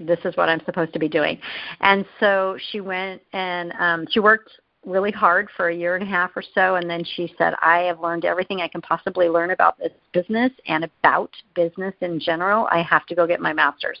this 0.00 0.18
is 0.24 0.36
what 0.36 0.48
I'm 0.48 0.60
supposed 0.64 0.92
to 0.92 0.98
be 0.98 1.08
doing. 1.08 1.38
And 1.80 2.04
so 2.18 2.58
she 2.70 2.80
went 2.80 3.22
and 3.32 3.72
um, 3.78 4.06
she 4.10 4.18
worked 4.18 4.50
really 4.86 5.10
hard 5.10 5.48
for 5.56 5.68
a 5.68 5.74
year 5.74 5.96
and 5.96 6.02
a 6.02 6.06
half 6.06 6.30
or 6.36 6.42
so, 6.54 6.76
and 6.76 6.88
then 6.88 7.04
she 7.04 7.34
said, 7.36 7.54
I 7.60 7.80
have 7.80 8.00
learned 8.00 8.24
everything 8.24 8.60
I 8.60 8.68
can 8.68 8.80
possibly 8.80 9.28
learn 9.28 9.50
about 9.50 9.78
this 9.78 9.92
business 10.12 10.52
and 10.66 10.84
about 10.84 11.30
business 11.54 11.94
in 12.00 12.20
general. 12.20 12.68
I 12.70 12.82
have 12.82 13.04
to 13.06 13.14
go 13.14 13.26
get 13.26 13.40
my 13.40 13.52
master's. 13.52 14.00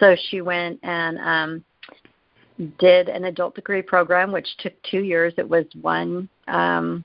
So 0.00 0.16
she 0.30 0.40
went 0.40 0.80
and 0.82 1.18
um, 1.18 1.64
did 2.78 3.08
an 3.08 3.24
adult 3.24 3.54
degree 3.54 3.82
program, 3.82 4.32
which 4.32 4.48
took 4.58 4.72
two 4.82 5.00
years. 5.00 5.34
It 5.36 5.48
was 5.48 5.66
one 5.82 6.28
um, 6.48 7.04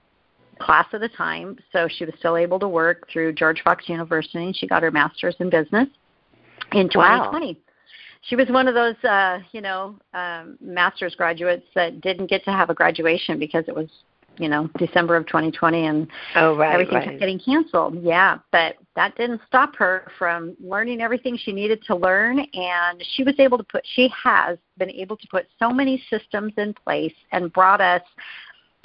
class 0.59 0.87
at 0.93 1.03
a 1.03 1.09
time, 1.09 1.57
so 1.71 1.87
she 1.89 2.05
was 2.05 2.13
still 2.19 2.37
able 2.37 2.59
to 2.59 2.67
work 2.67 3.07
through 3.11 3.33
George 3.33 3.61
Fox 3.63 3.87
University. 3.89 4.45
and 4.45 4.55
She 4.55 4.67
got 4.67 4.81
her 4.81 4.91
master's 4.91 5.35
in 5.39 5.49
business 5.49 5.87
in 6.71 6.89
Wow. 6.95 7.31
2020. 8.27 8.27
she 8.27 8.35
was 8.35 8.49
one 8.53 8.67
of 8.67 8.75
those 8.75 9.09
uh 9.09 9.39
you 9.51 9.61
know 9.61 9.95
um 10.13 10.57
master's 10.61 11.15
graduates 11.15 11.65
that 11.75 12.01
didn't 12.01 12.27
get 12.27 12.43
to 12.43 12.51
have 12.51 12.69
a 12.69 12.73
graduation 12.73 13.39
because 13.39 13.63
it 13.67 13.75
was 13.75 13.89
you 14.39 14.47
know 14.47 14.69
December 14.77 15.15
of 15.15 15.27
2020 15.27 15.85
and 15.85 16.07
oh, 16.35 16.55
right, 16.55 16.73
everything 16.73 16.95
right. 16.95 17.05
kept 17.05 17.19
getting 17.19 17.39
canceled. 17.39 18.01
Yeah, 18.01 18.39
but 18.51 18.75
that 18.95 19.15
didn't 19.15 19.41
stop 19.45 19.75
her 19.75 20.09
from 20.17 20.55
learning 20.59 21.01
everything 21.01 21.37
she 21.37 21.51
needed 21.51 21.83
to 21.83 21.95
learn 21.95 22.39
and 22.39 23.03
she 23.15 23.23
was 23.23 23.35
able 23.37 23.57
to 23.57 23.63
put 23.65 23.83
she 23.95 24.09
has 24.23 24.57
been 24.77 24.89
able 24.89 25.17
to 25.17 25.27
put 25.27 25.45
so 25.59 25.71
many 25.71 26.01
systems 26.09 26.53
in 26.57 26.73
place 26.73 27.13
and 27.31 27.51
brought 27.53 27.81
us 27.81 28.01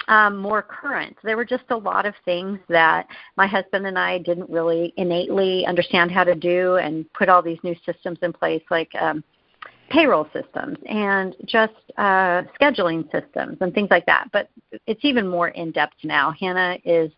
um, 0.07 0.37
more 0.37 0.61
current. 0.61 1.15
There 1.23 1.37
were 1.37 1.45
just 1.45 1.63
a 1.69 1.77
lot 1.77 2.05
of 2.05 2.13
things 2.25 2.59
that 2.69 3.07
my 3.37 3.47
husband 3.47 3.87
and 3.87 3.97
I 3.97 4.19
didn't 4.19 4.49
really 4.49 4.93
innately 4.97 5.65
understand 5.65 6.11
how 6.11 6.23
to 6.23 6.35
do, 6.35 6.75
and 6.75 7.11
put 7.13 7.29
all 7.29 7.41
these 7.41 7.59
new 7.63 7.75
systems 7.85 8.19
in 8.21 8.33
place, 8.33 8.63
like 8.69 8.93
um, 8.95 9.23
payroll 9.89 10.27
systems 10.33 10.77
and 10.87 11.35
just 11.45 11.73
uh, 11.97 12.43
scheduling 12.59 13.09
systems 13.11 13.57
and 13.61 13.73
things 13.73 13.89
like 13.91 14.05
that. 14.05 14.27
But 14.31 14.49
it's 14.87 15.03
even 15.03 15.27
more 15.27 15.49
in 15.49 15.71
depth 15.71 15.95
now. 16.03 16.33
Hannah 16.39 16.77
is 16.83 17.11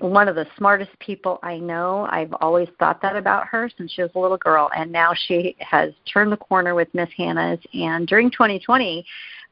one 0.00 0.28
of 0.28 0.34
the 0.34 0.46
smartest 0.56 0.90
people 1.00 1.38
I 1.42 1.58
know. 1.58 2.06
I've 2.10 2.32
always 2.40 2.68
thought 2.78 3.00
that 3.02 3.16
about 3.16 3.46
her 3.48 3.70
since 3.76 3.92
she 3.92 4.02
was 4.02 4.10
a 4.14 4.18
little 4.18 4.36
girl, 4.36 4.70
and 4.76 4.92
now 4.92 5.12
she 5.26 5.56
has 5.60 5.92
turned 6.12 6.30
the 6.30 6.36
corner 6.36 6.74
with 6.74 6.88
Miss 6.94 7.08
Hannah's. 7.16 7.58
And 7.72 8.06
during 8.06 8.30
2020, 8.30 9.04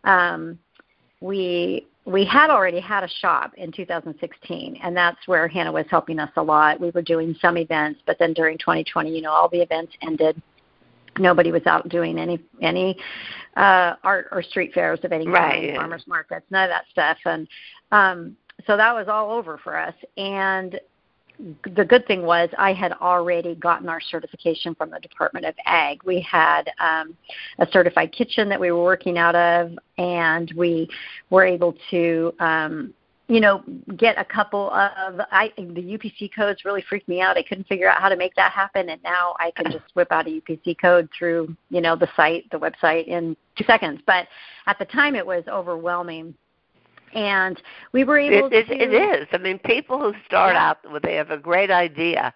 um, 0.05 0.59
we 1.21 1.87
we 2.05 2.25
had 2.25 2.51
already 2.51 2.79
had 2.79 3.03
a 3.03 3.09
shop 3.09 3.53
in 3.57 3.73
2016, 3.73 4.79
and 4.83 4.97
that's 4.97 5.27
where 5.27 5.49
Hannah 5.49 5.73
was 5.73 5.87
helping 5.91 6.21
us 6.21 6.31
a 6.37 6.43
lot. 6.43 6.81
We 6.81 6.91
were 6.91 7.03
doing 7.03 7.35
some 7.43 7.57
events, 7.57 8.01
but 8.07 8.17
then 8.21 8.33
during 8.33 8.59
2020, 8.59 9.11
you 9.11 9.23
know, 9.23 9.33
all 9.33 9.49
the 9.49 9.61
events 9.61 9.93
ended 10.03 10.41
nobody 11.19 11.53
was 11.53 11.67
out 11.67 11.89
doing 11.89 12.19
any 12.19 12.39
any 12.63 12.97
uh 13.57 13.95
art 14.05 14.29
or 14.33 14.43
street 14.43 14.73
fairs 14.73 15.01
of 15.03 15.13
any 15.13 15.27
right, 15.27 15.69
kind, 15.69 15.77
farmers 15.77 16.05
markets, 16.07 16.47
none 16.51 16.65
of 16.65 16.71
that 16.71 16.85
stuff. 16.91 17.19
And 17.25 17.49
um 17.93 18.37
so 18.67 18.77
that 18.77 18.95
was 18.95 19.07
all 19.09 19.31
over 19.31 19.59
for 19.59 19.77
us. 19.77 19.95
And 20.17 20.81
the 21.75 21.85
good 21.85 22.07
thing 22.07 22.23
was 22.23 22.49
I 22.59 22.73
had 22.73 22.93
already 22.93 23.55
gotten 23.55 23.89
our 23.89 24.01
certification 24.01 24.75
from 24.75 24.91
the 24.91 25.01
Department 25.01 25.47
of 25.47 25.55
Ag. 25.65 26.03
We 26.05 26.21
had 26.21 26.71
um, 26.81 27.17
a 27.59 27.67
certified 27.71 28.13
kitchen 28.13 28.49
that 28.49 28.61
we 28.61 28.71
were 28.73 28.83
working 28.83 29.19
out 29.19 29.35
of, 29.35 29.77
and 29.99 30.53
we 30.57 30.89
were 31.31 31.45
able 31.45 31.75
to 31.91 32.33
um, 32.41 32.95
you 33.29 33.41
know, 33.41 33.63
get 33.97 34.17
a 34.19 34.25
couple 34.25 34.71
of 34.71 35.21
I 35.33 35.53
the 35.57 35.65
UPC 35.65 36.31
codes 36.35 36.65
really 36.65 36.85
freaked 36.89 37.09
me 37.09 37.21
out. 37.21 37.37
I 37.37 37.43
couldn't 37.43 37.67
figure 37.67 37.89
out 37.89 38.01
how 38.01 38.09
to 38.09 38.17
make 38.17 38.35
that 38.37 38.53
happen 38.53 38.89
and 38.89 39.03
now 39.03 39.35
I 39.41 39.51
can 39.51 39.73
just 39.73 39.85
whip 39.95 40.09
out 40.13 40.29
a 40.29 40.41
UPC 40.41 40.77
code 40.81 41.09
through, 41.17 41.57
you 41.69 41.81
know, 41.81 41.97
the 41.97 42.09
site, 42.15 42.49
the 42.51 42.59
website 42.59 43.07
in 43.09 43.37
2 43.59 43.65
seconds. 43.65 44.01
But 44.07 44.29
at 44.67 44.79
the 44.79 44.85
time 44.85 45.17
it 45.17 45.27
was 45.27 45.43
overwhelming. 45.49 46.35
And 47.17 47.61
we 47.93 48.05
were 48.05 48.19
able 48.19 48.49
it, 48.49 48.53
it, 48.53 48.67
to 48.69 48.83
it 48.83 48.93
is. 49.23 49.27
I 49.33 49.39
mean, 49.39 49.59
people 49.59 49.99
who 49.99 50.13
start 50.27 50.55
Yeah. 50.55 50.69
out 50.69 50.93
with 50.93 51.03
they 51.03 51.15
have 51.15 51.31
a 51.31 51.39
great 51.39 51.71
idea, 51.71 52.33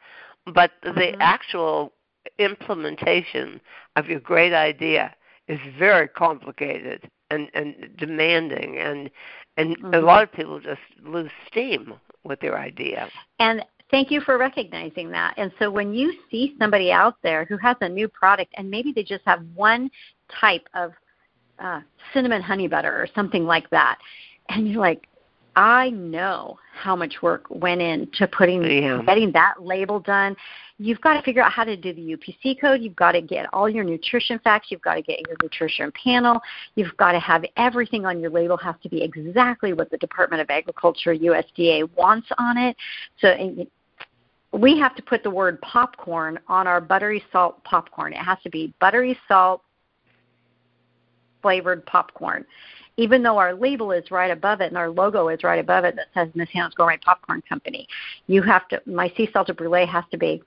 but 0.47 0.73
the 0.83 0.91
Mhm. 0.91 1.17
actual 1.21 1.93
implementation 2.39 3.61
of 3.97 4.09
your 4.09 4.21
great 4.21 4.55
idea 4.55 5.15
is 5.49 5.61
very 5.79 6.09
complicated 6.09 7.09
and 7.31 7.51
and 7.55 7.95
demanding 7.97 8.79
and 8.79 9.11
and 9.57 9.77
a 9.93 9.99
Mhm. 9.99 10.03
lot 10.03 10.23
of 10.23 10.33
people 10.33 10.59
just 10.61 10.81
lose 11.03 11.31
steam 11.47 12.01
with 12.25 12.41
their 12.41 12.59
idea. 12.59 13.11
And 13.39 13.65
thank 13.91 14.11
you 14.11 14.21
for 14.23 14.39
recognizing 14.39 15.11
that. 15.11 15.35
And 15.37 15.53
so 15.59 15.71
when 15.71 15.93
you 15.93 16.13
see 16.31 16.55
somebody 16.59 16.91
out 16.91 17.21
there 17.23 17.45
who 17.45 17.57
has 17.59 17.77
a 17.81 17.89
new 17.89 18.09
product 18.09 18.55
and 18.57 18.71
maybe 18.71 18.93
they 18.93 19.03
just 19.03 19.25
have 19.27 19.45
one 19.55 19.91
type 20.29 20.67
of 20.75 20.95
uh, 21.59 21.81
cinnamon 22.13 22.41
honey 22.41 22.69
butter 22.69 22.93
or 22.93 23.07
something 23.15 23.45
like 23.45 23.69
that, 23.71 23.99
and 24.51 24.69
you're 24.69 24.81
like, 24.81 25.07
I 25.57 25.91
know 25.91 26.59
how 26.73 26.95
much 26.95 27.23
work 27.23 27.45
went 27.51 27.83
into 27.83 28.27
putting 28.29 28.63
Yeah. 28.63 29.03
getting 29.03 29.33
that 29.33 29.63
label 29.63 29.99
done. 29.99 30.37
You've 30.79 31.01
got 31.01 31.15
to 31.15 31.23
figure 31.23 31.43
out 31.43 31.53
how 31.53 31.65
to 31.65 31.77
do 31.77 31.93
the 31.93 32.17
UPC 32.17 32.59
code. 32.61 32.81
You've 32.81 32.97
got 32.97 33.13
to 33.13 33.21
get 33.21 33.53
all 33.53 33.69
your 33.69 33.85
nutrition 33.85 34.39
facts. 34.39 34.71
You've 34.71 34.81
got 34.81 34.95
to 34.95 35.03
get 35.03 35.21
your 35.27 35.37
nutrition 35.43 35.93
panel. 35.93 36.41
You've 36.77 36.97
got 36.97 37.13
to 37.13 37.21
have 37.21 37.45
everything 37.57 38.07
on 38.07 38.21
your 38.21 38.31
label 38.31 38.57
has 38.59 38.77
to 38.83 38.89
be 38.89 39.03
exactly 39.03 39.73
what 39.73 39.91
the 39.91 39.99
Department 39.99 40.41
of 40.41 40.49
Agriculture 40.49 41.15
USDA 41.15 41.91
wants 41.97 42.29
on 42.39 42.57
it. 42.57 42.77
So 43.21 43.67
we 44.53 44.79
have 44.79 44.97
to 44.97 45.03
put 45.03 45.23
the 45.23 45.31
word 45.31 45.61
popcorn 45.61 46.39
on 46.49 46.67
our 46.67 46.81
buttery 46.81 47.23
salt 47.31 47.63
popcorn. 47.65 48.13
It 48.13 48.19
has 48.19 48.39
to 48.45 48.51
be 48.51 48.73
buttery 48.81 49.19
salt 49.29 49.63
flavored 51.43 51.85
popcorn. 51.87 52.45
Even 53.01 53.23
though 53.23 53.39
our 53.39 53.55
label 53.55 53.93
is 53.93 54.11
right 54.11 54.31
above 54.31 54.61
it 54.61 54.67
and 54.67 54.77
our 54.77 54.91
logo 54.91 55.29
is 55.29 55.43
right 55.43 55.59
above 55.59 55.85
it 55.85 55.97
that 55.97 56.09
says 56.13 56.29
Miss 56.35 56.51
Hannah's 56.53 56.75
Gourmet 56.75 56.99
Popcorn 56.99 57.43
Company, 57.49 57.89
you 58.27 58.43
have 58.43 58.69
to 58.69 58.83
my 58.85 59.11
sea 59.17 59.27
salted 59.33 59.57
brulee 59.57 59.87
has 59.87 60.05
to 60.11 60.19
be 60.19 60.43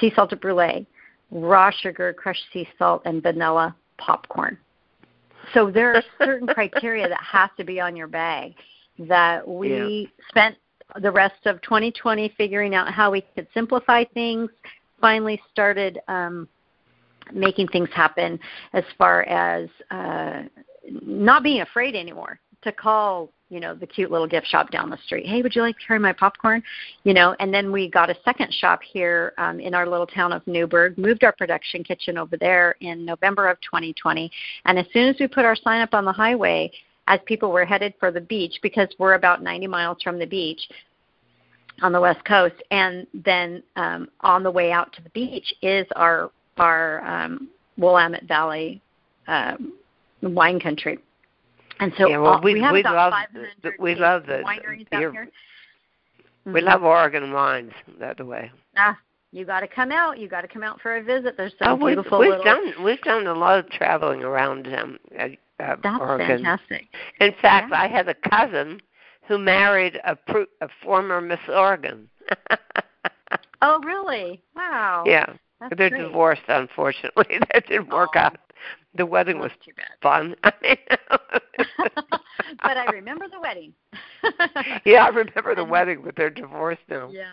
sea 0.00 0.12
salted 0.14 0.40
brulee, 0.40 0.86
raw 1.32 1.70
sugar, 1.70 2.12
crushed 2.12 2.44
sea 2.52 2.68
salt, 2.78 3.02
and 3.06 3.24
vanilla 3.24 3.74
popcorn. 3.98 4.56
So 5.52 5.68
there 5.68 5.96
are 5.96 6.02
certain 6.24 6.46
criteria 6.54 7.08
that 7.08 7.22
has 7.22 7.50
to 7.56 7.64
be 7.64 7.80
on 7.80 7.96
your 7.96 8.06
bag 8.06 8.54
that 9.00 9.46
we 9.46 10.08
spent 10.28 10.56
the 11.02 11.10
rest 11.10 11.44
of 11.46 11.60
2020 11.62 12.34
figuring 12.36 12.76
out 12.76 12.92
how 12.92 13.10
we 13.10 13.24
could 13.34 13.48
simplify 13.52 14.04
things. 14.14 14.48
Finally, 15.00 15.40
started 15.50 15.98
um, 16.06 16.46
making 17.32 17.66
things 17.68 17.88
happen 17.92 18.38
as 18.74 18.84
far 18.96 19.22
as 19.24 19.68
uh, 19.90 20.42
not 21.02 21.42
being 21.42 21.60
afraid 21.60 21.94
anymore 21.94 22.40
to 22.62 22.72
call 22.72 23.30
you 23.50 23.60
know 23.60 23.74
the 23.74 23.86
cute 23.86 24.10
little 24.10 24.26
gift 24.26 24.46
shop 24.46 24.70
down 24.70 24.90
the 24.90 24.98
street. 25.06 25.26
Hey 25.26 25.42
would 25.42 25.54
you 25.54 25.62
like 25.62 25.78
to 25.78 25.86
carry 25.86 25.98
my 25.98 26.12
popcorn? 26.12 26.62
You 27.04 27.14
know 27.14 27.34
and 27.40 27.52
then 27.52 27.72
we 27.72 27.88
got 27.88 28.10
a 28.10 28.16
second 28.24 28.52
shop 28.52 28.80
here 28.82 29.32
um, 29.38 29.60
in 29.60 29.74
our 29.74 29.86
little 29.86 30.06
town 30.06 30.32
of 30.32 30.46
Newberg 30.46 30.98
moved 30.98 31.24
our 31.24 31.32
production 31.32 31.82
kitchen 31.82 32.18
over 32.18 32.36
there 32.36 32.76
in 32.80 33.04
november 33.04 33.48
of 33.48 33.60
2020 33.62 34.30
and 34.66 34.78
as 34.78 34.86
soon 34.92 35.08
as 35.08 35.16
we 35.18 35.26
put 35.26 35.44
our 35.44 35.56
sign 35.56 35.80
up 35.80 35.94
on 35.94 36.04
the 36.04 36.12
highway 36.12 36.70
as 37.06 37.20
people 37.24 37.50
were 37.50 37.64
headed 37.64 37.94
for 37.98 38.10
the 38.10 38.20
beach 38.20 38.58
because 38.62 38.88
we're 38.98 39.14
about 39.14 39.42
90 39.42 39.66
miles 39.66 39.98
from 40.02 40.18
the 40.18 40.26
beach 40.26 40.60
on 41.80 41.92
the 41.92 42.00
west 42.00 42.24
coast 42.24 42.56
and 42.70 43.06
then 43.14 43.62
um, 43.76 44.08
on 44.20 44.42
the 44.42 44.50
way 44.50 44.72
out 44.72 44.92
to 44.92 45.02
the 45.02 45.10
beach 45.10 45.54
is 45.62 45.86
our 45.96 46.30
our 46.58 47.04
um, 47.06 47.48
willamette 47.76 48.24
valley 48.24 48.82
um, 49.26 49.72
wine 50.22 50.58
country 50.60 50.98
and 51.80 51.92
so 51.96 52.08
yeah, 52.08 52.18
well, 52.18 52.34
all, 52.34 52.40
we, 52.42 52.54
we 52.54 52.60
have 52.60 52.72
we 52.72 52.82
love 52.82 53.12
500 53.12 53.48
the, 53.62 53.70
we 53.78 53.94
love 53.94 54.26
the 54.26 54.42
wineries 54.44 54.88
the- 54.90 54.96
out 54.96 55.00
here. 55.12 55.28
we 56.44 56.60
Mhm. 56.60 56.64
love 56.64 56.82
Oregon 56.82 57.32
wines 57.32 57.72
that 58.00 58.24
way. 58.26 58.50
Ah, 58.76 58.98
you 59.30 59.44
got 59.44 59.60
to 59.60 59.68
come 59.68 59.92
out. 59.92 60.18
You 60.18 60.26
got 60.28 60.40
to 60.40 60.48
come 60.48 60.62
out 60.64 60.80
for 60.80 60.96
a 60.96 61.02
visit. 61.02 61.36
There's 61.36 61.52
some 61.58 61.68
Oh, 61.80 61.84
we've, 61.84 61.96
we've 61.98 62.10
little. 62.30 62.42
done 62.42 62.82
we've 62.82 63.00
done 63.02 63.26
a 63.28 63.34
lot 63.34 63.58
of 63.60 63.68
traveling 63.70 64.22
around 64.24 64.66
um, 64.74 64.98
uh, 65.18 65.24
uh, 65.60 65.76
That's 65.82 66.00
Oregon. 66.00 66.28
fantastic. 66.42 66.86
In 67.20 67.32
fact, 67.40 67.68
Yeah. 67.70 67.80
I 67.82 67.86
had 67.86 68.08
a 68.08 68.14
cousin 68.14 68.80
who 69.28 69.38
married 69.38 70.00
a, 70.04 70.16
pr- 70.16 70.50
a 70.62 70.68
former 70.82 71.20
Miss 71.20 71.40
Oregon. 71.48 72.08
Oh, 73.60 73.80
really? 73.84 74.40
Wow. 74.54 75.02
yeah, 75.06 75.26
That's 75.60 75.74
they're 75.76 75.90
great. 75.90 76.02
divorced. 76.02 76.42
Unfortunately, 76.48 77.38
that 77.52 77.66
didn't 77.66 77.90
work 77.90 78.10
Aw. 78.14 78.26
out. 78.26 78.38
The 78.96 79.06
wedding 79.06 79.38
was 79.38 79.52
too 79.64 79.72
bad. 79.76 79.86
fun. 80.02 80.34
I 80.44 80.52
mean, 80.62 80.76
but 82.62 82.76
I 82.76 82.86
remember 82.92 83.26
the 83.28 83.40
wedding. 83.40 83.72
yeah, 84.84 85.04
I 85.04 85.08
remember 85.08 85.54
the 85.54 85.64
wedding, 85.64 86.02
but 86.04 86.16
they're 86.16 86.30
divorced 86.30 86.82
now. 86.88 87.08
Yeah. 87.10 87.32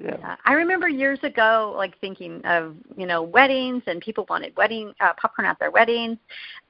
Yeah. 0.00 0.16
Yeah. 0.18 0.36
I 0.44 0.52
remember 0.52 0.88
years 0.88 1.18
ago, 1.24 1.74
like 1.76 1.98
thinking 2.00 2.40
of 2.44 2.76
you 2.96 3.06
know 3.06 3.22
weddings, 3.22 3.82
and 3.86 4.00
people 4.00 4.26
wanted 4.28 4.56
wedding 4.56 4.92
uh, 5.00 5.12
popcorn 5.20 5.46
at 5.46 5.58
their 5.58 5.70
weddings. 5.70 6.18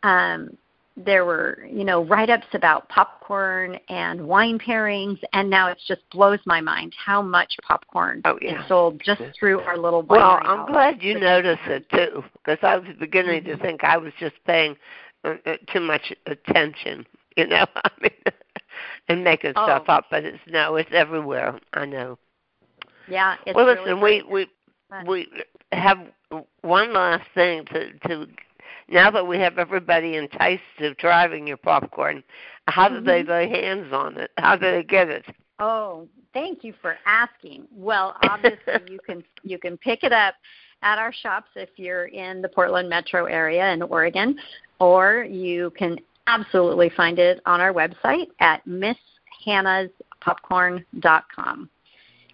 Um, 0.03 0.57
there 1.05 1.25
were 1.25 1.67
you 1.71 1.85
know 1.85 2.05
write-ups 2.05 2.47
about 2.53 2.89
popcorn 2.89 3.79
and 3.89 4.27
wine 4.27 4.59
pairings, 4.59 5.19
and 5.33 5.49
now 5.49 5.69
it 5.69 5.79
just 5.87 6.01
blows 6.11 6.41
my 6.47 6.61
mind 6.61 6.93
how 6.97 7.23
much 7.23 7.55
popcorn 7.63 8.21
Oh, 8.25 8.39
yeah. 8.43 8.63
is 8.63 8.69
sold 8.69 9.01
just 9.05 9.23
through 9.39 9.61
our 9.61 9.77
little. 9.79 10.03
Well, 10.03 10.41
I'm 10.43 10.67
glad 10.67 11.03
you 11.03 11.19
notice 11.19 11.59
it 11.67 11.89
too, 11.91 12.25
because 12.35 12.59
I 12.63 12.77
was 12.77 12.89
beginning 12.99 13.43
Mm-hmm. 13.45 13.53
to 13.53 13.57
think 13.59 13.85
I 13.85 13.97
was 13.97 14.13
just 14.19 14.35
paying 14.47 14.77
uh, 15.25 15.35
uh, 15.47 15.57
too 15.73 15.81
much 15.81 16.13
attention, 16.27 17.07
you 17.37 17.47
know, 17.47 17.67
I 17.85 17.91
mean, 18.01 18.11
and 19.09 19.25
making 19.25 19.53
Oh. 19.57 19.65
stuff 19.65 19.85
up. 19.89 20.07
But 20.11 20.25
it's 20.25 20.39
no, 20.47 20.77
it's 20.77 20.91
everywhere. 20.93 21.59
I 21.75 21.85
know. 21.85 22.19
Yeah. 23.09 23.37
It's 23.47 23.55
well, 23.55 23.67
really 23.67 23.81
listen, 23.81 24.01
we 24.01 24.23
we 24.31 24.47
we 25.07 25.29
have 25.73 25.99
one 26.63 26.93
last 26.93 27.25
thing 27.35 27.65
to 27.67 27.93
to. 28.09 28.27
Now 28.89 29.11
that 29.11 29.27
we 29.27 29.39
have 29.39 29.59
everybody 29.59 30.17
enticed 30.17 30.63
to 30.79 30.95
driving 30.95 31.47
your 31.47 31.59
popcorn, 31.59 32.23
how 32.69 32.89
do 32.89 33.01
they 33.01 33.23
Mhm. 33.23 33.29
lay 33.29 33.49
hands 33.49 33.93
on 33.93 34.17
it? 34.17 34.31
How 34.39 34.57
do 34.57 34.71
they 34.71 34.83
get 34.83 35.09
it? 35.09 35.25
Oh, 35.59 36.09
thank 36.33 36.65
you 36.65 36.73
for 36.73 36.99
asking. 37.05 37.67
Well, 37.71 38.17
obviously 38.23 38.81
you 38.89 39.01
can 39.01 39.25
you 39.43 39.59
can 39.59 39.77
pick 39.77 40.05
it 40.05 40.13
up 40.13 40.35
at 40.83 40.99
our 40.99 41.13
shops 41.13 41.51
if 41.57 41.71
you're 41.77 42.07
in 42.07 42.41
the 42.41 42.49
Portland 42.49 42.89
metro 42.89 43.25
area 43.27 43.73
in 43.73 43.83
Oregon, 43.83 44.39
or 44.79 45.25
you 45.25 45.71
can 45.71 45.99
absolutely 46.27 46.89
find 46.91 47.19
it 47.19 47.41
on 47.47 47.61
our 47.61 47.73
website 47.73 48.29
at 48.41 48.67
Miss 48.67 48.97
Hannah's 49.45 49.91
misshannahspopcorn.com. 50.27 51.71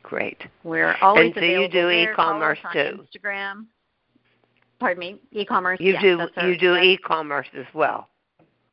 Great. 0.02 0.46
We're 0.64 0.96
always 1.00 1.32
and 1.34 1.34
so 1.36 1.40
you 1.40 1.68
do 1.68 1.88
e-commerce 1.90 2.59
too. 2.72 3.07
Instagram. 3.16 3.66
Pardon 4.85 5.01
me, 5.01 5.16
e-commerce. 5.32 5.80
You 5.80 5.95
yes, 5.95 6.03
do 6.03 6.28
our, 6.37 6.47
you 6.47 6.59
do 6.59 6.76
e-commerce 6.76 7.47
as 7.57 7.64
well. 7.72 8.11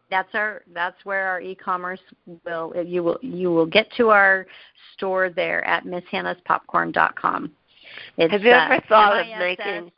That's 0.10 0.28
our 0.34 0.62
that's 0.74 1.06
where 1.06 1.26
our 1.26 1.40
e-commerce 1.40 2.02
will 2.46 2.74
you 2.86 3.02
will 3.02 3.18
you 3.22 3.50
will 3.50 3.66
get 3.66 3.90
to 3.94 4.10
our 4.10 4.46
store 4.94 5.30
there 5.30 5.64
at 5.66 5.86
misshannahspopcorn.com. 5.86 7.52
It's, 8.18 8.30
Have 8.30 8.42
you 8.42 8.52
ever 8.52 8.74
uh, 8.74 8.80
thought 8.90 9.26
MISS. 9.26 9.32
of 9.32 9.40
making 9.40 9.92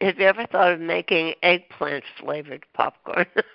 have 0.00 0.18
you 0.18 0.26
ever 0.26 0.46
thought 0.46 0.72
of 0.72 0.80
making 0.80 1.34
eggplant 1.44 2.02
flavored 2.18 2.66
popcorn? 2.74 3.26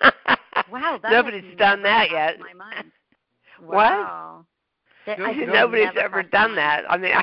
wow, 0.72 0.98
that 1.02 1.12
nobody's 1.12 1.58
done 1.58 1.82
that 1.82 2.10
yet. 2.10 2.40
My 2.40 2.54
mind. 2.54 2.90
What? 3.60 3.74
Wow. 3.74 4.46
That, 5.04 5.20
I 5.20 5.32
No, 5.32 5.52
Nobody's 5.52 5.88
ever 6.00 6.22
done 6.22 6.56
that. 6.56 6.84
I 6.88 6.96
mean, 6.96 7.12
I, 7.12 7.22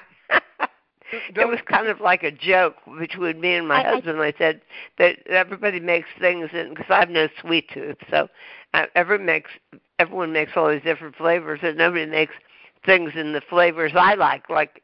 it 1.12 1.34
Don't- 1.36 1.50
was 1.50 1.60
kind 1.68 1.88
of 1.88 2.00
like 2.00 2.24
a 2.24 2.32
joke 2.32 2.76
between 3.00 3.40
me 3.42 3.56
and 3.56 3.68
my 3.68 3.84
I- 3.84 3.88
I- 3.90 3.94
husband. 3.96 4.22
I 4.22 4.34
said 4.38 4.62
that 4.98 5.26
everybody 5.28 5.80
makes 5.80 6.08
things, 6.20 6.50
in, 6.54 6.70
because 6.70 6.86
I 6.90 7.00
have 7.00 7.10
no 7.10 7.28
sweet 7.42 7.70
tooth, 7.74 7.98
so 8.10 8.30
uh, 8.74 8.86
every 8.96 9.20
makes 9.20 9.52
everyone 10.00 10.32
makes 10.34 10.52
all 10.56 10.70
these 10.70 10.82
different 10.84 11.16
flavors, 11.16 11.60
and 11.64 11.78
nobody 11.78 12.06
makes 12.06 12.34
things 12.86 13.12
in 13.16 13.34
the 13.34 13.42
flavors 13.42 13.92
I 13.96 14.16
like, 14.16 14.50
like 14.50 14.82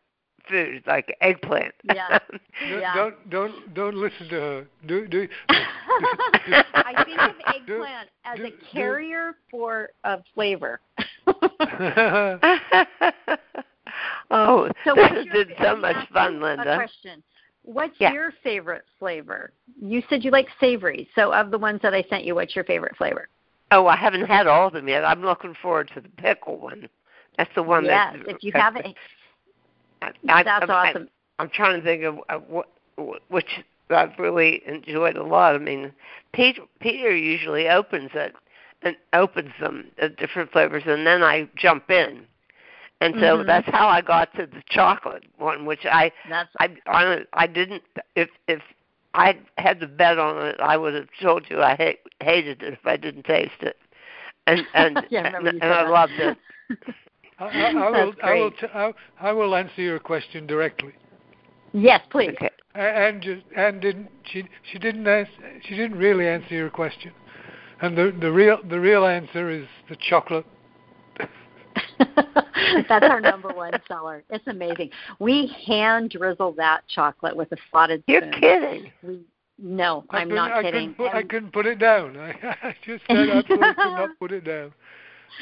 food, 0.48 0.84
like 0.86 1.16
eggplant. 1.22 1.74
Yeah. 1.84 2.20
don't- 2.30 2.42
Yeah. 2.82 2.94
Don't 2.96 3.30
don't 3.30 3.74
don't 3.74 3.96
listen 3.96 4.30
to 4.30 4.36
her. 4.36 4.68
Do 4.86 5.08
do. 5.08 5.28
I 5.50 7.04
think 7.06 7.20
of 7.20 7.36
Do- 7.66 7.74
eggplant 7.84 8.10
as 8.26 8.38
do- 8.38 8.46
a 8.46 8.50
do- 8.52 8.56
carrier 8.72 9.36
for 9.52 9.90
a 10.04 10.20
flavor. 10.34 10.80
Oh, 14.32 14.70
So 14.84 14.96
this 14.96 15.10
has 15.10 15.26
been 15.26 15.54
so 15.62 15.76
much 15.76 16.10
fun, 16.10 16.42
Linda. 16.42 16.74
A 16.74 16.76
question. 16.76 17.24
What's 17.64 17.96
Yeah. 18.00 18.14
your 18.14 18.32
favorite 18.44 18.86
flavor? 18.98 19.52
You 19.82 20.02
said 20.10 20.24
you 20.24 20.32
like 20.32 20.48
savory. 20.60 21.10
So 21.16 21.34
of 21.34 21.52
the 21.52 21.58
ones 21.58 21.82
that 21.84 21.94
I 21.94 22.04
sent 22.10 22.24
you, 22.24 22.36
what's 22.36 22.56
your 22.56 22.64
favorite 22.64 22.96
flavor? 22.96 23.28
Oh, 23.72 23.88
I 23.88 23.98
haven't 23.98 24.26
had 24.26 24.48
all 24.48 24.68
of 24.68 24.74
them 24.74 24.88
yet. 24.88 25.04
I'm 25.04 25.22
looking 25.22 25.54
forward 25.62 25.92
to 25.94 26.02
the 26.02 26.08
pickle 26.10 26.58
one. 26.58 26.88
That's 27.38 27.54
the 27.56 27.64
one 27.64 27.84
yes, 27.84 28.16
that. 28.16 28.30
if 28.30 28.38
you 28.42 28.52
haven't, 28.56 28.96
I, 30.02 30.12
I, 30.30 30.44
that's 30.44 30.70
I, 30.70 30.74
awesome. 30.90 31.10
I'm 31.40 31.50
trying 31.50 31.80
to 31.80 31.86
think 31.86 32.04
of, 32.04 32.44
what, 32.48 32.70
which 33.28 33.64
I've 33.90 34.18
really 34.18 34.62
enjoyed 34.66 35.18
a 35.18 35.24
lot. 35.24 35.56
I 35.56 35.60
mean, 35.60 35.92
Peter, 36.34 36.62
Peter 36.80 37.16
usually 37.16 37.70
opens 37.70 38.12
it 38.14 38.34
and 38.82 38.96
opens 39.14 39.52
them 39.60 39.92
at 40.02 40.18
different 40.18 40.52
flavors, 40.52 40.84
and 40.86 41.06
then 41.06 41.24
I 41.24 41.50
jump 41.56 41.90
in. 41.90 42.26
And 43.00 43.14
so 43.20 43.38
Mhm. 43.38 43.46
that's 43.46 43.68
how 43.70 43.88
I 43.88 44.02
got 44.02 44.34
to 44.36 44.48
the 44.48 44.64
chocolate 44.70 45.24
one, 45.38 45.66
which 45.66 45.86
I 45.86 46.12
That's 46.30 46.50
I 46.60 46.76
I, 46.88 47.26
I 47.34 47.48
didn't 47.48 47.84
if 48.16 48.30
if 48.48 48.62
I 49.14 49.38
had 49.58 49.80
to 49.82 49.88
bet 49.88 50.20
on 50.20 50.46
it, 50.46 50.60
I 50.60 50.78
would 50.78 50.94
have 50.94 51.08
told 51.22 51.50
you 51.50 51.62
I 51.62 51.76
hate, 51.76 52.00
hated 52.22 52.62
it 52.62 52.74
if 52.74 52.86
I 52.86 52.98
didn't 52.98 53.24
taste 53.24 53.62
it, 53.62 53.78
and 54.46 54.66
and 54.74 55.04
Yeah, 55.10 55.22
I 55.22 55.24
remember 55.28 55.50
and, 55.50 55.64
and 55.64 55.74
I 55.74 55.90
loved 55.90 56.14
it. 56.14 56.38
I, 57.40 57.46
I, 57.46 57.72
I 57.86 57.90
will. 57.92 58.14
I 58.24 58.34
will. 58.34 58.52
T- 58.52 58.68
I, 58.74 58.94
I 59.20 59.32
will 59.32 59.56
answer 59.56 59.82
your 59.82 60.00
question 60.00 60.48
directly. 60.48 60.94
yes, 61.74 62.02
please. 62.10 62.36
Okay. 62.36 62.50
And 62.74 63.22
just, 63.22 63.44
and 63.56 63.82
didn't 63.82 64.10
she? 64.24 64.48
She 64.72 64.80
didn't 64.80 65.08
answer. 65.08 65.32
She 65.64 65.76
didn't 65.76 65.98
really 65.98 66.28
answer 66.28 66.54
your 66.56 66.70
question. 66.70 67.12
And 67.82 67.98
the 67.98 68.16
the 68.20 68.32
real 68.32 68.58
the 68.68 68.80
real 68.80 69.06
answer 69.06 69.50
is 69.50 69.68
the 69.90 69.96
chocolate. 69.96 70.46
That's 72.90 73.04
our 73.06 73.22
number 73.22 73.50
one 73.50 73.74
seller. 73.88 74.24
It's 74.30 74.46
amazing. 74.48 74.92
We 75.20 75.54
hand 75.66 76.12
drizzle 76.12 76.54
that 76.54 76.82
chocolate 76.88 77.36
with 77.36 77.52
a 77.52 77.58
slotted 77.72 78.04
You're 78.08 78.22
spoon. 78.22 78.34
kidding. 78.42 78.92
We, 79.04 79.20
no, 79.60 80.04
I 80.10 80.20
I'm 80.20 80.30
couldn't- 80.30 80.40
I 80.44 80.62
kidding. 80.62 80.94
Couldn't 80.94 80.96
put, 81.12 81.16
I 81.18 81.24
couldn't 81.24 81.54
put 81.54 81.66
it 81.66 81.80
down. 81.80 82.18
I, 82.18 82.30
I 82.64 82.76
just 82.86 83.04
said 83.08 83.30
absolutely 83.30 83.58
could 83.58 83.78
not 83.78 84.10
put 84.20 84.32
it 84.32 84.44
down. 84.44 84.72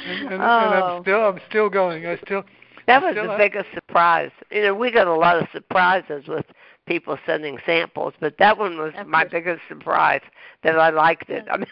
And, 0.07 0.19
and, 0.23 0.33
and 0.33 0.43
I'm 0.43 0.83
Oh. 0.83 1.01
still 1.01 1.19
I'm 1.21 1.39
still 1.49 1.69
going. 1.69 2.05
I 2.05 2.17
still 2.25 2.43
That 2.87 3.01
was 3.01 3.11
Still 3.13 3.23
the 3.25 3.29
have- 3.31 3.37
biggest 3.39 3.67
surprise. 3.73 4.31
You 4.51 4.61
know, 4.63 4.73
we 4.75 4.91
got 4.91 5.07
a 5.07 5.13
lot 5.13 5.37
of 5.41 5.47
surprises 5.51 6.25
with 6.27 6.45
people 6.85 7.17
sending 7.25 7.57
samples, 7.65 8.13
but 8.19 8.37
that 8.39 8.57
one 8.57 8.77
was 8.77 8.93
Of 8.97 9.07
my 9.07 9.21
course. 9.23 9.31
biggest 9.31 9.61
surprise 9.67 10.21
that 10.63 10.77
I 10.77 10.89
liked 10.91 11.29
it. 11.29 11.45
I 11.49 11.57
mean, 11.57 11.67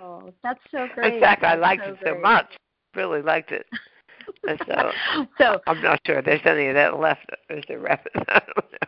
Oh, 0.00 0.32
that's 0.42 0.60
so 0.70 0.86
great. 0.94 1.14
in 1.14 1.20
fact, 1.20 1.44
I 1.44 1.54
liked 1.54 1.82
so 1.84 1.90
it 1.92 1.98
so 2.04 2.10
great. 2.12 2.22
much. 2.22 2.46
Really 2.94 3.22
liked 3.22 3.52
it. 3.52 3.66
And 4.46 4.60
so 4.66 4.90
so 5.38 5.60
I'm 5.66 5.82
not 5.82 6.00
sure 6.06 6.22
there's 6.22 6.40
any 6.44 6.68
of 6.68 6.74
that 6.74 6.98
left 6.98 7.28
as 7.50 7.62
the 7.68 7.78
rest. 7.78 8.06
I 8.28 8.40
don't 8.40 8.72
know. 8.72 8.78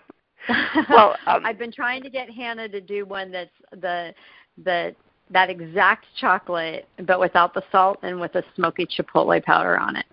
Well, 0.89 1.17
um, 1.27 1.45
I've 1.45 1.59
been 1.59 1.71
trying 1.71 2.03
to 2.03 2.11
get 2.11 2.29
Hannah 2.29 2.69
to 2.69 2.81
do 2.81 3.05
one 3.05 3.31
that's 3.31 3.51
the 3.73 4.13
the 4.65 4.95
that 5.31 5.49
exact 5.49 6.07
chocolate, 6.21 6.89
but 7.07 7.21
without 7.21 7.55
the 7.55 7.63
salt 7.71 7.99
and 8.03 8.21
with 8.21 8.35
a 8.35 8.43
smoky 8.57 8.87
chipotle 8.87 9.41
powder 9.45 9.79
on 9.79 9.97
it. 9.97 10.07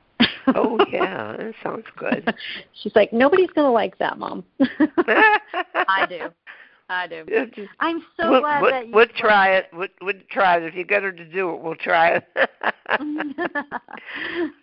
oh 0.55 0.77
yeah, 0.91 1.35
that 1.37 1.53
sounds 1.63 1.85
good. 1.97 2.31
She's 2.83 2.95
like, 2.95 3.11
nobody's 3.13 3.49
gonna 3.55 3.71
like 3.71 3.97
that, 3.97 4.19
mom. 4.19 4.43
I 4.59 6.05
do. 6.07 6.27
I 6.89 7.07
do. 7.07 7.25
I'm 7.79 8.03
so 8.15 8.31
we'll, 8.31 8.41
glad 8.41 8.61
we'll, 8.61 8.71
that 8.71 8.87
you. 8.87 8.93
we'll 8.93 9.07
try 9.15 9.55
it. 9.55 9.67
We'll, 9.73 9.87
we'll 10.01 10.13
try 10.31 10.57
it. 10.57 10.63
If 10.63 10.75
you 10.75 10.85
get 10.85 11.03
her 11.03 11.11
to 11.11 11.25
do 11.25 11.53
it, 11.53 11.61
we'll 11.61 11.75
try 11.75 12.15
it. 12.17 12.23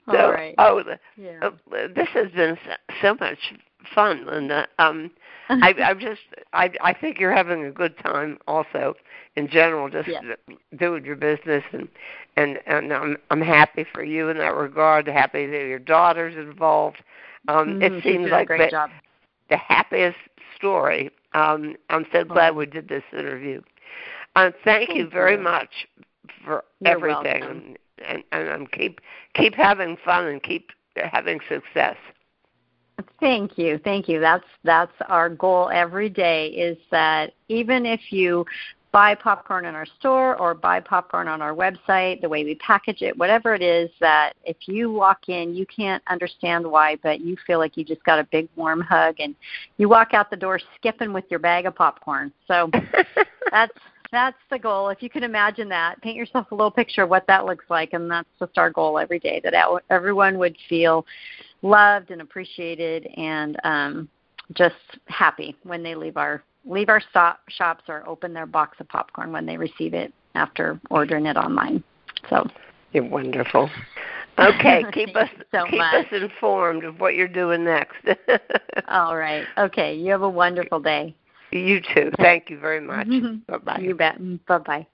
so, 0.06 0.16
All 0.16 0.32
right. 0.32 0.54
Oh, 0.58 0.82
Yeah. 1.16 1.40
uh, 1.42 1.50
this 1.94 2.08
has 2.14 2.30
been 2.32 2.56
so, 3.02 3.14
much 3.20 3.38
fun, 3.94 4.26
Linda. 4.26 4.66
Um, 4.78 5.10
I, 5.50 5.74
I'm 5.84 6.00
just, 6.00 6.22
I, 6.54 6.70
I 6.80 6.94
think 6.94 7.18
you're 7.20 7.34
having 7.34 7.64
a 7.66 7.70
good 7.70 7.98
time, 7.98 8.38
also, 8.46 8.94
in 9.36 9.48
general, 9.48 9.90
just 9.90 10.08
Yes. 10.08 10.24
doing 10.78 11.04
your 11.04 11.16
business, 11.16 11.64
and 11.72 11.88
and 12.36 12.58
and 12.66 12.92
I'm 12.92 13.16
I'm 13.30 13.40
happy 13.40 13.84
for 13.92 14.02
you 14.04 14.28
in 14.28 14.38
that 14.38 14.54
regard. 14.54 15.06
Happy 15.08 15.46
that 15.46 15.66
your 15.66 15.78
daughter's 15.78 16.36
involved. 16.36 17.02
Um, 17.48 17.80
Mhm, 17.80 17.82
it 17.82 18.02
seems 18.02 18.30
like 18.30 18.44
a 18.44 18.46
great 18.46 18.58
the, 18.66 18.70
job. 18.70 18.90
the 19.50 19.56
happiest 19.56 20.16
story. 20.56 21.10
Um, 21.34 21.76
I'm 21.90 22.06
so 22.12 22.24
glad 22.24 22.52
Oh. 22.52 22.56
we 22.58 22.66
did 22.66 22.88
this 22.88 23.02
interview. 23.12 23.60
Uh, 24.36 24.50
thank, 24.64 24.94
you 24.94 25.08
very 25.08 25.36
much 25.36 25.86
for 26.44 26.64
You're 26.80 26.92
everything, 26.92 27.40
welcome. 27.40 27.76
and, 27.98 28.24
and 28.32 28.48
and 28.48 28.48
um, 28.50 28.66
keep 28.66 29.00
keep 29.34 29.54
having 29.54 29.96
fun 30.04 30.26
and 30.26 30.42
keep 30.42 30.70
having 30.96 31.40
success. 31.48 31.96
Thank 33.20 33.58
you. 33.58 33.78
Thank 33.78 34.08
you. 34.08 34.20
That's 34.20 34.44
that's 34.62 34.92
our 35.08 35.28
goal 35.28 35.70
every 35.72 36.08
day 36.08 36.48
is 36.48 36.76
that 36.90 37.32
even 37.48 37.86
if 37.86 38.00
you 38.10 38.44
buy 38.94 39.12
popcorn 39.12 39.66
in 39.66 39.74
our 39.74 39.86
store 39.98 40.36
or 40.36 40.54
buy 40.54 40.78
popcorn 40.78 41.26
on 41.26 41.42
our 41.42 41.52
website, 41.52 42.20
the 42.20 42.28
way 42.28 42.44
we 42.44 42.54
package 42.54 43.02
it, 43.02 43.18
whatever 43.18 43.52
it 43.52 43.60
is 43.60 43.90
that 43.98 44.34
if 44.44 44.56
you 44.66 44.88
walk 44.88 45.28
in, 45.28 45.52
you 45.52 45.66
can't 45.66 46.00
understand 46.06 46.64
why, 46.64 46.96
but 47.02 47.20
you 47.20 47.36
feel 47.44 47.58
like 47.58 47.76
you 47.76 47.84
just 47.84 48.04
got 48.04 48.20
a 48.20 48.24
big 48.30 48.48
warm 48.54 48.80
hug 48.80 49.16
and 49.18 49.34
you 49.78 49.88
walk 49.88 50.14
out 50.14 50.30
the 50.30 50.36
door 50.36 50.60
skipping 50.76 51.12
with 51.12 51.24
your 51.28 51.40
bag 51.40 51.66
of 51.66 51.74
popcorn. 51.74 52.32
So 52.46 52.70
that's 53.50 53.76
that's 54.12 54.38
the 54.48 54.60
goal. 54.60 54.90
If 54.90 55.02
you 55.02 55.10
can 55.10 55.24
imagine 55.24 55.68
that, 55.70 56.00
paint 56.00 56.14
yourself 56.14 56.52
a 56.52 56.54
little 56.54 56.70
picture 56.70 57.02
of 57.02 57.10
what 57.10 57.26
that 57.26 57.46
looks 57.46 57.64
like, 57.68 57.94
and 57.94 58.08
that's 58.08 58.28
just 58.38 58.56
our 58.58 58.70
goal 58.70 58.96
every 59.00 59.18
day. 59.18 59.40
That 59.42 59.54
everyone 59.90 60.38
would 60.38 60.56
feel 60.68 61.04
loved 61.62 62.12
and 62.12 62.20
appreciated, 62.20 63.08
and 63.16 63.58
um, 63.64 64.08
just 64.52 64.76
happy 65.06 65.56
when 65.64 65.82
they 65.82 65.96
leave 65.96 66.16
our 66.16 66.44
leave 66.66 66.88
our 66.88 67.00
stop, 67.10 67.40
shops 67.48 67.84
or 67.88 68.06
open 68.08 68.32
their 68.32 68.46
box 68.46 68.78
of 68.80 68.88
popcorn 68.88 69.32
when 69.32 69.46
they 69.46 69.56
receive 69.56 69.94
it 69.94 70.12
after 70.34 70.80
ordering 70.90 71.26
it 71.26 71.36
online. 71.36 71.82
So 72.30 72.46
You're 72.92 73.04
wonderful. 73.04 73.70
Okay, 74.38 74.84
keep 74.92 75.14
us 75.16 75.28
so 75.52 75.66
keep 75.66 75.78
much. 75.78 76.06
us 76.06 76.12
informed 76.12 76.84
of 76.84 77.00
what 77.00 77.14
you're 77.14 77.28
doing 77.28 77.64
next. 77.64 77.96
all 78.88 79.16
right, 79.16 79.46
okay. 79.58 79.94
You 79.94 80.10
have 80.10 80.22
a 80.22 80.28
wonderful 80.28 80.80
day. 80.80 81.14
you 81.52 81.80
too. 81.94 82.10
Thank 82.18 82.50
you 82.50 82.58
very 82.58 82.80
much. 82.80 83.08
bye 83.48 83.58
bye. 83.58 83.78
You 83.80 83.94
bet. 83.94 84.18
Bye 84.46 84.58
bye. 84.58 84.86